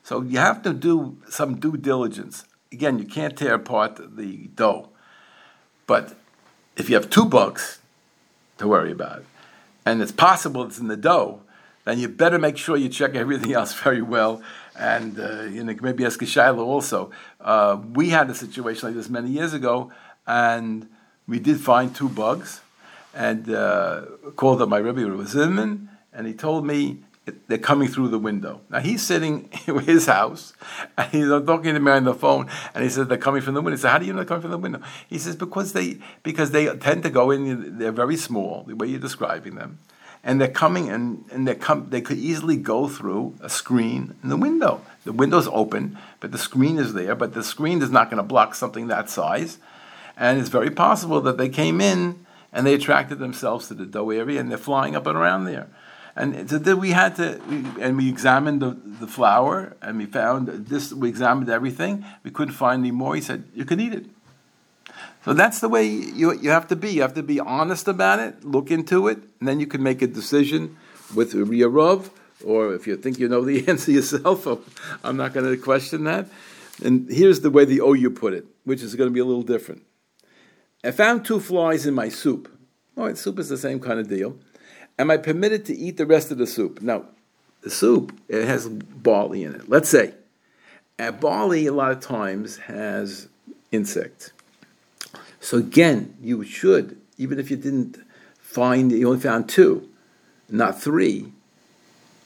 So 0.03 0.21
you 0.21 0.37
have 0.39 0.61
to 0.63 0.73
do 0.73 1.17
some 1.29 1.59
due 1.59 1.77
diligence. 1.77 2.45
Again, 2.71 2.99
you 2.99 3.05
can't 3.05 3.37
tear 3.37 3.53
apart 3.53 4.17
the 4.17 4.49
dough, 4.53 4.89
but 5.87 6.15
if 6.77 6.89
you 6.89 6.95
have 6.95 7.09
two 7.09 7.25
bugs 7.25 7.79
to 8.57 8.67
worry 8.67 8.91
about, 8.91 9.23
and 9.85 10.01
it's 10.01 10.11
possible 10.11 10.63
it's 10.63 10.79
in 10.79 10.87
the 10.87 10.97
dough, 10.97 11.41
then 11.85 11.99
you 11.99 12.07
better 12.07 12.39
make 12.39 12.57
sure 12.57 12.75
you 12.75 12.89
check 12.89 13.15
everything 13.15 13.53
else 13.53 13.73
very 13.73 14.01
well. 14.01 14.41
And 14.77 15.19
uh, 15.19 15.43
you 15.43 15.63
know, 15.63 15.75
maybe 15.81 16.05
ask 16.05 16.19
shaila 16.19 16.59
also. 16.59 17.11
Uh, 17.39 17.77
we 17.93 18.09
had 18.09 18.29
a 18.29 18.35
situation 18.35 18.89
like 18.89 18.95
this 18.95 19.09
many 19.09 19.29
years 19.29 19.53
ago, 19.53 19.91
and 20.27 20.89
we 21.27 21.39
did 21.39 21.59
find 21.59 21.95
two 21.95 22.09
bugs, 22.09 22.61
and 23.13 23.49
uh, 23.49 24.01
called 24.35 24.61
up 24.61 24.69
my 24.69 24.77
Rebbe 24.77 25.25
Zimmerman, 25.27 25.89
and 26.11 26.27
he 26.27 26.33
told 26.33 26.65
me 26.65 26.99
they're 27.47 27.57
coming 27.57 27.87
through 27.87 28.09
the 28.09 28.19
window. 28.19 28.61
Now 28.69 28.79
he's 28.79 29.01
sitting 29.01 29.49
in 29.67 29.79
his 29.79 30.05
house, 30.05 30.53
and 30.97 31.11
he's 31.11 31.27
talking 31.27 31.73
to 31.73 31.79
me 31.79 31.91
on 31.91 32.03
the 32.03 32.13
phone, 32.13 32.49
and 32.73 32.83
he 32.83 32.89
says 32.89 33.07
they're 33.07 33.17
coming 33.17 33.41
from 33.41 33.55
the 33.55 33.61
window. 33.61 33.77
He 33.77 33.81
said, 33.81 33.91
"How 33.91 33.97
do 33.97 34.05
you 34.05 34.13
know 34.13 34.17
they're 34.17 34.25
coming 34.25 34.41
from 34.41 34.51
the 34.51 34.57
window?" 34.57 34.81
He 35.07 35.17
says, 35.17 35.35
"Because 35.35 35.73
they 35.73 35.97
because 36.23 36.51
they 36.51 36.73
tend 36.77 37.03
to 37.03 37.09
go 37.09 37.31
in. 37.31 37.77
They're 37.77 37.91
very 37.91 38.17
small, 38.17 38.63
the 38.67 38.75
way 38.75 38.87
you're 38.87 38.99
describing 38.99 39.55
them, 39.55 39.79
and 40.23 40.41
they're 40.41 40.47
coming 40.47 40.89
and, 40.89 41.23
and 41.31 41.47
they 41.47 41.55
come 41.55 41.87
they 41.89 42.01
could 42.01 42.17
easily 42.17 42.57
go 42.57 42.87
through 42.87 43.35
a 43.41 43.49
screen 43.49 44.15
in 44.23 44.29
the 44.29 44.37
window. 44.37 44.81
The 45.03 45.13
window's 45.13 45.47
open, 45.47 45.97
but 46.19 46.31
the 46.31 46.37
screen 46.39 46.77
is 46.77 46.93
there, 46.93 47.15
but 47.15 47.33
the 47.33 47.43
screen 47.43 47.81
is 47.81 47.91
not 47.91 48.09
going 48.09 48.17
to 48.17 48.23
block 48.23 48.55
something 48.55 48.87
that 48.87 49.09
size. 49.09 49.59
And 50.17 50.39
it's 50.39 50.49
very 50.49 50.71
possible 50.71 51.21
that 51.21 51.37
they 51.37 51.49
came 51.49 51.79
in 51.79 52.25
and 52.51 52.65
they 52.65 52.73
attracted 52.73 53.19
themselves 53.19 53.67
to 53.67 53.73
the 53.73 53.85
dough 53.85 54.09
area 54.09 54.39
and 54.39 54.49
they're 54.49 54.57
flying 54.57 54.95
up 54.95 55.05
and 55.05 55.17
around 55.17 55.45
there. 55.45 55.67
And 56.15 56.49
so 56.49 56.57
then 56.57 56.79
we 56.79 56.91
had 56.91 57.17
to, 57.17 57.41
and 57.79 57.97
we 57.97 58.07
examined 58.07 58.61
the, 58.61 58.77
the 59.01 59.07
flour 59.07 59.75
and 59.81 59.97
we 59.97 60.05
found 60.05 60.47
this, 60.47 60.93
we 60.93 61.09
examined 61.09 61.49
everything. 61.49 62.05
We 62.23 62.31
couldn't 62.31 62.53
find 62.53 62.79
any 62.79 62.91
more. 62.91 63.15
He 63.15 63.21
said, 63.21 63.43
You 63.53 63.65
can 63.65 63.81
eat 63.81 63.93
it. 63.93 64.05
So 65.25 65.33
that's 65.33 65.59
the 65.59 65.67
way 65.67 65.85
you, 65.85 66.33
you 66.33 66.51
have 66.51 66.67
to 66.67 66.75
be. 66.75 66.91
You 66.91 67.01
have 67.01 67.15
to 67.15 67.23
be 67.23 67.39
honest 67.39 67.87
about 67.87 68.19
it, 68.19 68.45
look 68.45 68.71
into 68.71 69.07
it, 69.07 69.17
and 69.39 69.47
then 69.47 69.59
you 69.59 69.67
can 69.67 69.81
make 69.81 70.01
a 70.01 70.07
decision 70.07 70.77
with 71.15 71.33
Riyarov, 71.33 72.11
or 72.45 72.75
if 72.75 72.85
you 72.85 72.95
think 72.95 73.19
you 73.19 73.27
know 73.27 73.43
the 73.43 73.67
answer 73.67 73.91
yourself, 73.91 74.47
I'm 75.03 75.17
not 75.17 75.33
going 75.33 75.49
to 75.49 75.57
question 75.57 76.03
that. 76.03 76.27
And 76.83 77.09
here's 77.09 77.41
the 77.41 77.49
way 77.49 77.65
the 77.65 77.79
OU 77.79 78.11
put 78.11 78.33
it, 78.33 78.45
which 78.65 78.83
is 78.83 78.95
going 78.95 79.09
to 79.09 79.13
be 79.13 79.19
a 79.19 79.25
little 79.25 79.43
different. 79.43 79.83
I 80.83 80.91
found 80.91 81.25
two 81.25 81.39
flies 81.39 81.87
in 81.87 81.95
my 81.95 82.09
soup. 82.09 82.51
All 82.95 83.05
right, 83.05 83.17
soup 83.17 83.39
is 83.39 83.49
the 83.49 83.57
same 83.57 83.79
kind 83.79 83.99
of 83.99 84.07
deal. 84.07 84.37
Am 84.97 85.11
I 85.11 85.17
permitted 85.17 85.65
to 85.65 85.75
eat 85.75 85.97
the 85.97 86.05
rest 86.05 86.31
of 86.31 86.37
the 86.37 86.47
soup? 86.47 86.81
Now, 86.81 87.05
the 87.61 87.69
soup, 87.69 88.17
it 88.29 88.45
has 88.45 88.67
barley 88.67 89.43
in 89.43 89.55
it. 89.55 89.69
Let's 89.69 89.89
say, 89.89 90.13
uh, 90.97 91.11
barley 91.11 91.65
a 91.65 91.73
lot 91.73 91.91
of 91.91 91.99
times 91.99 92.57
has 92.57 93.27
insects. 93.71 94.31
So 95.39 95.57
again, 95.57 96.15
you 96.21 96.43
should, 96.43 96.99
even 97.17 97.39
if 97.39 97.51
you 97.51 97.57
didn't 97.57 97.97
find, 98.39 98.91
you 98.91 99.07
only 99.07 99.19
found 99.19 99.49
two, 99.49 99.89
not 100.49 100.81
three, 100.81 101.31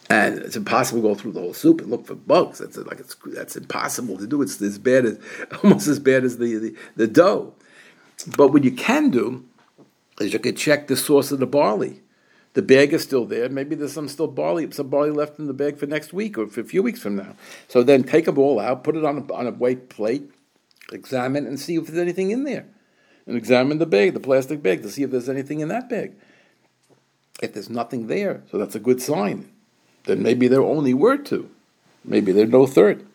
and 0.09 0.39
it's 0.39 0.55
impossible 0.55 1.01
to 1.01 1.07
go 1.07 1.15
through 1.15 1.31
the 1.33 1.39
whole 1.39 1.53
soup 1.53 1.81
and 1.81 1.89
look 1.89 2.05
for 2.05 2.15
bugs. 2.15 2.59
That's 2.59 2.77
like 2.77 2.99
it's 2.99 3.15
that's 3.27 3.55
impossible 3.55 4.17
to 4.17 4.25
do. 4.25 4.41
It's 4.41 4.59
as 4.61 4.79
bad 4.79 5.05
as 5.05 5.19
almost 5.63 5.87
as 5.87 5.99
bad 5.99 6.23
as 6.23 6.37
the, 6.37 6.55
the, 6.55 6.75
the 6.95 7.07
dough. 7.07 7.53
But 8.35 8.51
what 8.51 8.63
you 8.63 8.71
can 8.71 9.11
do 9.11 9.45
is 10.19 10.33
you 10.33 10.39
could 10.39 10.57
check 10.57 10.87
the 10.87 10.97
source 10.97 11.31
of 11.31 11.39
the 11.39 11.45
barley. 11.47 12.01
The 12.53 12.61
bag 12.61 12.93
is 12.93 13.03
still 13.03 13.25
there. 13.25 13.47
Maybe 13.47 13.75
there's 13.75 13.93
some 13.93 14.07
still 14.07 14.27
barley, 14.27 14.69
some 14.71 14.89
barley 14.89 15.11
left 15.11 15.37
in 15.39 15.45
the 15.45 15.53
bag 15.53 15.77
for 15.77 15.85
next 15.85 16.13
week 16.13 16.37
or 16.37 16.47
for 16.47 16.61
a 16.61 16.65
few 16.65 16.81
weeks 16.81 16.99
from 16.99 17.15
now. 17.15 17.35
So 17.67 17.83
then 17.83 18.03
take 18.03 18.25
them 18.25 18.37
all 18.37 18.59
out, 18.59 18.83
put 18.83 18.95
it 18.95 19.05
on 19.05 19.19
a, 19.19 19.33
on 19.33 19.47
a 19.47 19.51
white 19.51 19.89
plate, 19.89 20.31
examine 20.91 21.45
and 21.45 21.59
see 21.59 21.75
if 21.75 21.87
there's 21.87 21.99
anything 21.99 22.31
in 22.31 22.43
there. 22.43 22.65
And 23.27 23.37
examine 23.37 23.77
the 23.77 23.85
bag, 23.85 24.13
the 24.13 24.19
plastic 24.19 24.63
bag, 24.63 24.81
to 24.81 24.89
see 24.89 25.03
if 25.03 25.11
there's 25.11 25.29
anything 25.29 25.59
in 25.59 25.67
that 25.67 25.87
bag. 25.87 26.15
If 27.41 27.53
there's 27.53 27.69
nothing 27.69 28.07
there, 28.07 28.41
so 28.51 28.57
that's 28.57 28.75
a 28.75 28.79
good 28.79 29.01
sign. 29.01 29.51
Then 30.05 30.23
maybe 30.23 30.47
there 30.47 30.63
only 30.63 30.95
were 30.95 31.17
two. 31.17 31.51
Maybe 32.03 32.31
there's 32.31 32.49
no 32.49 32.65
third. 32.65 33.05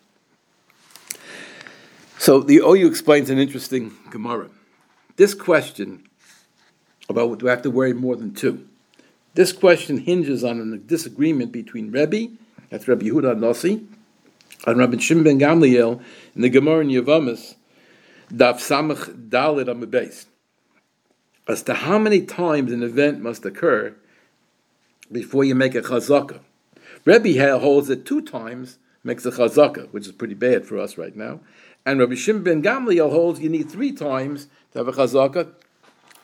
So 2.17 2.39
the 2.39 2.57
OU 2.57 2.87
explains 2.87 3.29
an 3.29 3.37
interesting 3.37 3.93
Gemara. 4.09 4.49
This 5.17 5.33
question 5.33 6.07
about 7.09 7.39
do 7.39 7.47
I 7.47 7.51
have 7.51 7.61
to 7.63 7.71
worry 7.71 7.93
more 7.93 8.15
than 8.15 8.33
two? 8.33 8.67
This 9.35 9.51
question 9.51 9.97
hinges 9.97 10.45
on 10.45 10.61
a 10.73 10.77
disagreement 10.77 11.51
between 11.51 11.91
Rebbe, 11.91 12.33
that's 12.69 12.87
Rebbe 12.87 13.03
Yehuda 13.03 13.37
Nossi, 13.37 13.85
and 14.65 14.77
Rabbi 14.77 14.97
Shimon 14.97 15.25
ben 15.25 15.39
Gamliel 15.39 16.01
in 16.37 16.41
the 16.41 16.47
Gemara 16.47 16.79
in 16.79 16.87
Yavamis, 16.87 17.55
Daf 18.31 18.55
Samach 18.55 19.29
Dalet 19.29 19.69
on 19.69 19.81
the 19.81 20.25
as 21.49 21.63
to 21.63 21.73
how 21.73 21.99
many 21.99 22.21
times 22.21 22.71
an 22.71 22.81
event 22.81 23.19
must 23.19 23.45
occur 23.45 23.93
before 25.11 25.43
you 25.43 25.53
make 25.53 25.75
a 25.75 25.81
chazaka. 25.81 26.39
Rebbe 27.03 27.59
holds 27.59 27.89
that 27.89 28.05
two 28.05 28.21
times 28.21 28.77
makes 29.03 29.25
a 29.25 29.31
chazaka, 29.31 29.91
which 29.91 30.07
is 30.07 30.13
pretty 30.13 30.33
bad 30.33 30.65
for 30.65 30.79
us 30.79 30.97
right 30.97 31.15
now, 31.15 31.41
and 31.85 31.99
Rabbi 31.99 32.15
Shimon 32.15 32.43
ben 32.43 32.63
Gamliel 32.63 33.11
holds 33.11 33.41
you 33.41 33.49
need 33.49 33.69
three 33.69 33.91
times 33.91 34.47
to 34.71 34.77
have 34.77 34.87
a 34.87 34.93
chazaka, 34.93 35.51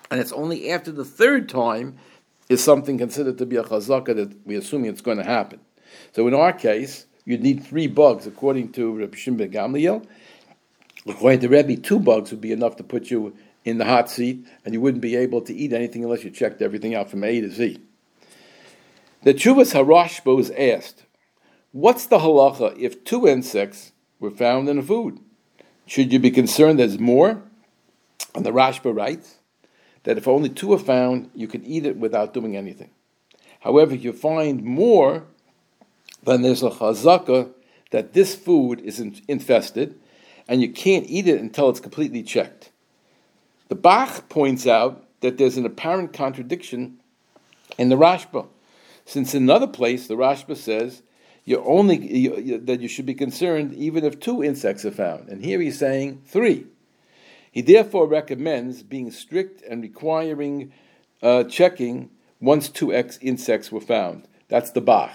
and 0.09 0.21
it's 0.21 0.31
only 0.31 0.69
after 0.71 0.93
the 0.93 1.05
third 1.05 1.49
time 1.49 1.97
is 2.51 2.63
something 2.63 2.97
considered 2.97 3.37
to 3.37 3.45
be 3.45 3.55
a 3.55 3.63
chazaka 3.63 4.15
that 4.15 4.45
we're 4.45 4.59
assuming 4.59 4.89
it's 4.89 5.01
going 5.01 5.17
to 5.17 5.23
happen. 5.23 5.59
So 6.13 6.27
in 6.27 6.33
our 6.33 6.53
case, 6.53 7.05
you'd 7.25 7.41
need 7.41 7.63
three 7.63 7.87
bugs 7.87 8.27
according 8.27 8.73
to 8.73 8.99
Rabbi 8.99 9.15
Shimon 9.15 9.49
Gamliel. 9.49 10.05
According 11.07 11.39
to 11.39 11.49
Rebbe, 11.49 11.77
two 11.77 11.99
bugs 11.99 12.31
would 12.31 12.41
be 12.41 12.51
enough 12.51 12.75
to 12.75 12.83
put 12.83 13.09
you 13.09 13.35
in 13.63 13.77
the 13.77 13.85
hot 13.85 14.09
seat, 14.09 14.45
and 14.65 14.73
you 14.73 14.81
wouldn't 14.81 15.01
be 15.01 15.15
able 15.15 15.41
to 15.41 15.53
eat 15.53 15.71
anything 15.71 16.03
unless 16.03 16.23
you 16.23 16.31
checked 16.31 16.61
everything 16.61 16.95
out 16.95 17.09
from 17.09 17.23
A 17.23 17.41
to 17.41 17.49
Z. 17.49 17.79
The 19.23 19.33
Chuvas 19.33 19.73
Harashba 19.73 20.35
was 20.35 20.49
asked, 20.51 21.05
What's 21.71 22.05
the 22.05 22.19
halacha 22.19 22.77
if 22.77 23.03
two 23.03 23.27
insects 23.27 23.91
were 24.19 24.31
found 24.31 24.67
in 24.67 24.79
a 24.79 24.83
food? 24.83 25.19
Should 25.85 26.11
you 26.11 26.19
be 26.19 26.31
concerned 26.31 26.79
there's 26.79 26.99
more? 26.99 27.43
And 28.33 28.45
the 28.45 28.51
Rashba 28.51 28.95
writes 28.95 29.37
that 30.03 30.17
if 30.17 30.27
only 30.27 30.49
two 30.49 30.73
are 30.73 30.79
found, 30.79 31.29
you 31.35 31.47
can 31.47 31.63
eat 31.63 31.85
it 31.85 31.97
without 31.97 32.33
doing 32.33 32.55
anything. 32.55 32.89
However, 33.61 33.93
if 33.93 34.03
you 34.03 34.13
find 34.13 34.63
more, 34.63 35.25
then 36.23 36.41
there's 36.41 36.63
a 36.63 36.69
chazaka 36.69 37.51
that 37.91 38.13
this 38.13 38.35
food 38.35 38.79
is 38.81 38.99
infested, 39.27 39.99
and 40.47 40.61
you 40.61 40.71
can't 40.71 41.05
eat 41.07 41.27
it 41.27 41.39
until 41.39 41.69
it's 41.69 41.79
completely 41.79 42.23
checked. 42.23 42.71
The 43.69 43.75
Bach 43.75 44.27
points 44.29 44.65
out 44.65 45.05
that 45.21 45.37
there's 45.37 45.57
an 45.57 45.65
apparent 45.65 46.13
contradiction 46.13 46.97
in 47.77 47.89
the 47.89 47.95
Rashba, 47.95 48.47
since 49.05 49.33
in 49.33 49.43
another 49.43 49.67
place 49.67 50.07
the 50.07 50.15
Rashba 50.15 50.57
says 50.57 51.03
you 51.45 51.63
only 51.63 51.97
you, 51.97 52.37
you, 52.37 52.57
that 52.59 52.81
you 52.81 52.87
should 52.87 53.05
be 53.05 53.13
concerned 53.13 53.73
even 53.73 54.03
if 54.03 54.19
two 54.19 54.43
insects 54.43 54.85
are 54.85 54.91
found, 54.91 55.29
and 55.29 55.43
here 55.43 55.59
he's 55.59 55.79
saying 55.79 56.21
three. 56.25 56.65
He 57.51 57.61
therefore 57.61 58.07
recommends 58.07 58.81
being 58.81 59.11
strict 59.11 59.61
and 59.61 59.83
requiring 59.83 60.71
uh, 61.21 61.43
checking 61.43 62.09
once 62.39 62.69
two 62.69 62.93
X 62.93 63.19
insects 63.21 63.71
were 63.71 63.81
found. 63.81 64.27
That's 64.47 64.71
the 64.71 64.81
Bach. 64.81 65.11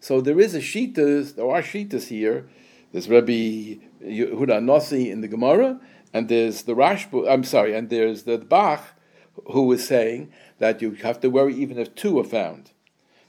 So 0.00 0.20
there 0.20 0.38
is 0.38 0.54
a 0.54 0.60
shitas, 0.60 1.36
there 1.36 1.48
are 1.48 1.62
shitas 1.62 2.08
here. 2.08 2.48
There's 2.92 3.08
Rabbi 3.08 3.76
Yehuda 4.02 4.60
Nossi 4.60 5.10
in 5.10 5.20
the 5.20 5.28
Gemara, 5.28 5.80
and 6.12 6.28
there's 6.28 6.62
the 6.62 6.74
Rashbu, 6.74 7.30
I'm 7.30 7.44
sorry, 7.44 7.74
and 7.74 7.88
there's 7.88 8.24
the 8.24 8.38
Bach 8.38 8.82
who 9.52 9.70
is 9.72 9.86
saying 9.86 10.32
that 10.58 10.82
you 10.82 10.92
have 10.92 11.20
to 11.20 11.30
worry 11.30 11.54
even 11.54 11.78
if 11.78 11.94
two 11.94 12.18
are 12.18 12.24
found. 12.24 12.70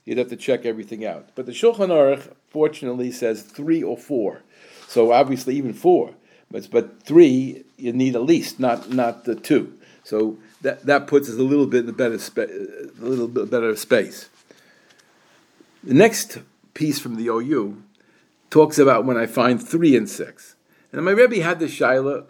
You'd 0.06 0.18
have 0.18 0.30
to 0.30 0.38
check 0.38 0.66
everything 0.66 1.06
out. 1.06 1.30
But 1.36 1.46
the 1.46 1.52
Shulchan 1.52 1.90
Aruch, 1.90 2.34
fortunately, 2.48 3.12
says 3.12 3.42
three 3.42 3.84
or 3.84 3.98
four. 3.98 4.44
So 4.88 5.12
obviously, 5.12 5.56
even 5.56 5.74
four. 5.74 6.14
But, 6.50 6.70
but 6.72 7.04
three, 7.04 7.64
you 7.78 7.94
need 7.94 8.16
at 8.16 8.24
least, 8.24 8.60
not, 8.60 8.90
not 8.90 9.26
the 9.26 9.36
two. 9.36 9.74
So 10.04 10.38
that, 10.62 10.86
that 10.86 11.08
puts 11.08 11.30
us 11.30 11.36
a 11.36 11.44
little 11.44 11.68
bit 11.68 11.84
in 11.84 11.90
a 11.90 11.94
better, 11.94 12.18
spa- 12.18 12.44
a 12.44 13.04
little 13.04 13.28
bit 13.28 13.50
better 13.50 13.76
space. 13.76 14.30
The 15.84 15.94
next 15.94 16.40
piece 16.74 17.00
from 17.00 17.16
the 17.16 17.28
OU 17.28 17.82
talks 18.50 18.80
about 18.80 19.06
when 19.06 19.18
I 19.18 19.26
find 19.26 19.62
three 19.62 19.96
insects. 19.96 20.56
And 20.92 21.04
my 21.04 21.12
Rebbe 21.12 21.44
had 21.44 21.60
this 21.60 21.78
shaila. 21.78 22.26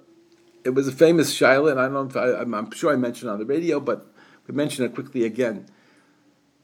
It 0.64 0.72
was 0.72 0.88
a 0.88 0.92
famous 0.92 1.34
shaila, 1.34 1.72
and 1.72 1.80
I 1.80 1.88
don't 1.88 2.16
I, 2.16 2.42
I'm, 2.42 2.54
I'm 2.54 2.72
sure 2.72 2.92
I 2.92 2.96
mentioned 2.96 3.30
on 3.30 3.40
the 3.40 3.46
radio, 3.46 3.80
but 3.80 4.08
we 4.48 4.54
mention 4.54 4.84
it 4.86 4.94
quickly 4.94 5.24
again. 5.24 5.68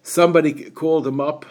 Somebody 0.01 0.69
called 0.71 1.07
him 1.07 1.21
up, 1.21 1.45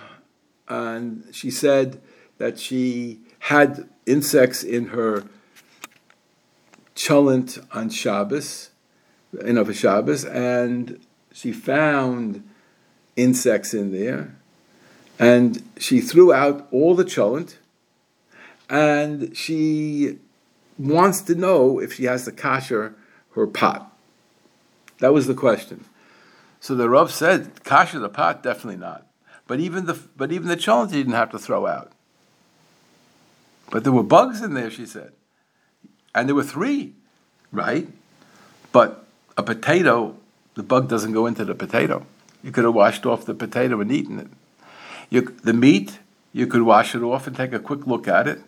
and 0.68 1.24
she 1.32 1.50
said 1.50 2.00
that 2.38 2.58
she 2.58 3.20
had 3.38 3.88
insects 4.06 4.62
in 4.62 4.88
her 4.88 5.24
cholent 7.02 7.58
on 7.72 7.90
Shabbos, 7.90 8.70
in 9.40 9.58
of 9.58 9.68
a 9.68 9.74
Shabbos, 9.74 10.24
and 10.24 11.00
she 11.32 11.52
found 11.52 12.48
insects 13.16 13.74
in 13.74 13.90
there, 13.92 14.36
and 15.18 15.62
she 15.78 16.00
threw 16.00 16.32
out 16.32 16.68
all 16.70 16.94
the 16.94 17.04
cholent, 17.04 17.56
and 18.70 19.36
she 19.36 20.18
wants 20.78 21.22
to 21.22 21.34
know 21.34 21.80
if 21.80 21.94
she 21.94 22.04
has 22.04 22.24
to 22.24 22.32
kasher 22.32 22.94
her 23.34 23.46
pot. 23.46 23.92
That 25.00 25.12
was 25.12 25.26
the 25.26 25.34
question. 25.34 25.84
So 26.60 26.76
the 26.76 26.88
Rav 26.88 27.10
said, 27.10 27.64
kasher 27.64 28.00
the 28.00 28.08
pot, 28.08 28.44
definitely 28.44 28.80
not. 28.80 29.06
But 29.48 29.58
even 29.58 29.86
the 29.86 29.98
but 30.16 30.30
even 30.30 30.46
the 30.46 30.56
cholent 30.56 30.92
he 30.92 30.98
didn't 30.98 31.14
have 31.14 31.32
to 31.32 31.38
throw 31.38 31.66
out. 31.66 31.90
But 33.70 33.82
there 33.82 33.92
were 33.92 34.04
bugs 34.04 34.40
in 34.40 34.54
there, 34.54 34.70
she 34.70 34.86
said, 34.86 35.12
and 36.14 36.28
there 36.28 36.34
were 36.34 36.42
three, 36.44 36.92
right? 37.50 37.88
But 38.72 39.04
a 39.36 39.42
potato, 39.42 40.16
the 40.54 40.62
bug 40.62 40.88
doesn't 40.88 41.12
go 41.12 41.26
into 41.26 41.44
the 41.44 41.54
potato. 41.54 42.06
You 42.42 42.52
could 42.52 42.64
have 42.64 42.74
washed 42.74 43.06
off 43.06 43.24
the 43.24 43.34
potato 43.34 43.80
and 43.80 43.90
eaten 43.90 44.18
it. 44.18 44.28
You, 45.10 45.22
the 45.42 45.52
meat, 45.52 45.98
you 46.32 46.46
could 46.46 46.62
wash 46.62 46.94
it 46.94 47.02
off 47.02 47.26
and 47.26 47.36
take 47.36 47.52
a 47.52 47.58
quick 47.58 47.86
look 47.86 48.08
at 48.08 48.26
it 48.26 48.40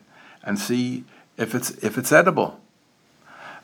and 0.42 0.58
see 0.58 1.04
if 1.36 1.54
it's 1.54 1.70
if 1.82 1.98
it's 1.98 2.12
edible. 2.12 2.60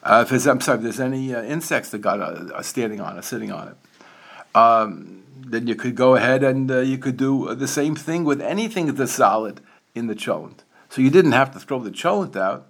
Uh, 0.03 0.25
if 0.27 0.33
it's, 0.33 0.47
I'm 0.47 0.61
sorry, 0.61 0.79
if 0.79 0.83
there's 0.83 1.01
any 1.01 1.35
uh, 1.35 1.43
insects 1.43 1.91
that 1.91 1.99
got 1.99 2.21
uh, 2.21 2.63
standing 2.63 3.01
on 3.01 3.19
it, 3.19 3.25
sitting 3.25 3.53
on 3.53 3.69
it, 3.69 4.57
um, 4.57 5.23
then 5.37 5.67
you 5.67 5.75
could 5.75 5.95
go 5.95 6.15
ahead 6.15 6.43
and 6.43 6.71
uh, 6.71 6.81
you 6.81 6.97
could 6.97 7.17
do 7.17 7.55
the 7.55 7.69
same 7.69 7.97
thing 7.97 8.25
with 8.25 8.41
anything 8.41 8.95
that's 8.95 9.13
solid 9.13 9.61
in 9.95 10.07
the 10.07 10.15
cholent. 10.15 10.61
So 10.89 11.03
you 11.03 11.11
didn't 11.11 11.33
have 11.33 11.53
to 11.53 11.61
throw 11.61 11.81
the 11.81 11.91
cholent 11.91 12.35
out. 12.35 12.67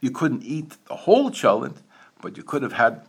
You 0.00 0.10
couldn't 0.10 0.42
eat 0.42 0.76
the 0.86 0.94
whole 0.94 1.30
cholent, 1.30 1.76
but 2.20 2.36
you 2.36 2.42
could 2.42 2.62
have 2.62 2.74
had 2.74 3.02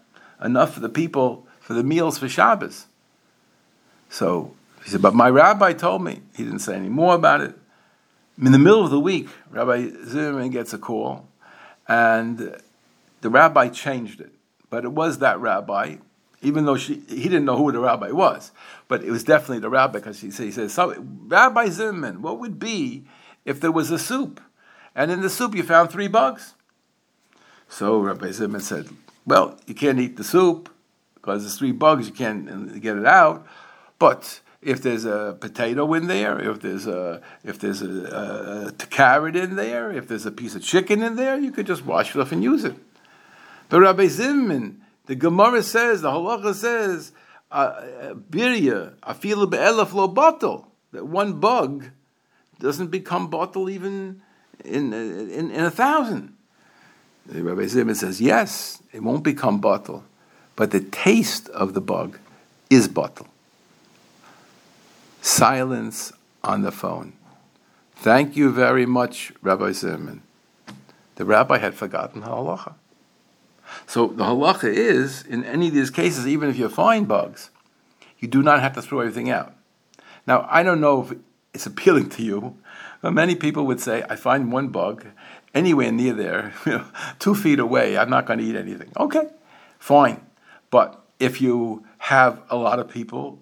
enough 0.43 0.73
for 0.73 0.80
the 0.80 0.89
people 0.89 1.47
for 1.60 1.73
the 1.73 1.84
meals 1.84 2.17
for 2.17 2.28
Shabbos. 2.28 2.88
So 4.10 4.56
he 4.84 4.89
said, 4.89 5.02
but 5.02 5.13
my 5.13 5.30
rabbi 5.30 5.73
told 5.73 6.04
me, 6.04 6.21
he 6.36 6.43
didn't 6.43 6.60
say 6.60 6.75
any 6.75 6.89
more 6.89 7.15
about 7.15 7.41
it. 7.41 7.56
In 8.41 8.52
the 8.52 8.60
middle 8.60 8.84
of 8.84 8.89
the 8.89 8.99
week, 8.99 9.28
Rabbi 9.52 9.89
Zimmerman 10.06 10.49
gets 10.49 10.73
a 10.73 10.78
call, 10.78 11.28
and 11.88 12.56
the 13.21 13.30
rabbi 13.30 13.67
changed 13.67 14.21
it. 14.21 14.32
But 14.69 14.85
it 14.85 14.94
was 14.94 15.19
that 15.19 15.40
rabbi, 15.40 15.98
even 16.42 16.65
though 16.65 16.77
she, 16.77 17.04
he 17.10 17.23
didn't 17.23 17.46
know 17.46 17.58
who 17.58 17.71
the 17.71 17.79
rabbi 17.79 18.12
was. 18.12 18.52
But 18.87 19.04
it 19.04 19.12
was 19.12 19.23
definitely 19.23 19.60
the 19.60 19.69
rabbi 19.69 20.00
because 20.00 20.21
he, 20.21 20.31
said, 20.31 20.46
he 20.46 20.52
says, 20.52 20.73
so, 20.73 20.96
Rabbi 21.27 21.67
Zimmerman, 21.69 22.21
what 22.21 22.40
would 22.40 22.60
be 22.60 23.04
if 23.46 23.60
there 23.60 23.71
was 23.71 23.92
a 23.92 24.00
soup? 24.00 24.40
And 24.96 25.12
in 25.12 25.21
the 25.21 25.29
soup 25.29 25.54
you 25.54 25.63
found 25.63 25.92
three 25.92 26.08
bugs. 26.08 26.54
So 27.69 27.99
Rabbi 27.99 28.31
Zimmerman 28.31 28.61
said, 28.61 28.89
well, 29.25 29.57
you 29.67 29.75
can't 29.75 29.99
eat 29.99 30.17
the 30.17 30.23
soup 30.23 30.69
because 31.15 31.43
there's 31.43 31.57
three 31.57 31.71
bugs, 31.71 32.07
you 32.07 32.13
can't 32.13 32.81
get 32.81 32.97
it 32.97 33.05
out. 33.05 33.45
But 33.99 34.41
if 34.61 34.81
there's 34.81 35.05
a 35.05 35.37
potato 35.39 35.93
in 35.93 36.07
there, 36.07 36.39
if 36.39 36.61
there's 36.61 36.87
a 36.87 37.21
if 37.43 37.59
there's 37.59 37.81
a, 37.81 38.73
a, 38.73 38.85
carrot 38.87 39.35
in 39.35 39.55
there, 39.55 39.91
if 39.91 40.07
there's 40.07 40.25
a 40.25 40.31
piece 40.31 40.55
of 40.55 40.63
chicken 40.63 41.03
in 41.03 41.15
there, 41.15 41.37
you 41.37 41.51
could 41.51 41.67
just 41.67 41.85
wash 41.85 42.15
it 42.15 42.19
off 42.19 42.31
and 42.31 42.43
use 42.43 42.65
it. 42.65 42.75
But 43.69 43.81
Rabbi 43.81 44.05
Zimman, 44.05 44.77
the 45.05 45.15
Gemara 45.15 45.61
says, 45.61 46.01
the 46.01 46.09
Halacha 46.09 46.55
says, 46.55 47.11
birya 47.51 48.95
afilu 49.01 49.49
be'elef 49.49 49.93
lo 49.93 50.07
bottle 50.07 50.67
that 50.91 51.05
one 51.05 51.39
bug 51.39 51.85
doesn't 52.59 52.87
become 52.87 53.29
batel 53.29 53.71
even 53.71 54.21
in 54.65 54.91
in, 54.93 55.51
in 55.51 55.63
a 55.63 55.71
thousand. 55.71 56.35
Rabbi 57.32 57.62
Zimman 57.63 57.96
says, 57.96 58.19
yes, 58.19 58.82
it 58.92 59.04
won't 59.04 59.23
become 59.23 59.62
batel, 59.62 60.04
but 60.56 60.71
the 60.71 60.82
taste 60.82 61.48
of 61.50 61.73
the 61.73 61.82
bug 61.82 62.17
is 62.69 62.88
batel. 62.88 63.27
Silence 65.21 66.12
on 66.44 66.62
the 66.62 66.71
phone. 66.71 67.13
Thank 67.96 68.36
you 68.36 68.52
very 68.52 68.86
much, 68.86 69.32
Rabbi 69.42 69.71
Zimmerman. 69.73 70.21
The 71.15 71.25
rabbi 71.25 71.58
had 71.58 71.75
forgotten 71.75 72.21
halacha. 72.21 72.75
So 73.86 74.08
the 74.08 74.23
halacha 74.23 74.73
is, 74.73 75.23
in 75.23 75.44
any 75.44 75.67
of 75.67 75.73
these 75.73 75.90
cases, 75.90 76.25
even 76.25 76.50
if 76.50 76.58
you 76.58 76.69
find 76.69 77.08
bugs, 77.08 77.50
you 78.19 78.27
do 78.27 78.42
not 78.42 78.62
have 78.62 78.73
to 78.73 78.82
throw 78.82 79.02
everything 79.02 79.30
out. 79.30 79.54
Now, 80.25 80.48
I 80.50 80.63
don't 80.63 80.80
know 80.80 81.04
if 81.04 81.17
it's 81.54 81.65
appealing 81.65 82.10
to 82.12 82.23
you, 82.23 82.58
but 83.02 83.12
many 83.12 83.36
people 83.36 83.65
would 83.65 83.80
say, 83.80 84.04
I 84.10 84.15
find 84.15 84.52
one 84.52 84.69
bug 84.69 85.06
anywhere 85.54 85.91
near 85.91 86.13
there, 86.13 86.54
two 87.19 87.35
feet 87.35 87.60
away, 87.60 87.97
I'm 87.97 88.10
not 88.10 88.25
going 88.25 88.39
to 88.39 88.45
eat 88.45 88.56
anything. 88.56 88.91
Okay, 88.97 89.27
fine. 89.79 90.25
But 90.69 91.04
if 91.19 91.41
you 91.41 91.85
have 91.97 92.41
a 92.50 92.56
lot 92.56 92.79
of 92.79 92.89
people, 92.89 93.39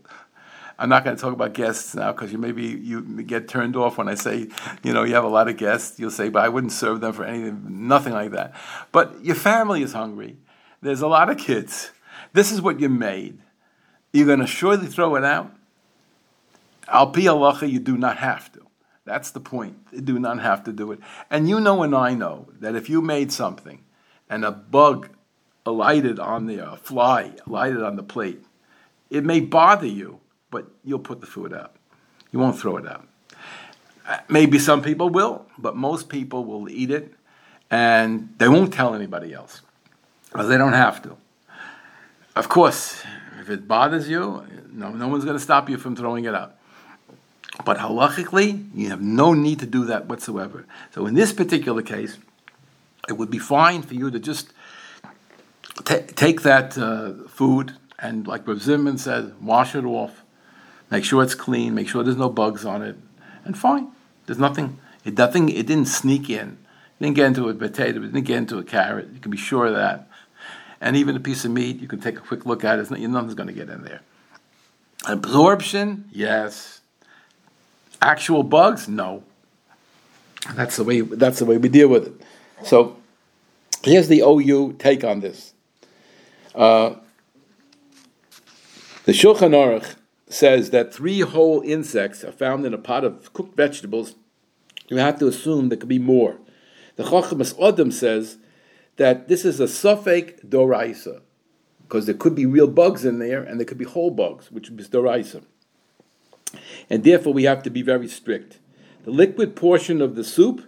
I'm 0.80 0.90
not 0.90 1.04
going 1.04 1.16
to 1.16 1.22
talk 1.22 1.34
about 1.34 1.54
guests 1.54 1.96
now 1.96 2.12
because 2.12 2.32
you 2.32 2.38
maybe 2.38 2.64
you 2.64 3.02
get 3.24 3.48
turned 3.48 3.76
off 3.76 3.98
when 3.98 4.08
I 4.08 4.16
say, 4.16 4.48
you 4.84 4.94
know, 4.94 5.04
you 5.04 5.16
have 5.16 5.24
a 5.24 5.30
lot 5.30 5.48
of 5.48 5.58
guests. 5.58 6.00
You'll 6.00 6.12
say, 6.12 6.30
but 6.30 6.44
I 6.44 6.50
wouldn't 6.50 6.72
serve 6.72 7.02
them 7.02 7.14
for 7.14 7.26
anything, 7.26 7.88
nothing 7.88 8.14
like 8.14 8.32
that. 8.32 8.54
But 8.92 9.24
your 9.24 9.36
family 9.36 9.82
is 9.82 9.94
hungry. 9.94 10.38
There's 10.82 11.02
a 11.02 11.08
lot 11.08 11.30
of 11.30 11.38
kids. 11.38 11.92
This 12.34 12.52
is 12.52 12.62
what 12.62 12.80
you 12.80 12.90
made. 12.90 13.40
You're 14.14 14.28
going 14.28 14.40
to 14.40 14.48
surely 14.48 14.88
throw 14.88 15.16
it 15.16 15.24
out. 15.24 15.52
Al 16.88 17.12
pi 17.12 17.22
halacha, 17.22 17.70
you 17.70 17.80
do 17.80 17.98
not 17.98 18.18
have 18.18 18.52
to. 18.54 18.67
That's 19.08 19.32
the 19.32 19.40
point. 19.40 19.78
You 19.92 20.02
do 20.02 20.20
not 20.20 20.40
have 20.42 20.66
to 20.66 20.74
do 20.74 20.92
it. 20.92 21.00
And 21.32 21.48
you 21.48 21.62
know 21.62 21.82
and 21.82 21.96
I 21.96 22.14
know 22.14 22.50
that 22.60 22.76
if 22.76 22.90
you 22.90 23.02
made 23.02 23.32
something 23.32 23.84
and 24.30 24.44
a 24.44 24.52
bug 24.52 25.10
alighted 25.66 26.20
on 26.20 26.46
the 26.46 26.58
a 26.74 26.76
fly 26.76 27.32
alighted 27.48 27.82
on 27.82 27.96
the 27.96 28.04
plate, 28.04 28.44
it 29.10 29.24
may 29.24 29.40
bother 29.40 29.88
you, 29.88 30.20
but 30.52 30.68
you'll 30.84 31.00
put 31.00 31.22
the 31.22 31.28
food 31.28 31.54
out. 31.54 31.76
You 32.32 32.40
won't 32.40 32.60
throw 32.60 32.76
it 32.76 32.86
out. 32.86 33.08
Uh, 34.06 34.18
maybe 34.28 34.60
some 34.60 34.82
people 34.82 35.10
will, 35.10 35.46
but 35.58 35.76
most 35.76 36.10
people 36.10 36.44
will 36.44 36.70
eat 36.70 36.92
it 36.92 37.14
and 37.72 38.34
they 38.38 38.50
won't 38.50 38.74
tell 38.74 38.94
anybody 38.94 39.34
else 39.34 39.62
because 40.32 40.50
they 40.50 40.58
don't 40.58 40.74
have 40.74 41.02
to. 41.04 41.16
Of 42.36 42.50
course, 42.50 43.02
if 43.40 43.50
it 43.50 43.68
bothers 43.68 44.10
you, 44.10 44.46
no, 44.72 44.92
no 44.92 45.08
one's 45.08 45.24
going 45.24 45.38
to 45.38 45.44
stop 45.44 45.70
you 45.70 45.78
from 45.78 45.96
throwing 45.96 46.26
it 46.26 46.36
out. 46.36 46.58
But 47.66 47.78
halachically, 47.78 48.70
you 48.76 48.90
have 48.90 49.02
no 49.02 49.34
need 49.34 49.60
to 49.60 49.66
do 49.66 49.86
that 49.86 50.06
whatsoever. 50.06 50.66
So 50.94 51.06
in 51.06 51.16
this 51.16 51.34
particular 51.34 51.82
case, 51.82 52.18
it 53.10 53.14
would 53.14 53.32
be 53.32 53.40
fine 53.40 53.82
for 53.82 53.94
you 53.94 54.12
to 54.12 54.20
just 54.20 54.54
t- 55.86 56.02
take 56.16 56.42
that 56.42 56.78
uh, 56.78 57.28
food 57.28 57.74
and, 58.00 58.28
like 58.28 58.48
Rav 58.48 58.62
Zimmerman 58.62 58.98
said, 58.98 59.34
wash 59.42 59.74
it 59.74 59.86
off, 59.86 60.24
make 60.92 61.04
sure 61.04 61.24
it's 61.24 61.36
clean, 61.36 61.74
make 61.74 61.90
sure 61.90 62.04
there's 62.04 62.18
no 62.18 62.30
bugs 62.30 62.64
on 62.64 62.84
it, 62.84 62.96
and 63.44 63.58
fine. 63.58 63.92
There's 64.28 64.40
nothing. 64.40 64.80
It 65.04 65.18
nothing. 65.18 65.50
It 65.50 65.66
didn't 65.66 65.88
sneak 65.88 66.30
in. 66.30 66.58
It 67.00 67.04
didn't 67.04 67.16
get 67.16 67.28
into 67.28 67.50
a 67.50 67.54
potato. 67.54 68.00
It 68.00 68.14
didn't 68.14 68.26
get 68.26 68.38
into 68.38 68.58
a 68.58 68.64
carrot. 68.64 69.10
You 69.14 69.20
can 69.20 69.32
be 69.32 69.38
sure 69.38 69.68
of 69.68 69.74
that. 69.74 70.10
And 70.80 70.96
even 70.96 71.16
a 71.16 71.20
piece 71.20 71.44
of 71.46 71.52
meat, 71.52 71.80
you 71.80 71.88
can 71.88 72.00
take 72.00 72.18
a 72.18 72.22
quick 72.22 72.46
look 72.46 72.64
at 72.64 72.78
it. 72.78 72.92
Nothing's 72.92 73.34
going 73.34 73.48
to 73.48 73.54
get 73.54 73.70
in 73.70 73.84
there. 73.84 74.02
Absorption, 75.08 76.06
yes. 76.12 76.77
Actual 78.02 78.44
bugs, 78.44 78.88
no. 78.88 79.24
That's 80.56 80.78
the 80.78 80.84
way. 80.84 81.02
That's 81.02 81.40
the 81.40 81.46
way 81.46 81.58
we 81.58 81.70
deal 81.70 81.88
with 81.88 82.08
it. 82.08 82.22
So 82.64 82.98
here's 83.84 84.08
the 84.08 84.22
OU 84.22 84.74
take 84.80 85.04
on 85.04 85.20
this. 85.20 85.54
Uh, 86.56 86.96
the 89.06 89.12
Shulchan 89.12 89.52
Aruch 89.52 89.96
says 90.30 90.72
that 90.72 90.94
three 90.94 91.22
whole 91.22 91.62
insects 91.62 92.24
are 92.24 92.32
found 92.32 92.66
in 92.66 92.74
a 92.74 92.78
pot 92.78 93.04
of 93.04 93.32
cooked 93.34 93.56
vegetables. 93.56 94.16
You 94.90 94.98
have 94.98 95.20
to 95.20 95.28
assume 95.28 95.70
there 95.70 95.78
could 95.78 95.88
be 95.88 96.00
more. 96.00 96.38
The 96.96 97.04
Chochamas 97.04 97.54
Odom 97.56 97.94
says 97.94 98.38
that 98.98 99.28
this 99.28 99.46
is 99.46 99.60
a 99.60 99.66
safek 99.66 100.46
doraisa, 100.46 101.22
because 101.84 102.06
there 102.06 102.16
could 102.16 102.36
be 102.36 102.46
real 102.46 102.68
bugs 102.68 103.06
in 103.06 103.20
there 103.20 103.44
and 103.44 103.60
there 103.60 103.66
could 103.66 103.78
be 103.78 103.86
whole 103.86 104.12
bugs, 104.12 104.52
which 104.52 104.70
is 104.70 104.90
doraisa. 104.90 105.44
And 106.90 107.04
therefore, 107.04 107.34
we 107.34 107.44
have 107.44 107.64
to 107.64 107.70
be 107.70 107.82
very 107.82 108.08
strict. 108.08 108.60
The 109.04 109.12
liquid 109.12 109.56
portion 109.56 110.02
of 110.02 110.16
the 110.16 110.24
soup 110.24 110.64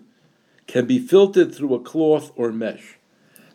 can 0.68 0.86
be 0.86 1.00
filtered 1.00 1.54
through 1.54 1.74
a 1.74 1.80
cloth 1.80 2.32
or 2.36 2.52
mesh. 2.52 2.98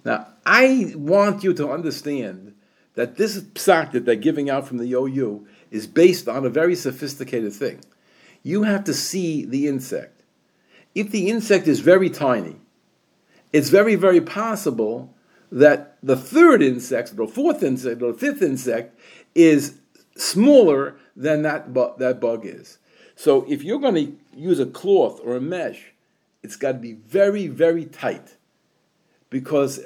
Now, 0.04 0.28
I 0.44 0.92
want 0.96 1.42
you 1.42 1.54
to 1.54 1.70
understand 1.70 2.54
that 2.94 3.16
this 3.16 3.40
psak 3.40 3.92
that 3.92 4.04
they're 4.04 4.16
giving 4.16 4.50
out 4.50 4.68
from 4.68 4.78
the 4.78 4.92
OU 4.92 5.46
is 5.70 5.86
based 5.86 6.28
on 6.28 6.44
a 6.44 6.50
very 6.50 6.76
sophisticated 6.76 7.52
thing. 7.52 7.80
You 8.42 8.64
have 8.64 8.84
to 8.84 8.94
see 8.94 9.44
the 9.44 9.66
insect. 9.66 10.22
If 10.94 11.10
the 11.10 11.28
insect 11.28 11.66
is 11.66 11.80
very 11.80 12.10
tiny, 12.10 12.56
it's 13.52 13.70
very, 13.70 13.94
very 13.94 14.20
possible 14.20 15.14
that 15.50 15.96
the 16.02 16.16
third 16.16 16.62
insect, 16.62 17.14
or 17.18 17.26
fourth 17.26 17.62
insect, 17.62 18.02
or 18.02 18.12
fifth 18.12 18.42
insect 18.42 18.98
is 19.34 19.78
smaller 20.16 20.96
than 21.16 21.42
that, 21.42 21.72
bu- 21.72 21.96
that 21.98 22.20
bug 22.20 22.44
is. 22.44 22.78
So 23.16 23.44
if 23.48 23.62
you're 23.62 23.80
going 23.80 23.94
to 23.94 24.16
use 24.36 24.58
a 24.58 24.66
cloth 24.66 25.20
or 25.24 25.36
a 25.36 25.40
mesh, 25.40 25.92
it's 26.42 26.56
got 26.56 26.72
to 26.72 26.78
be 26.78 26.92
very, 26.92 27.46
very 27.46 27.84
tight 27.84 28.36
because 29.30 29.80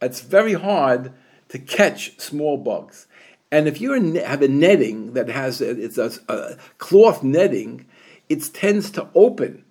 it's 0.00 0.20
very 0.20 0.54
hard 0.54 1.12
to 1.50 1.58
catch 1.58 2.18
small 2.18 2.56
bugs. 2.56 3.06
And 3.52 3.68
if 3.68 3.80
you 3.80 3.92
have 4.14 4.42
a 4.42 4.48
netting 4.48 5.12
that 5.12 5.28
has 5.28 5.60
a, 5.60 5.70
it's 5.70 5.98
a, 5.98 6.10
a, 6.28 6.56
cloth 6.78 7.22
netting, 7.22 7.86
it 8.28 8.42
tends 8.52 8.90
to 8.92 9.08
open 9.14 9.64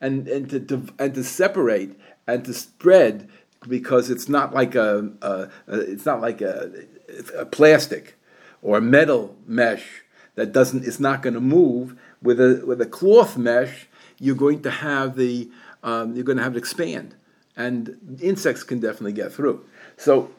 and, 0.00 0.28
and 0.28 0.48
to, 0.50 0.60
to, 0.60 0.86
and 0.98 1.14
to 1.14 1.24
separate 1.24 1.98
and 2.26 2.44
to 2.44 2.54
spread 2.54 3.28
because 3.68 4.10
it's 4.10 4.28
not 4.28 4.54
like 4.54 4.74
a, 4.74 5.10
a, 5.22 5.48
a 5.66 5.80
it's 5.80 6.06
not 6.06 6.20
like 6.20 6.40
a, 6.40 6.84
a 7.36 7.46
plastic 7.46 8.16
or 8.62 8.78
a 8.78 8.80
metal 8.80 9.36
mesh 9.46 10.03
that 10.34 10.52
doesn't 10.52 10.84
it's 10.84 11.00
not 11.00 11.22
going 11.22 11.34
to 11.34 11.40
move. 11.40 11.96
With 12.22 12.40
a 12.40 12.62
with 12.66 12.80
a 12.80 12.86
cloth 12.86 13.36
mesh 13.36 13.86
you're 14.18 14.36
going 14.36 14.62
to 14.62 14.70
have 14.70 15.16
the 15.16 15.50
um, 15.82 16.14
you're 16.14 16.24
going 16.24 16.38
to 16.38 16.44
have 16.44 16.54
it 16.54 16.58
expand. 16.58 17.14
And 17.56 18.18
insects 18.20 18.64
can 18.64 18.80
definitely 18.80 19.12
get 19.12 19.32
through. 19.32 19.64
So 19.96 20.30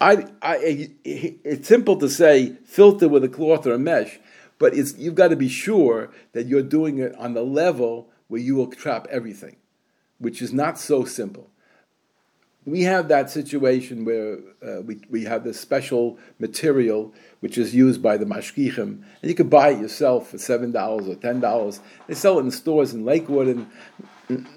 I, 0.00 0.26
I 0.42 0.90
it's 1.04 1.68
simple 1.68 1.96
to 1.96 2.08
say 2.08 2.56
filter 2.64 3.08
with 3.08 3.24
a 3.24 3.28
cloth 3.28 3.66
or 3.66 3.72
a 3.72 3.78
mesh 3.78 4.18
but 4.58 4.74
it's 4.74 4.96
you've 4.96 5.14
got 5.14 5.28
to 5.28 5.36
be 5.36 5.48
sure 5.48 6.10
that 6.32 6.46
you're 6.46 6.62
doing 6.62 6.98
it 6.98 7.14
on 7.16 7.34
the 7.34 7.42
level 7.42 8.08
where 8.28 8.40
you 8.40 8.54
will 8.54 8.70
trap 8.70 9.06
everything 9.10 9.56
which 10.18 10.40
is 10.40 10.52
not 10.52 10.78
so 10.78 11.04
simple 11.04 11.50
we 12.70 12.82
have 12.82 13.08
that 13.08 13.30
situation 13.30 14.04
where 14.04 14.38
uh, 14.66 14.80
we, 14.82 15.00
we 15.08 15.24
have 15.24 15.44
this 15.44 15.58
special 15.58 16.18
material 16.38 17.12
which 17.40 17.56
is 17.56 17.74
used 17.74 18.02
by 18.02 18.16
the 18.16 18.24
mashgichim, 18.24 18.78
and 18.78 19.04
you 19.22 19.34
can 19.34 19.48
buy 19.48 19.70
it 19.70 19.80
yourself 19.80 20.30
for 20.30 20.38
seven 20.38 20.72
dollars 20.72 21.08
or 21.08 21.14
ten 21.14 21.40
dollars. 21.40 21.80
They 22.06 22.14
sell 22.14 22.38
it 22.38 22.42
in 22.42 22.50
stores 22.50 22.92
in 22.94 23.04
Lakewood, 23.04 23.48
and 23.48 23.66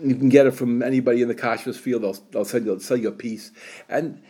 you 0.01 0.15
can 0.15 0.29
get 0.29 0.47
it 0.47 0.51
from 0.51 0.81
anybody 0.81 1.21
in 1.21 1.27
the 1.27 1.35
kashrus 1.35 1.77
field. 1.77 2.03
They'll, 2.03 2.17
they'll 2.31 2.45
sell 2.45 2.61
you, 2.61 2.79
sell 2.79 2.97
you 2.97 3.09
a 3.09 3.13
piece, 3.13 3.51
and 3.87 4.21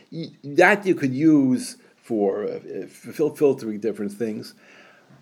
that 0.44 0.86
you 0.86 0.96
could 0.96 1.14
use 1.14 1.78
for, 1.96 2.44
uh, 2.44 2.88
for 2.88 3.32
filtering 3.32 3.80
different 3.80 4.12
things. 4.12 4.54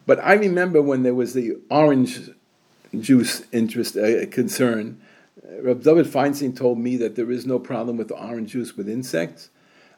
But 0.06 0.20
I 0.20 0.34
remember 0.34 0.82
when 0.82 1.04
there 1.04 1.14
was 1.14 1.34
the 1.34 1.58
orange 1.70 2.32
juice 3.00 3.44
interest 3.52 3.96
uh, 3.96 4.26
concern 4.28 5.00
Uh, 5.48 5.62
Reb 5.62 5.84
David 5.84 6.06
Feinstein 6.06 6.56
told 6.56 6.80
me 6.80 6.98
that 6.98 7.16
there 7.16 7.32
is 7.32 7.46
no 7.46 7.60
problem 7.60 7.98
with 7.98 8.12
orange 8.12 8.52
juice 8.52 8.76
with 8.76 8.90
insects. 8.90 9.50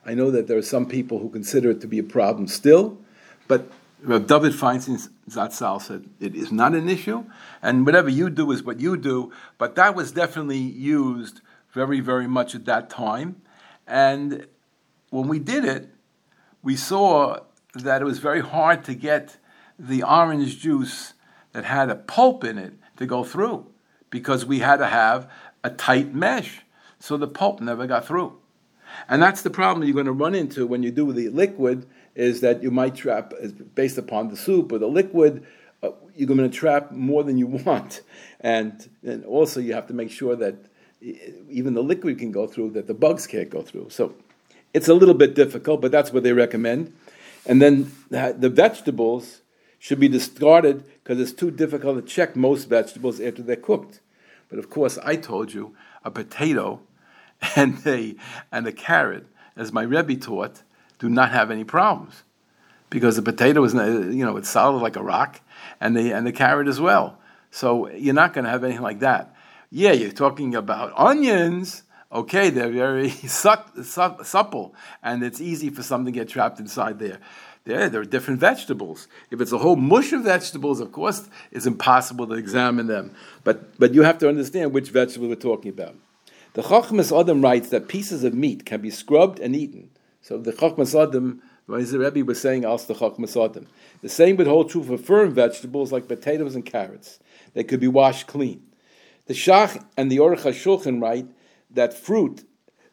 I 0.06 0.14
know 0.14 0.32
that 0.32 0.48
there 0.48 0.58
are 0.58 0.64
some 0.64 0.86
people 0.86 1.20
who 1.20 1.30
consider 1.30 1.72
it 1.72 1.82
to 1.82 1.88
be 1.88 2.00
a 2.00 2.04
problem 2.04 2.48
still, 2.48 2.98
but 3.48 3.72
Reb 4.02 4.28
David 4.28 4.54
Feinstein 4.54 5.10
Zatzal 5.30 5.82
said 5.82 6.10
it 6.20 6.36
is 6.36 6.52
not 6.52 6.74
an 6.74 6.90
issue, 6.90 7.24
and 7.62 7.86
whatever 7.86 8.10
you 8.10 8.30
do 8.30 8.52
is 8.52 8.64
what 8.64 8.80
you 8.80 8.98
do. 8.98 9.32
But 9.58 9.76
that 9.76 9.96
was 9.96 10.12
definitely 10.12 10.58
used 10.58 11.42
very, 11.72 12.00
very 12.00 12.28
much 12.28 12.54
at 12.56 12.66
that 12.66 12.90
time, 12.90 13.42
and 13.88 14.48
when 15.10 15.28
we 15.28 15.40
did 15.40 15.66
it, 15.66 15.90
we 16.64 16.76
saw 16.76 17.40
that 17.74 18.02
it 18.02 18.06
was 18.06 18.20
very 18.20 18.42
hard 18.42 18.84
to 18.86 18.94
get 18.94 19.38
the 19.80 20.04
orange 20.04 20.60
juice 20.60 21.14
that 21.54 21.66
had 21.66 21.90
a 21.90 21.96
pulp 21.96 22.44
in 22.44 22.58
it 22.58 22.74
to 22.98 23.06
go 23.06 23.24
through 23.24 23.66
because 24.12 24.46
we 24.46 24.60
had 24.60 24.78
to 24.78 24.86
have 24.86 25.28
a 25.64 25.72
tight 25.72 26.14
mesh. 26.14 26.62
So 27.00 27.18
the 27.18 27.28
pulp 27.28 27.60
never 27.60 27.88
got 27.88 28.06
through. 28.06 28.38
And 29.10 29.24
that's 29.24 29.42
the 29.42 29.50
problem 29.50 29.88
you're 29.88 29.96
going 29.96 30.06
to 30.06 30.12
run 30.12 30.36
into 30.36 30.68
when 30.68 30.84
you 30.84 30.92
do 30.92 31.12
the 31.12 31.30
liquid 31.30 31.88
is 32.14 32.42
that 32.42 32.62
you 32.62 32.70
might 32.70 32.94
trap, 32.94 33.34
based 33.74 33.98
upon 33.98 34.28
the 34.28 34.38
soup 34.38 34.72
or 34.72 34.78
the 34.78 34.88
liquid, 34.88 35.46
uh, 35.82 35.92
you're 36.16 36.28
going 36.28 36.40
to 36.40 36.50
trap 36.50 36.92
more 36.92 37.24
than 37.24 37.38
you 37.38 37.48
want. 37.66 38.02
And, 38.42 38.88
and 39.04 39.26
also 39.26 39.60
you 39.60 39.74
have 39.74 39.88
to 39.88 39.94
make 39.94 40.12
sure 40.12 40.36
that 40.36 40.56
even 41.50 41.74
the 41.74 41.82
liquid 41.82 42.20
can 42.20 42.32
go 42.32 42.46
through, 42.46 42.72
that 42.72 42.86
the 42.86 42.94
bugs 42.94 43.26
can't 43.26 43.50
go 43.50 43.62
through. 43.64 43.90
So 43.90 44.14
it's 44.74 44.88
a 44.88 44.94
little 44.94 45.16
bit 45.16 45.34
difficult, 45.34 45.82
but 45.82 45.92
that's 45.92 46.14
what 46.14 46.24
they 46.24 46.34
recommend. 46.34 46.94
And 47.46 47.62
then 47.62 47.92
the 48.10 48.52
vegetables 48.54 49.42
should 49.82 50.00
be 50.00 50.08
discarded 50.08 50.86
because 51.04 51.20
it's 51.20 51.34
too 51.34 51.50
difficult 51.50 51.96
to 51.96 52.04
check 52.04 52.36
most 52.36 52.66
vegetables 52.66 53.20
after 53.20 53.42
they're 53.42 53.56
cooked. 53.56 54.00
But 54.48 54.60
of 54.60 54.70
course, 54.70 55.00
I 55.04 55.16
told 55.16 55.56
you 55.56 55.76
a 56.06 56.12
potato 56.12 56.82
and 57.56 57.86
a, 57.88 58.16
and 58.52 58.68
a 58.68 58.72
carrot, 58.72 59.26
as 59.56 59.74
my 59.74 59.82
Rebbe 59.82 60.16
taught, 60.18 60.62
do 61.00 61.10
not 61.10 61.32
have 61.32 61.50
any 61.50 61.64
problems 61.64 62.22
because 62.92 63.16
the 63.16 63.24
potato 63.24 63.64
is, 63.64 63.74
you 63.74 64.24
know, 64.24 64.38
it's 64.38 64.50
solid 64.50 64.84
like 64.84 64.96
a 64.96 65.02
rock, 65.02 65.42
and 65.80 65.98
the 65.98 66.12
and 66.12 66.28
the 66.28 66.32
carrot 66.32 66.68
as 66.68 66.80
well. 66.80 67.18
So 67.50 67.90
you're 67.90 68.14
not 68.14 68.34
going 68.34 68.46
to 68.46 68.52
have 68.52 68.64
anything 68.64 68.84
like 68.84 69.00
that. 69.00 69.34
Yeah, 69.72 69.94
you're 69.94 70.12
talking 70.12 70.54
about 70.54 70.94
onions. 70.96 71.82
Okay, 72.12 72.50
they're 72.50 72.70
very 72.70 73.10
supple, 73.28 74.76
and 75.02 75.24
it's 75.24 75.42
easy 75.42 75.70
for 75.70 75.82
something 75.82 76.14
to 76.14 76.20
get 76.20 76.30
trapped 76.30 76.60
inside 76.60 77.00
there. 77.00 77.20
There, 77.64 77.90
there 77.90 78.02
are 78.02 78.06
different 78.06 78.40
vegetables. 78.40 79.08
If 79.30 79.40
it's 79.40 79.52
a 79.52 79.60
whole 79.60 79.76
mush 79.76 80.14
of 80.14 80.24
vegetables, 80.24 80.80
of 80.80 80.92
course, 80.92 81.30
it's 81.52 81.68
impossible 81.68 82.26
to 82.28 82.34
examine 82.34 82.88
them. 82.88 83.14
But, 83.44 83.78
but 83.78 83.94
you 83.94 84.02
have 84.02 84.18
to 84.20 84.30
understand 84.30 84.74
which 84.74 84.90
vegetable 84.90 85.28
we're 85.28 85.36
talking 85.36 85.70
about. 85.70 85.96
The 86.54 86.64
Chachmas 86.64 87.18
Adam 87.18 87.42
writes 87.42 87.70
that 87.70 87.88
pieces 87.88 88.24
of 88.24 88.34
meat 88.34 88.66
can 88.66 88.82
be 88.82 88.90
scrubbed 88.90 89.40
and 89.40 89.56
eaten. 89.56 89.92
So 90.22 90.38
the 90.38 90.52
Chachmas 90.52 91.00
Adam, 91.00 91.42
the 91.68 92.00
Rebbe 92.00 92.26
was 92.26 92.42
saying, 92.42 92.66
also 92.66 92.94
the 92.94 93.00
Chachmas 93.00 93.38
Adam. 93.44 93.68
The 94.02 94.10
same 94.10 94.38
would 94.38 94.48
hold 94.48 94.70
true 94.70 94.84
for 94.84 94.98
firm 94.98 95.34
vegetables 95.34 95.92
like 95.92 96.08
potatoes 96.08 96.56
and 96.56 96.66
carrots. 96.66 97.20
They 97.54 97.64
could 97.64 97.80
be 97.80 97.88
washed 97.88 98.28
clean. 98.28 98.64
The 99.28 99.34
Shach 99.36 99.84
and 99.96 100.12
the 100.12 100.18
Aruch 100.18 100.42
HaShulchan 100.42 101.02
write 101.02 101.28
that 101.70 101.94
fruit 101.94 102.44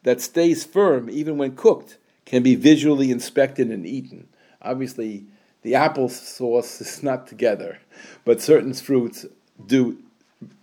that 0.02 0.20
stays 0.20 0.64
firm 0.64 1.08
even 1.10 1.38
when 1.38 1.56
cooked 1.56 1.98
can 2.26 2.42
be 2.42 2.54
visually 2.54 3.10
inspected 3.10 3.70
and 3.70 3.86
eaten. 3.86 4.28
Obviously, 4.62 5.24
the 5.62 5.74
apple 5.74 6.08
sauce 6.08 6.80
is 6.80 7.02
not 7.02 7.26
together, 7.26 7.78
but 8.24 8.40
certain 8.40 8.74
fruits 8.74 9.26
do 9.66 9.98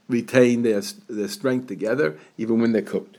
retain 0.08 0.64
their, 0.64 0.82
their 1.10 1.28
strength 1.28 1.68
together 1.68 2.18
even 2.38 2.62
when 2.62 2.72
they're 2.72 2.82
cooked. 2.82 3.18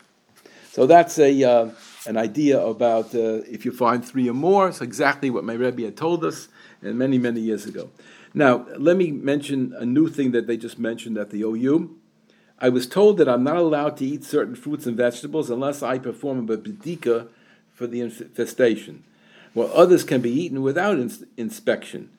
So 0.72 0.86
that's 0.86 1.18
a, 1.18 1.42
uh, 1.42 1.70
an 2.06 2.16
idea 2.16 2.60
about 2.60 3.14
uh, 3.14 3.42
if 3.48 3.64
you 3.64 3.72
find 3.72 4.04
three 4.04 4.28
or 4.28 4.34
more. 4.34 4.68
It's 4.68 4.80
exactly 4.80 5.30
what 5.30 5.44
my 5.44 5.54
Rebbe 5.54 5.82
had 5.82 5.96
told 5.96 6.24
us 6.24 6.48
and 6.82 6.98
many, 6.98 7.18
many 7.18 7.40
years 7.40 7.64
ago. 7.64 7.90
Now, 8.34 8.66
let 8.76 8.96
me 8.96 9.10
mention 9.10 9.74
a 9.78 9.86
new 9.86 10.08
thing 10.08 10.32
that 10.32 10.46
they 10.46 10.58
just 10.58 10.78
mentioned 10.78 11.16
at 11.16 11.30
the 11.30 11.42
OU. 11.42 11.96
I 12.58 12.68
was 12.68 12.86
told 12.86 13.16
that 13.18 13.28
I'm 13.28 13.44
not 13.44 13.56
allowed 13.56 13.96
to 13.98 14.04
eat 14.04 14.24
certain 14.24 14.54
fruits 14.54 14.86
and 14.86 14.96
vegetables 14.96 15.50
unless 15.50 15.82
I 15.82 15.98
perform 15.98 16.48
a 16.50 16.56
bedika 16.56 17.28
for 17.72 17.86
the 17.86 18.00
infestation 18.00 19.04
while 19.56 19.70
others 19.72 20.04
can 20.04 20.20
be 20.20 20.30
eaten 20.30 20.60
without 20.60 20.98
ins- 20.98 21.24
inspection. 21.38 22.10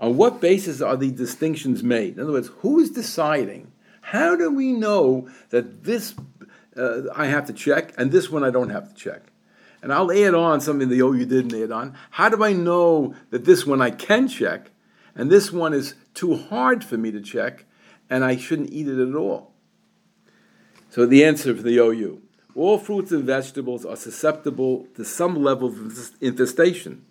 On 0.00 0.16
what 0.16 0.40
basis 0.40 0.80
are 0.80 0.96
the 0.96 1.10
distinctions 1.10 1.82
made? 1.82 2.14
In 2.14 2.22
other 2.22 2.32
words, 2.32 2.48
who 2.60 2.78
is 2.80 2.90
deciding? 2.90 3.70
How 4.00 4.34
do 4.34 4.50
we 4.50 4.72
know 4.72 5.28
that 5.50 5.84
this 5.84 6.14
uh, 6.74 7.02
I 7.14 7.26
have 7.26 7.44
to 7.48 7.52
check 7.52 7.92
and 7.98 8.10
this 8.10 8.30
one 8.30 8.42
I 8.42 8.48
don't 8.48 8.70
have 8.70 8.88
to 8.88 8.94
check? 8.94 9.24
And 9.82 9.92
I'll 9.92 10.10
add 10.10 10.32
on 10.32 10.62
something 10.62 10.88
the 10.88 11.02
OU 11.02 11.26
didn't 11.26 11.62
add 11.62 11.70
on. 11.70 11.94
How 12.12 12.30
do 12.30 12.42
I 12.42 12.54
know 12.54 13.14
that 13.28 13.44
this 13.44 13.66
one 13.66 13.82
I 13.82 13.90
can 13.90 14.26
check 14.26 14.70
and 15.14 15.30
this 15.30 15.52
one 15.52 15.74
is 15.74 15.96
too 16.14 16.34
hard 16.34 16.82
for 16.82 16.96
me 16.96 17.10
to 17.10 17.20
check 17.20 17.66
and 18.08 18.24
I 18.24 18.38
shouldn't 18.38 18.72
eat 18.72 18.88
it 18.88 19.06
at 19.06 19.14
all? 19.14 19.52
So 20.88 21.04
the 21.04 21.26
answer 21.26 21.54
for 21.54 21.62
the 21.62 21.76
OU 21.76 22.22
all 22.56 22.78
fruits 22.78 23.12
and 23.12 23.24
vegetables 23.24 23.84
are 23.84 23.96
susceptible 23.96 24.86
to 24.96 25.04
some 25.04 25.42
level 25.42 25.68
of 25.68 25.76
infestation. 26.20 27.04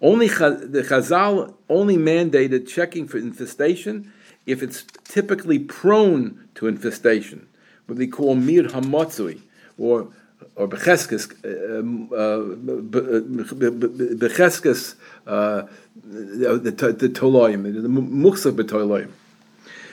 Only 0.00 0.28
the 0.28 0.84
Chazal 0.88 1.54
only 1.68 1.96
mandated 1.96 2.68
checking 2.68 3.08
for 3.08 3.18
infestation 3.18 4.12
if 4.46 4.62
it's 4.62 4.84
typically 5.04 5.58
prone 5.58 6.48
to 6.56 6.66
infestation, 6.66 7.48
what 7.86 7.98
they 7.98 8.08
call 8.08 8.36
miut 8.36 8.70
hamatzui, 8.70 9.40
or 9.78 10.08
or 10.56 10.68
becheskes, 10.68 11.28
the 11.42 11.82
toloyim, 17.14 17.82
the 17.82 17.88
muchsa 17.88 18.52
betoyim. 18.52 19.10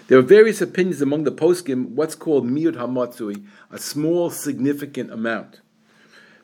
There 0.10 0.18
are 0.18 0.24
various 0.24 0.60
opinions 0.60 1.04
among 1.04 1.26
the 1.26 1.32
poskim 1.32 1.90
what's 1.90 2.16
called 2.16 2.44
miut 2.44 2.74
hamatzui, 2.74 3.46
a 3.70 3.78
small 3.78 4.32
significant 4.32 5.12
amount. 5.12 5.62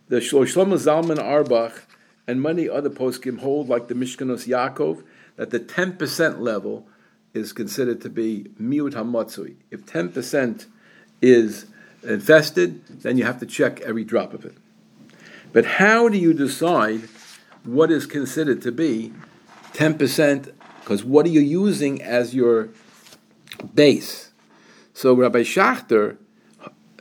The 0.07 0.18
Shlomo 0.18 0.78
Zalman 0.78 1.18
Auerbach 1.18 1.88
and 2.28 2.43
many 2.43 2.70
other 2.70 2.91
poskim 2.91 3.39
hold, 3.39 3.68
like 3.68 3.88
the 3.88 3.95
Mishkanos 3.95 4.47
Yaakov, 4.47 5.03
that 5.38 5.49
the 5.49 5.59
10% 5.59 6.39
level 6.41 6.88
is 7.34 7.53
considered 7.53 8.01
to 8.01 8.09
be 8.09 8.51
miut 8.61 8.93
hamatzui. 8.93 9.55
If 9.72 9.84
10% 9.88 10.68
is 11.24 11.66
infested, 12.03 12.86
then 13.01 13.18
you 13.18 13.24
have 13.24 13.39
to 13.39 13.47
check 13.47 13.82
every 13.82 14.03
drop 14.03 14.36
of 14.36 14.45
it. 14.45 14.55
But 15.53 15.66
how 15.66 16.07
do 16.07 16.20
you 16.20 16.36
decide 16.36 17.09
what 17.63 17.89
is 17.89 18.05
considered 18.05 18.61
to 18.61 18.72
be 18.72 19.11
10%? 19.74 20.51
Because 20.82 21.03
what 21.03 21.26
are 21.26 21.30
you 21.30 21.41
using 21.41 22.03
as 22.03 22.36
your 22.36 22.70
base. 23.73 24.31
So 24.93 25.13
Rabbi 25.13 25.41
Schachter, 25.41 26.17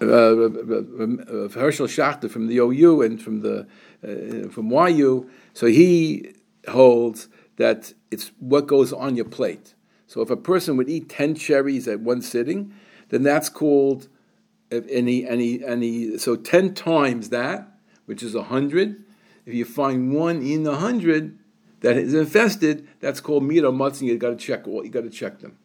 uh, 0.00 0.04
uh, 0.04 1.48
Herschel 1.48 1.86
Schachter 1.86 2.28
from 2.30 2.48
the 2.48 2.58
OU 2.58 3.02
and 3.02 3.22
from 3.22 3.40
the 3.40 3.66
uh, 4.02 4.48
from 4.50 4.70
YU, 4.70 5.30
so 5.52 5.66
he 5.66 6.34
holds 6.68 7.28
that 7.56 7.94
it's 8.10 8.32
what 8.38 8.66
goes 8.66 8.92
on 8.92 9.16
your 9.16 9.24
plate. 9.24 9.74
So 10.06 10.20
if 10.20 10.30
a 10.30 10.36
person 10.36 10.76
would 10.76 10.88
eat 10.88 11.08
ten 11.08 11.34
cherries 11.34 11.88
at 11.88 12.00
one 12.00 12.20
sitting, 12.20 12.74
then 13.08 13.22
that's 13.22 13.48
called 13.48 14.08
any 14.70 15.26
any 15.26 15.64
any 15.64 16.18
so 16.18 16.36
ten 16.36 16.74
times 16.74 17.30
that, 17.30 17.68
which 18.06 18.22
is 18.22 18.34
a 18.34 18.44
hundred. 18.44 19.04
If 19.46 19.54
you 19.54 19.64
find 19.64 20.12
one 20.12 20.42
in 20.42 20.66
a 20.66 20.76
hundred 20.76 21.38
that 21.80 21.96
is 21.96 22.14
infested, 22.14 22.88
that's 23.00 23.20
called 23.20 23.44
mira 23.44 23.70
matzah. 23.70 24.02
You 24.02 24.18
got 24.18 24.30
to 24.30 24.36
check. 24.36 24.66
You 24.66 24.88
got 24.88 25.04
to 25.04 25.10
check 25.10 25.40
them. 25.40 25.58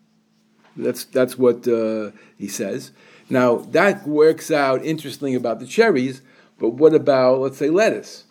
That's 0.78 1.06
that's 1.06 1.38
what 1.38 1.68
uh, 1.68 2.12
he 2.38 2.48
says. 2.48 2.92
Now 3.30 3.58
that 3.58 4.08
works 4.08 4.50
out 4.52 4.84
interestingly 4.84 5.36
about 5.36 5.60
the 5.60 5.68
cherries, 5.68 6.22
but 6.58 6.70
what 6.72 6.94
about 6.94 7.40
let's 7.40 7.58
say 7.58 7.70
lettuce? 7.70 8.26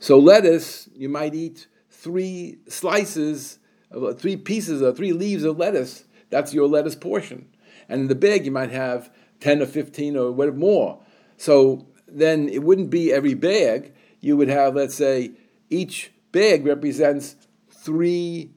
So 0.00 0.18
lettuce, 0.18 0.88
you 0.94 1.08
might 1.08 1.34
eat 1.34 1.66
three 1.90 2.58
slices, 2.68 3.58
of, 3.90 4.20
three 4.20 4.36
pieces 4.36 4.80
of 4.80 4.96
three 4.96 5.12
leaves 5.12 5.44
of 5.44 5.58
lettuce. 5.58 6.04
That's 6.30 6.54
your 6.54 6.68
lettuce 6.68 6.94
portion, 6.94 7.48
and 7.88 8.02
in 8.02 8.08
the 8.08 8.14
bag 8.14 8.44
you 8.44 8.52
might 8.52 8.70
have 8.70 9.10
ten 9.40 9.62
or 9.62 9.66
fifteen 9.66 10.16
or 10.16 10.30
what 10.30 10.54
more. 10.56 11.00
So 11.36 11.86
then 12.06 12.48
it 12.48 12.62
wouldn't 12.62 12.90
be 12.90 13.12
every 13.12 13.34
bag. 13.34 13.92
You 14.20 14.36
would 14.36 14.48
have, 14.48 14.74
let's 14.74 14.94
say, 14.94 15.32
each 15.70 16.10
bag 16.32 16.66
represents 16.66 17.36
three 17.70 18.50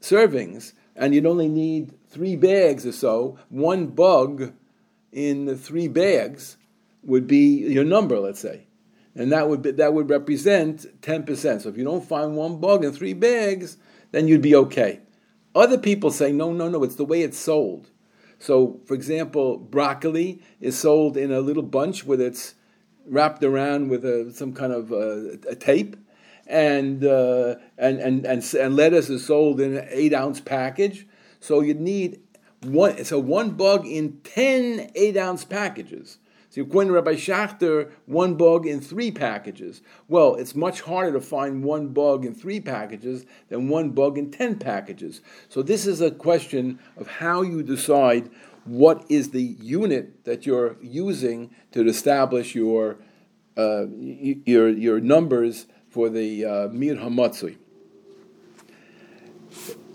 servings, 0.00 0.72
and 0.96 1.14
you'd 1.14 1.26
only 1.26 1.48
need 1.48 1.92
three 2.08 2.36
bags 2.36 2.86
or 2.86 2.92
so, 2.92 3.38
one 3.48 3.86
bug 3.86 4.52
in 5.12 5.46
the 5.46 5.56
three 5.56 5.88
bags 5.88 6.56
would 7.02 7.26
be 7.26 7.68
your 7.68 7.84
number, 7.84 8.18
let's 8.18 8.40
say. 8.40 8.66
And 9.14 9.32
that 9.32 9.48
would, 9.48 9.62
be, 9.62 9.72
that 9.72 9.92
would 9.92 10.08
represent 10.08 11.00
10%. 11.02 11.62
So 11.62 11.68
if 11.68 11.76
you 11.76 11.84
don't 11.84 12.04
find 12.04 12.34
one 12.36 12.60
bug 12.60 12.84
in 12.84 12.92
three 12.92 13.12
bags, 13.12 13.76
then 14.10 14.28
you'd 14.28 14.42
be 14.42 14.54
okay. 14.54 15.00
Other 15.54 15.76
people 15.76 16.10
say, 16.10 16.32
no, 16.32 16.52
no, 16.52 16.68
no, 16.68 16.82
it's 16.82 16.94
the 16.94 17.04
way 17.04 17.22
it's 17.22 17.38
sold. 17.38 17.90
So, 18.38 18.80
for 18.86 18.94
example, 18.94 19.58
broccoli 19.58 20.42
is 20.60 20.78
sold 20.78 21.16
in 21.16 21.30
a 21.30 21.40
little 21.40 21.62
bunch 21.62 22.04
where 22.04 22.20
it's 22.20 22.54
wrapped 23.06 23.44
around 23.44 23.88
with 23.88 24.04
a, 24.04 24.32
some 24.34 24.52
kind 24.52 24.72
of 24.72 24.92
uh, 24.92 25.38
a 25.48 25.54
tape, 25.54 25.96
and, 26.52 27.02
uh, 27.04 27.56
and, 27.78 27.98
and, 27.98 28.26
and, 28.26 28.54
and 28.54 28.76
lettuce 28.76 29.08
is 29.08 29.24
sold 29.24 29.60
in 29.60 29.78
an 29.78 29.88
eight 29.90 30.12
ounce 30.12 30.40
package. 30.40 31.06
So 31.40 31.60
you'd 31.60 31.80
need 31.80 32.20
one, 32.62 33.04
so 33.04 33.18
one 33.18 33.52
bug 33.52 33.86
in 33.86 34.20
10 34.22 34.90
eight 34.94 35.16
ounce 35.16 35.44
packages. 35.44 36.18
So 36.50 36.60
according 36.60 36.88
to 36.88 36.94
Rabbi 36.94 37.14
Schachter, 37.14 37.90
one 38.04 38.34
bug 38.34 38.66
in 38.66 38.82
three 38.82 39.10
packages. 39.10 39.80
Well, 40.06 40.34
it's 40.34 40.54
much 40.54 40.82
harder 40.82 41.12
to 41.12 41.20
find 41.22 41.64
one 41.64 41.88
bug 41.88 42.26
in 42.26 42.34
three 42.34 42.60
packages 42.60 43.24
than 43.48 43.70
one 43.70 43.90
bug 43.90 44.18
in 44.18 44.30
10 44.30 44.58
packages. 44.58 45.22
So 45.48 45.62
this 45.62 45.86
is 45.86 46.02
a 46.02 46.10
question 46.10 46.78
of 46.98 47.06
how 47.06 47.40
you 47.40 47.62
decide 47.62 48.30
what 48.64 49.06
is 49.08 49.30
the 49.30 49.42
unit 49.42 50.24
that 50.24 50.44
you're 50.44 50.76
using 50.82 51.54
to 51.72 51.88
establish 51.88 52.54
your, 52.54 52.98
uh, 53.56 53.86
your, 53.88 54.68
your 54.68 55.00
numbers 55.00 55.66
for 55.92 56.08
the 56.08 56.44
uh, 56.44 56.48
Miut 56.68 56.98
Hamatzui. 56.98 57.56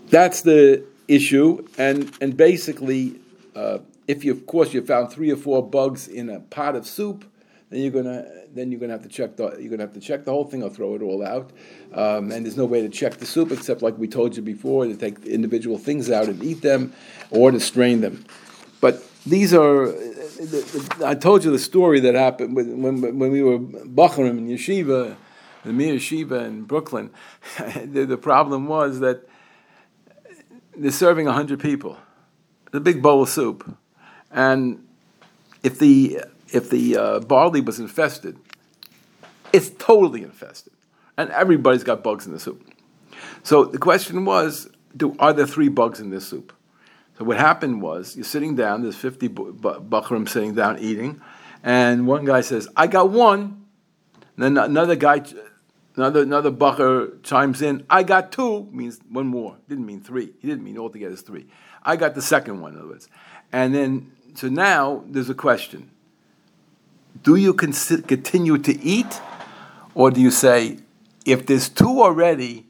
That's 0.08 0.42
the 0.42 0.84
issue, 1.08 1.66
and 1.76 2.16
and 2.20 2.36
basically, 2.36 3.20
uh, 3.54 3.78
if 4.06 4.24
you 4.24 4.32
of 4.32 4.46
course 4.46 4.72
you 4.72 4.84
found 4.84 5.12
three 5.12 5.30
or 5.30 5.36
four 5.36 5.68
bugs 5.68 6.06
in 6.06 6.30
a 6.30 6.40
pot 6.40 6.76
of 6.76 6.86
soup, 6.86 7.24
then 7.70 7.80
you're 7.80 7.90
gonna 7.90 8.24
then 8.54 8.70
you're 8.70 8.80
gonna 8.80 8.92
have 8.92 9.02
to 9.02 9.08
check 9.08 9.36
the 9.36 9.56
you're 9.58 9.70
gonna 9.70 9.82
have 9.82 9.92
to 9.92 10.00
check 10.00 10.24
the 10.24 10.30
whole 10.30 10.44
thing 10.44 10.62
or 10.62 10.70
throw 10.70 10.94
it 10.94 11.02
all 11.02 11.26
out. 11.26 11.50
Um, 11.92 12.30
and 12.30 12.46
there's 12.46 12.56
no 12.56 12.64
way 12.64 12.80
to 12.80 12.88
check 12.88 13.14
the 13.14 13.26
soup 13.26 13.50
except 13.50 13.82
like 13.82 13.98
we 13.98 14.06
told 14.06 14.36
you 14.36 14.42
before 14.42 14.86
to 14.86 14.96
take 14.96 15.26
individual 15.26 15.78
things 15.78 16.10
out 16.10 16.28
and 16.28 16.42
eat 16.42 16.62
them, 16.62 16.92
or 17.30 17.50
to 17.50 17.58
strain 17.60 18.00
them. 18.00 18.24
But 18.80 19.02
these 19.26 19.52
are. 19.52 19.94
I 21.04 21.14
told 21.16 21.44
you 21.44 21.50
the 21.50 21.58
story 21.58 22.00
that 22.00 22.14
happened 22.14 22.54
when 22.54 22.82
when, 23.02 23.32
we 23.32 23.42
were 23.42 23.58
Bachram 23.58 24.38
in 24.38 24.48
yeshiva, 24.48 25.16
the 25.68 25.74
Mir 25.74 25.94
Yeshiva 25.94 26.44
in 26.46 26.62
Brooklyn. 26.64 27.10
the, 27.58 28.04
the 28.04 28.16
problem 28.16 28.66
was 28.66 29.00
that 29.00 29.28
they're 30.76 30.90
serving 30.90 31.26
hundred 31.26 31.60
people, 31.60 31.98
a 32.72 32.80
big 32.80 33.02
bowl 33.02 33.22
of 33.22 33.28
soup, 33.28 33.76
and 34.30 34.86
if 35.62 35.78
the 35.78 36.20
if 36.52 36.70
the 36.70 36.96
uh, 36.96 37.20
barley 37.20 37.60
was 37.60 37.78
infested, 37.78 38.38
it's 39.52 39.70
totally 39.70 40.22
infested, 40.22 40.72
and 41.16 41.30
everybody's 41.30 41.84
got 41.84 42.02
bugs 42.02 42.26
in 42.26 42.32
the 42.32 42.40
soup. 42.40 42.64
So 43.42 43.64
the 43.64 43.78
question 43.78 44.24
was, 44.24 44.68
do, 44.96 45.16
are 45.18 45.32
there 45.32 45.46
three 45.46 45.68
bugs 45.68 46.00
in 46.00 46.10
this 46.10 46.26
soup? 46.26 46.52
So 47.18 47.24
what 47.24 47.36
happened 47.36 47.82
was, 47.82 48.14
you're 48.14 48.24
sitting 48.24 48.54
down. 48.54 48.82
There's 48.82 48.96
50 48.96 49.28
bachrim 49.28 50.28
sitting 50.28 50.54
down 50.54 50.78
eating, 50.78 51.20
and 51.62 52.06
one 52.06 52.24
guy 52.24 52.40
says, 52.42 52.68
"I 52.76 52.86
got 52.86 53.10
one." 53.10 53.64
And 54.36 54.56
then 54.56 54.64
another 54.64 54.94
guy, 54.94 55.24
another 55.98 56.22
another 56.22 56.50
bacher 56.50 57.22
chimes 57.22 57.60
in, 57.60 57.84
"I 57.90 58.02
got 58.02 58.32
two 58.32 58.68
Means 58.72 59.00
one 59.10 59.26
more. 59.26 59.56
Didn't 59.68 59.86
mean 59.86 60.00
three. 60.00 60.32
He 60.40 60.48
didn't 60.48 60.64
mean 60.64 60.78
altogether 60.78 61.16
three. 61.16 61.46
I 61.82 61.96
got 61.96 62.14
the 62.14 62.22
second 62.22 62.60
one, 62.60 62.72
in 62.72 62.78
other 62.78 62.88
words. 62.88 63.08
And 63.52 63.74
then 63.74 64.12
so 64.34 64.48
now 64.48 65.04
there's 65.06 65.28
a 65.28 65.34
question 65.34 65.90
do 67.22 67.36
you 67.36 67.52
continue 67.54 68.58
to 68.58 68.80
eat, 68.80 69.20
or 69.94 70.10
do 70.10 70.20
you 70.20 70.30
say, 70.30 70.78
if 71.24 71.46
there's 71.46 71.68
two 71.68 72.02
already, 72.02 72.66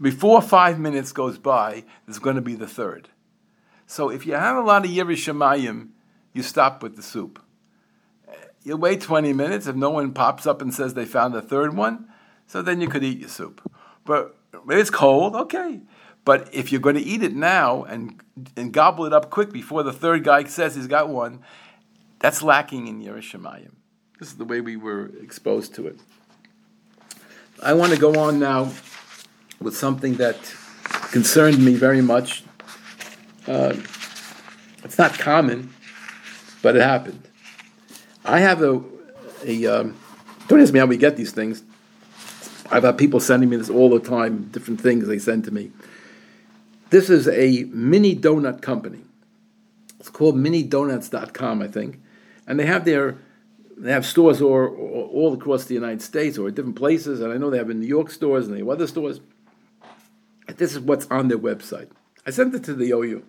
before 0.00 0.40
five 0.42 0.78
minutes 0.78 1.12
goes 1.12 1.38
by, 1.38 1.84
there's 2.06 2.18
going 2.18 2.36
to 2.36 2.42
be 2.42 2.54
the 2.54 2.66
third? 2.66 3.08
So 3.86 4.08
if 4.08 4.26
you 4.26 4.34
have 4.34 4.56
a 4.56 4.62
lot 4.62 4.84
of 4.84 4.90
yiras 4.90 5.16
shamayim, 5.16 5.88
you 6.32 6.42
stop 6.42 6.82
with 6.82 6.96
the 6.96 7.02
soup. 7.02 7.40
You 8.62 8.76
wait 8.76 9.00
20 9.00 9.32
minutes. 9.32 9.66
If 9.66 9.76
no 9.76 9.90
one 9.90 10.12
pops 10.12 10.46
up 10.46 10.60
and 10.60 10.74
says 10.74 10.94
they 10.94 11.04
found 11.04 11.34
the 11.34 11.42
third 11.42 11.76
one, 11.76 12.08
so 12.46 12.62
then 12.62 12.80
you 12.80 12.88
could 12.88 13.04
eat 13.04 13.18
your 13.18 13.28
soup. 13.28 13.60
But 14.04 14.36
it's 14.68 14.90
cold, 14.90 15.34
okay. 15.34 15.80
But 16.24 16.52
if 16.52 16.72
you're 16.72 16.80
going 16.80 16.96
to 16.96 17.02
eat 17.02 17.22
it 17.22 17.34
now 17.34 17.84
and, 17.84 18.20
and 18.56 18.72
gobble 18.72 19.04
it 19.06 19.12
up 19.12 19.30
quick 19.30 19.52
before 19.52 19.82
the 19.82 19.92
third 19.92 20.24
guy 20.24 20.44
says 20.44 20.74
he's 20.74 20.86
got 20.86 21.08
one, 21.08 21.40
that's 22.18 22.42
lacking 22.42 22.88
in 22.88 23.02
yiras 23.02 23.30
shamayim. 23.30 23.72
This 24.18 24.28
is 24.28 24.36
the 24.36 24.44
way 24.44 24.60
we 24.60 24.76
were 24.76 25.10
exposed 25.22 25.74
to 25.74 25.86
it. 25.86 25.98
I 27.62 27.74
want 27.74 27.92
to 27.92 27.98
go 27.98 28.18
on 28.18 28.38
now 28.38 28.72
with 29.60 29.76
something 29.76 30.16
that 30.16 30.36
concerned 31.12 31.64
me 31.64 31.74
very 31.74 32.02
much. 32.02 32.44
Uh, 33.46 33.74
it's 34.82 34.98
not 34.98 35.18
common, 35.18 35.72
but 36.62 36.76
it 36.76 36.82
happened. 36.82 37.28
I 38.24 38.40
have 38.40 38.62
a, 38.62 38.82
a 39.44 39.66
um, 39.66 39.96
don't 40.48 40.60
ask 40.60 40.72
me 40.72 40.80
how 40.80 40.86
we 40.86 40.96
get 40.96 41.16
these 41.16 41.32
things. 41.32 41.62
I've 42.70 42.82
had 42.82 42.98
people 42.98 43.20
sending 43.20 43.48
me 43.48 43.56
this 43.56 43.70
all 43.70 43.90
the 43.90 44.00
time, 44.00 44.48
different 44.50 44.80
things 44.80 45.06
they 45.06 45.18
send 45.18 45.44
to 45.44 45.50
me. 45.50 45.70
This 46.90 47.10
is 47.10 47.28
a 47.28 47.64
mini 47.64 48.14
donut 48.14 48.62
company. 48.62 49.00
It's 49.98 50.10
called 50.10 50.36
minidonuts.com, 50.36 51.62
I 51.62 51.68
think 51.68 52.00
and 52.46 52.58
they 52.58 52.66
have 52.66 52.84
their 52.84 53.18
they 53.78 53.92
have 53.92 54.06
stores 54.06 54.40
or, 54.40 54.70
all 54.74 55.34
across 55.34 55.64
the 55.64 55.74
United 55.74 56.00
States 56.00 56.38
or 56.38 56.50
different 56.50 56.76
places, 56.76 57.20
and 57.20 57.30
I 57.30 57.36
know 57.36 57.50
they 57.50 57.58
have 57.58 57.68
in 57.68 57.80
New 57.80 57.86
York 57.86 58.10
stores 58.10 58.46
and 58.46 58.54
they 58.54 58.60
have 58.60 58.70
other 58.70 58.86
stores. 58.86 59.20
This 60.56 60.72
is 60.72 60.80
what's 60.80 61.06
on 61.08 61.28
their 61.28 61.38
website. 61.38 61.90
I 62.26 62.30
sent 62.30 62.54
it 62.54 62.64
to 62.64 62.74
the 62.74 62.92
OU. 62.92 63.22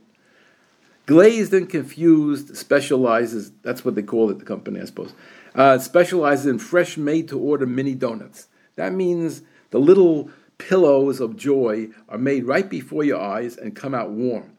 Glazed 1.06 1.54
and 1.54 1.70
Confused 1.70 2.56
specializes, 2.56 3.52
that's 3.62 3.84
what 3.84 3.96
they 3.96 4.04
call 4.04 4.30
it, 4.30 4.40
the 4.40 4.46
company, 4.46 4.80
I 4.80 4.86
suppose, 4.86 5.14
uh, 5.54 5.80
specializes 5.80 6.46
in 6.46 6.60
fresh 6.60 6.96
made 6.96 7.28
to 7.28 7.38
order 7.38 7.66
mini 7.66 7.94
donuts. 7.94 8.48
That 8.78 8.94
means 8.94 9.42
the 9.72 9.80
little 9.80 10.30
pillows 10.58 11.20
of 11.20 11.36
joy 11.36 11.90
are 12.08 12.18
made 12.18 12.46
right 12.46 12.68
before 12.68 13.04
your 13.04 13.20
eyes 13.20 13.58
and 13.58 13.76
come 13.76 13.94
out 13.94 14.12
warm. 14.12 14.56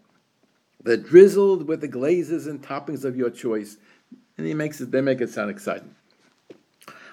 They're 0.83 0.97
drizzled 0.97 1.67
with 1.67 1.81
the 1.81 1.89
glazes 1.89 2.47
and 2.47 2.63
toppings 2.63 3.05
of 3.05 3.17
your 3.17 3.31
choice 3.31 3.79
and 4.37 4.47
he 4.47 4.55
makes 4.55 4.81
it, 4.81 4.93
they 4.93 5.01
make 5.01 5.21
it 5.21 5.31
sound 5.31 5.51
exciting. 5.51 5.95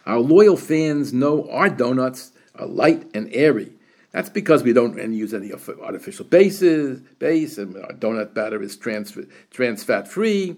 Our 0.06 0.20
loyal 0.20 0.56
fans 0.56 1.12
know 1.12 1.50
our 1.50 1.70
donuts 1.70 2.32
are 2.54 2.68
light 2.68 3.10
and 3.16 3.30
airy. 3.34 3.74
That's 4.12 4.30
because 4.30 4.64
we 4.64 4.72
don't 4.72 4.96
use 5.12 5.34
any 5.34 5.52
artificial 5.52 6.26
bases, 6.26 7.02
base, 7.20 7.58
and 7.58 7.76
our 7.76 7.92
donut 7.92 8.34
batter 8.34 8.62
is 8.62 8.78
trans, 8.78 9.18
trans 9.52 9.84
fat 9.84 10.08
free, 10.08 10.56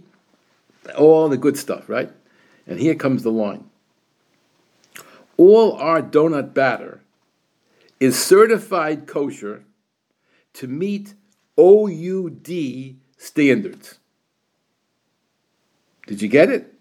all 0.96 1.28
the 1.28 1.38
good 1.38 1.58
stuff, 1.58 1.90
right? 1.90 2.12
And 2.68 2.80
here 2.80 2.94
comes 2.94 3.24
the 3.24 3.32
line. 3.32 3.68
All 5.38 5.74
our 5.74 6.02
donut 6.02 6.54
batter 6.54 7.02
is 8.00 8.22
certified 8.22 9.08
kosher 9.08 9.64
to 10.54 10.68
meet 10.68 11.14
OUD 11.58 12.96
standards. 13.18 14.00
Did 16.08 16.22
you 16.22 16.28
get 16.28 16.50
it? 16.50 16.74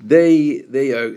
They 0.00 0.58
they 0.68 0.92
are 0.92 1.14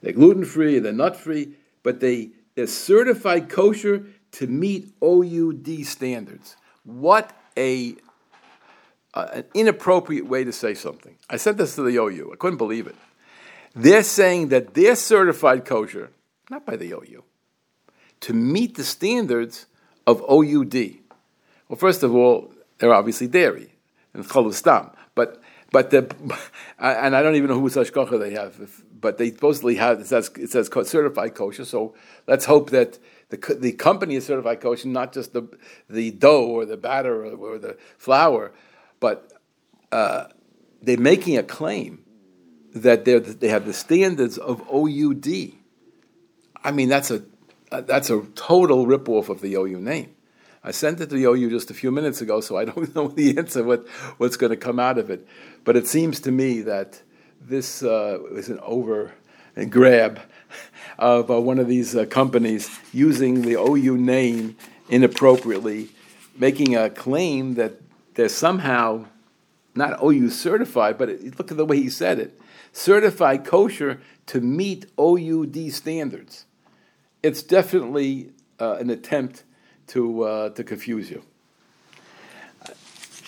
they're 0.00 0.12
gluten 0.12 0.44
free, 0.44 0.78
they're 0.78 0.92
nut 0.92 1.16
free, 1.16 1.54
but 1.82 2.00
they 2.00 2.30
they're 2.54 2.66
certified 2.66 3.48
kosher 3.48 4.06
to 4.32 4.46
meet 4.46 4.92
OUD 5.02 5.84
standards. 5.84 6.56
What 6.84 7.32
a 7.56 7.96
an 9.14 9.44
inappropriate 9.54 10.26
way 10.26 10.44
to 10.44 10.52
say 10.52 10.74
something. 10.74 11.16
I 11.30 11.36
said 11.36 11.56
this 11.56 11.76
to 11.76 11.82
the 11.82 11.96
OU. 11.96 12.32
I 12.32 12.36
couldn't 12.36 12.58
believe 12.58 12.86
it. 12.86 12.96
They're 13.74 14.04
saying 14.04 14.48
that 14.48 14.74
they're 14.74 14.96
certified 14.96 15.64
kosher, 15.64 16.10
not 16.48 16.64
by 16.64 16.76
the 16.76 16.92
OU, 16.92 17.24
to 18.20 18.32
meet 18.32 18.76
the 18.76 18.84
standards 18.84 19.66
of 20.06 20.22
OUD. 20.30 20.98
Well, 21.68 21.76
first 21.76 22.02
of 22.02 22.14
all, 22.14 22.52
they're 22.78 22.94
obviously 22.94 23.26
dairy 23.26 23.72
and 24.12 24.24
cholov 24.24 24.54
stam, 24.54 24.90
but 25.14 25.42
but 25.72 25.90
the, 25.90 26.14
and 26.78 27.16
I 27.16 27.22
don't 27.22 27.34
even 27.34 27.50
know 27.50 27.58
who 27.58 27.68
such 27.68 27.92
kocha 27.92 28.20
they 28.20 28.30
have, 28.34 28.60
if, 28.60 28.82
but 29.00 29.18
they 29.18 29.30
supposedly 29.30 29.74
have 29.74 30.00
it 30.00 30.06
says 30.06 30.30
it 30.36 30.50
says 30.50 30.70
certified 30.88 31.34
kosher. 31.34 31.64
So 31.64 31.94
let's 32.28 32.44
hope 32.44 32.70
that 32.70 32.98
the 33.30 33.56
the 33.58 33.72
company 33.72 34.14
is 34.14 34.24
certified 34.24 34.60
kosher, 34.60 34.86
not 34.86 35.12
just 35.12 35.32
the 35.32 35.48
the 35.90 36.12
dough 36.12 36.46
or 36.46 36.64
the 36.64 36.76
batter 36.76 37.26
or, 37.26 37.54
or 37.54 37.58
the 37.58 37.76
flour, 37.98 38.52
but 39.00 39.32
uh, 39.90 40.26
they're 40.80 40.96
making 40.96 41.38
a 41.38 41.42
claim 41.42 42.03
that 42.74 43.04
they 43.04 43.48
have 43.48 43.66
the 43.66 43.72
standards 43.72 44.36
of 44.36 44.60
OUD. 44.72 45.52
I 46.62 46.72
mean 46.72 46.88
that's 46.88 47.10
a 47.10 47.22
that's 47.70 48.10
a 48.10 48.22
total 48.34 48.86
ripoff 48.86 49.28
of 49.28 49.40
the 49.40 49.54
OU 49.54 49.80
name. 49.80 50.14
I 50.62 50.70
sent 50.70 51.00
it 51.00 51.10
to 51.10 51.14
the 51.14 51.24
OU 51.24 51.50
just 51.50 51.70
a 51.70 51.74
few 51.74 51.90
minutes 51.90 52.20
ago, 52.20 52.40
so 52.40 52.56
I 52.56 52.64
don't 52.64 52.94
know 52.96 53.08
the 53.08 53.36
answer 53.38 53.62
what, 53.62 53.86
what's 54.16 54.36
going 54.36 54.50
to 54.50 54.56
come 54.56 54.78
out 54.78 54.98
of 54.98 55.10
it. 55.10 55.26
But 55.64 55.76
it 55.76 55.86
seems 55.86 56.20
to 56.20 56.32
me 56.32 56.62
that 56.62 57.02
this 57.40 57.82
uh, 57.82 58.18
is 58.32 58.48
an 58.48 58.60
over 58.60 59.12
grab 59.68 60.20
of 60.98 61.30
uh, 61.30 61.40
one 61.40 61.58
of 61.58 61.68
these 61.68 61.94
uh, 61.94 62.06
companies 62.06 62.70
using 62.92 63.42
the 63.42 63.54
OU 63.54 63.98
name 63.98 64.56
inappropriately, 64.88 65.88
making 66.36 66.76
a 66.76 66.88
claim 66.88 67.54
that 67.54 67.74
they're 68.14 68.28
somehow 68.28 69.06
not 69.74 70.02
OU 70.02 70.30
certified, 70.30 70.96
but 70.96 71.08
it, 71.08 71.38
look 71.38 71.50
at 71.50 71.56
the 71.56 71.64
way 71.64 71.76
he 71.76 71.90
said 71.90 72.18
it 72.18 72.38
certified 72.74 73.44
kosher 73.44 74.00
to 74.26 74.40
meet 74.40 74.86
OUD 74.98 75.72
standards. 75.72 76.44
It's 77.22 77.42
definitely 77.42 78.30
uh, 78.60 78.74
an 78.74 78.90
attempt 78.90 79.44
to, 79.88 80.22
uh, 80.24 80.48
to 80.50 80.64
confuse 80.64 81.10
you. 81.10 81.22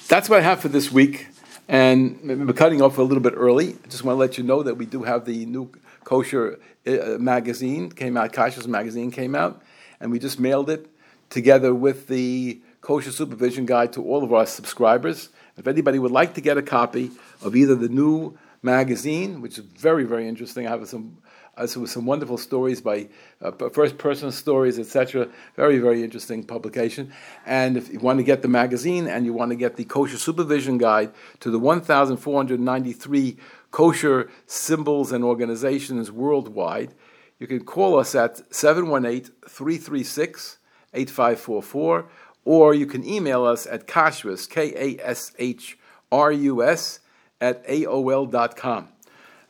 That's 0.08 0.28
what 0.28 0.40
I 0.40 0.42
have 0.42 0.60
for 0.60 0.68
this 0.68 0.92
week. 0.92 1.28
And 1.68 2.46
we're 2.46 2.52
cutting 2.52 2.82
off 2.82 2.98
a 2.98 3.02
little 3.02 3.22
bit 3.22 3.34
early. 3.36 3.76
I 3.82 3.88
just 3.88 4.04
want 4.04 4.16
to 4.16 4.20
let 4.20 4.36
you 4.36 4.44
know 4.44 4.62
that 4.62 4.74
we 4.76 4.84
do 4.84 5.04
have 5.04 5.24
the 5.24 5.46
new 5.46 5.70
kosher 6.04 6.58
uh, 6.86 7.16
magazine 7.18 7.90
came 7.90 8.16
out, 8.16 8.32
Kashrus 8.32 8.66
magazine 8.66 9.10
came 9.10 9.34
out, 9.34 9.62
and 9.98 10.12
we 10.12 10.18
just 10.18 10.38
mailed 10.38 10.70
it 10.70 10.88
together 11.30 11.74
with 11.74 12.06
the 12.06 12.60
kosher 12.80 13.10
supervision 13.10 13.66
guide 13.66 13.92
to 13.94 14.04
all 14.04 14.22
of 14.22 14.32
our 14.32 14.46
subscribers. 14.46 15.30
If 15.56 15.66
anybody 15.66 15.98
would 15.98 16.12
like 16.12 16.34
to 16.34 16.40
get 16.40 16.56
a 16.56 16.62
copy 16.62 17.10
of 17.42 17.56
either 17.56 17.74
the 17.74 17.88
new 17.88 18.38
magazine, 18.62 19.40
which 19.40 19.58
is 19.58 19.64
very, 19.64 20.04
very 20.04 20.28
interesting. 20.28 20.66
I 20.66 20.70
have 20.70 20.86
some 20.88 21.18
uh, 21.56 21.66
so 21.66 21.86
some 21.86 22.04
wonderful 22.04 22.36
stories 22.36 22.82
by 22.82 23.08
uh, 23.40 23.50
first 23.70 23.96
person 23.96 24.30
stories, 24.30 24.78
etc. 24.78 25.28
Very, 25.56 25.78
very 25.78 26.04
interesting 26.04 26.44
publication. 26.44 27.12
And 27.46 27.76
if 27.76 27.90
you 27.90 27.98
want 27.98 28.18
to 28.18 28.24
get 28.24 28.42
the 28.42 28.48
magazine 28.48 29.06
and 29.06 29.24
you 29.24 29.32
want 29.32 29.50
to 29.52 29.56
get 29.56 29.76
the 29.76 29.84
kosher 29.84 30.18
supervision 30.18 30.76
guide 30.76 31.12
to 31.40 31.50
the 31.50 31.58
1,493 31.58 33.36
kosher 33.70 34.30
symbols 34.46 35.12
and 35.12 35.24
organizations 35.24 36.12
worldwide, 36.12 36.94
you 37.38 37.46
can 37.46 37.64
call 37.64 37.98
us 37.98 38.14
at 38.14 38.54
718 38.54 39.32
336 39.48 40.58
8544 40.92 42.08
or 42.44 42.74
you 42.74 42.86
can 42.86 43.04
email 43.04 43.44
us 43.44 43.66
at 43.66 43.86
kashrus, 43.86 44.48
K 44.48 44.72
A 44.76 45.04
S 45.04 45.32
H 45.38 45.78
R 46.12 46.32
U 46.32 46.62
S, 46.62 47.00
at 47.40 47.66
AOL.com. 47.66 48.88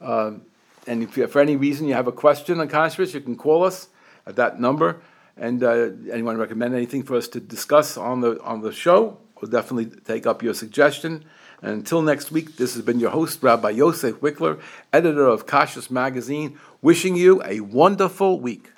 Um, 0.00 0.42
and 0.86 1.02
if 1.02 1.16
you, 1.16 1.26
for 1.26 1.40
any 1.40 1.56
reason 1.56 1.86
you 1.86 1.94
have 1.94 2.06
a 2.06 2.12
question 2.12 2.60
on 2.60 2.68
kashrus, 2.68 3.14
you 3.14 3.20
can 3.20 3.36
call 3.36 3.64
us 3.64 3.88
at 4.26 4.36
that 4.36 4.60
number. 4.60 5.00
And 5.36 5.62
uh, 5.62 5.90
anyone 6.10 6.38
recommend 6.38 6.74
anything 6.74 7.02
for 7.02 7.16
us 7.16 7.28
to 7.28 7.40
discuss 7.40 7.96
on 7.96 8.20
the 8.20 8.40
on 8.42 8.62
the 8.62 8.72
show, 8.72 9.18
we'll 9.40 9.50
definitely 9.50 9.86
take 10.00 10.26
up 10.26 10.42
your 10.42 10.54
suggestion. 10.54 11.24
And 11.60 11.72
until 11.72 12.02
next 12.02 12.30
week, 12.30 12.56
this 12.56 12.74
has 12.74 12.82
been 12.82 13.00
your 13.00 13.10
host, 13.10 13.42
Rabbi 13.42 13.70
Yosef 13.70 14.16
Wikler, 14.16 14.60
editor 14.92 15.26
of 15.26 15.46
Kashrus 15.46 15.90
Magazine, 15.90 16.58
wishing 16.80 17.16
you 17.16 17.42
a 17.44 17.60
wonderful 17.60 18.40
week. 18.40 18.75